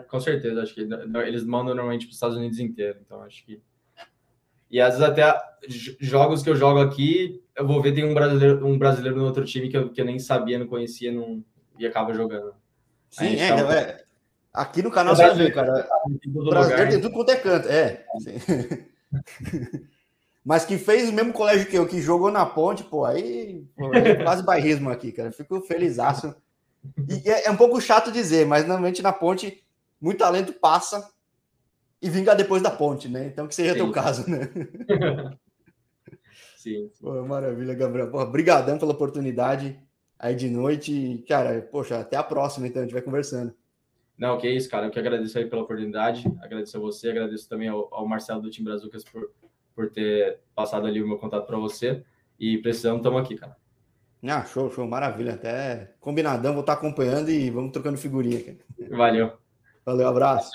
Com, 0.08 0.20
certeza, 0.20 0.62
acho 0.62 0.72
que 0.72 0.82
eles 1.26 1.42
mandam 1.42 1.74
normalmente 1.74 2.06
para 2.06 2.10
os 2.10 2.16
Estados 2.16 2.36
Unidos 2.36 2.60
inteiro, 2.60 3.00
então 3.04 3.22
acho 3.22 3.44
que. 3.44 3.60
E 4.70 4.80
às 4.80 4.94
vezes 4.98 5.08
até 5.08 5.34
jogos 6.00 6.42
que 6.42 6.50
eu 6.50 6.56
jogo 6.56 6.80
aqui, 6.80 7.42
eu 7.56 7.66
vou 7.66 7.80
ver 7.82 7.92
tem 7.92 8.04
um 8.04 8.14
brasileiro, 8.14 8.66
um 8.66 8.78
brasileiro 8.78 9.16
no 9.16 9.24
outro 9.24 9.44
time 9.44 9.68
que 9.68 9.76
eu, 9.76 9.90
que 9.90 10.00
eu 10.00 10.04
nem 10.04 10.18
sabia, 10.18 10.58
não 10.58 10.66
conhecia, 10.66 11.10
não, 11.10 11.42
e 11.78 11.86
acaba 11.86 12.12
jogando. 12.12 12.52
Sim, 13.10 13.36
é, 13.36 13.48
tá... 13.48 13.74
é, 13.74 14.04
Aqui 14.52 14.82
no 14.82 14.90
canal 14.90 15.14
você 15.14 15.26
vai 15.26 15.36
ver, 15.36 15.54
cara. 15.54 15.88
Brasileiro 16.26 16.90
tem 16.90 17.00
tudo 17.00 17.14
quanto 17.14 17.30
é 17.30 17.36
canto. 17.36 17.68
É. 17.68 18.04
Mas 20.44 20.64
que 20.64 20.78
fez 20.78 21.08
o 21.08 21.12
mesmo 21.12 21.32
colégio 21.32 21.68
que 21.68 21.76
eu, 21.76 21.86
que 21.86 22.00
jogou 22.00 22.30
na 22.30 22.44
ponte, 22.46 22.82
pô, 22.82 23.04
aí 23.04 23.64
pô, 23.76 23.92
é 23.94 24.16
quase 24.24 24.42
bairrismo 24.42 24.90
aqui, 24.90 25.12
cara. 25.12 25.30
Fico 25.30 25.60
felizaço. 25.60 26.34
E 27.08 27.28
é, 27.30 27.46
é, 27.46 27.50
um 27.50 27.56
pouco 27.56 27.80
chato 27.80 28.10
dizer, 28.10 28.46
mas 28.46 28.66
normalmente 28.66 29.02
na 29.02 29.12
ponte, 29.12 29.62
muito 30.00 30.18
talento 30.18 30.52
passa 30.54 31.08
e 32.00 32.08
vinga 32.08 32.34
depois 32.34 32.62
da 32.62 32.70
ponte, 32.70 33.08
né? 33.08 33.26
Então 33.26 33.46
que 33.46 33.54
seja 33.54 33.72
Sim. 33.72 33.78
teu 33.78 33.90
caso, 33.90 34.28
né? 34.30 34.48
Sim. 36.56 36.90
Pô, 37.00 37.22
maravilha, 37.24 37.74
Gabriel. 37.74 38.10
Pô, 38.10 38.24
brigadão 38.26 38.78
pela 38.78 38.92
oportunidade 38.92 39.78
aí 40.18 40.34
de 40.34 40.50
noite. 40.50 41.24
Cara, 41.28 41.62
poxa, 41.62 42.00
até 42.00 42.16
a 42.16 42.22
próxima, 42.22 42.66
então, 42.66 42.82
a 42.82 42.84
gente 42.84 42.92
vai 42.92 43.02
conversando. 43.02 43.54
Não, 44.18 44.36
que 44.36 44.50
isso, 44.50 44.68
cara. 44.68 44.86
Eu 44.86 44.90
que 44.90 44.98
agradeço 44.98 45.38
aí 45.38 45.46
pela 45.46 45.62
oportunidade. 45.62 46.26
Agradeço 46.42 46.76
a 46.76 46.80
você, 46.80 47.08
agradeço 47.10 47.48
também 47.48 47.68
ao, 47.68 47.88
ao 47.94 48.06
Marcelo 48.06 48.42
do 48.42 48.50
Time 48.50 48.66
Brazucas 48.66 49.04
por, 49.04 49.30
por 49.74 49.90
ter 49.90 50.40
passado 50.54 50.86
ali 50.86 51.00
o 51.00 51.06
meu 51.06 51.18
contato 51.18 51.46
para 51.46 51.56
você. 51.56 52.02
E 52.38 52.58
precisando, 52.58 52.96
estamos 52.98 53.20
aqui, 53.20 53.36
cara. 53.36 53.56
Ah, 54.24 54.44
show, 54.44 54.68
show, 54.70 54.86
maravilha. 54.86 55.34
Até 55.34 55.94
combinadão, 56.00 56.52
vou 56.52 56.62
estar 56.62 56.72
acompanhando 56.72 57.30
e 57.30 57.48
vamos 57.50 57.70
trocando 57.70 57.96
figurinha. 57.96 58.42
Cara. 58.42 58.58
Valeu. 58.90 59.32
Valeu, 59.86 60.08
abraço. 60.08 60.50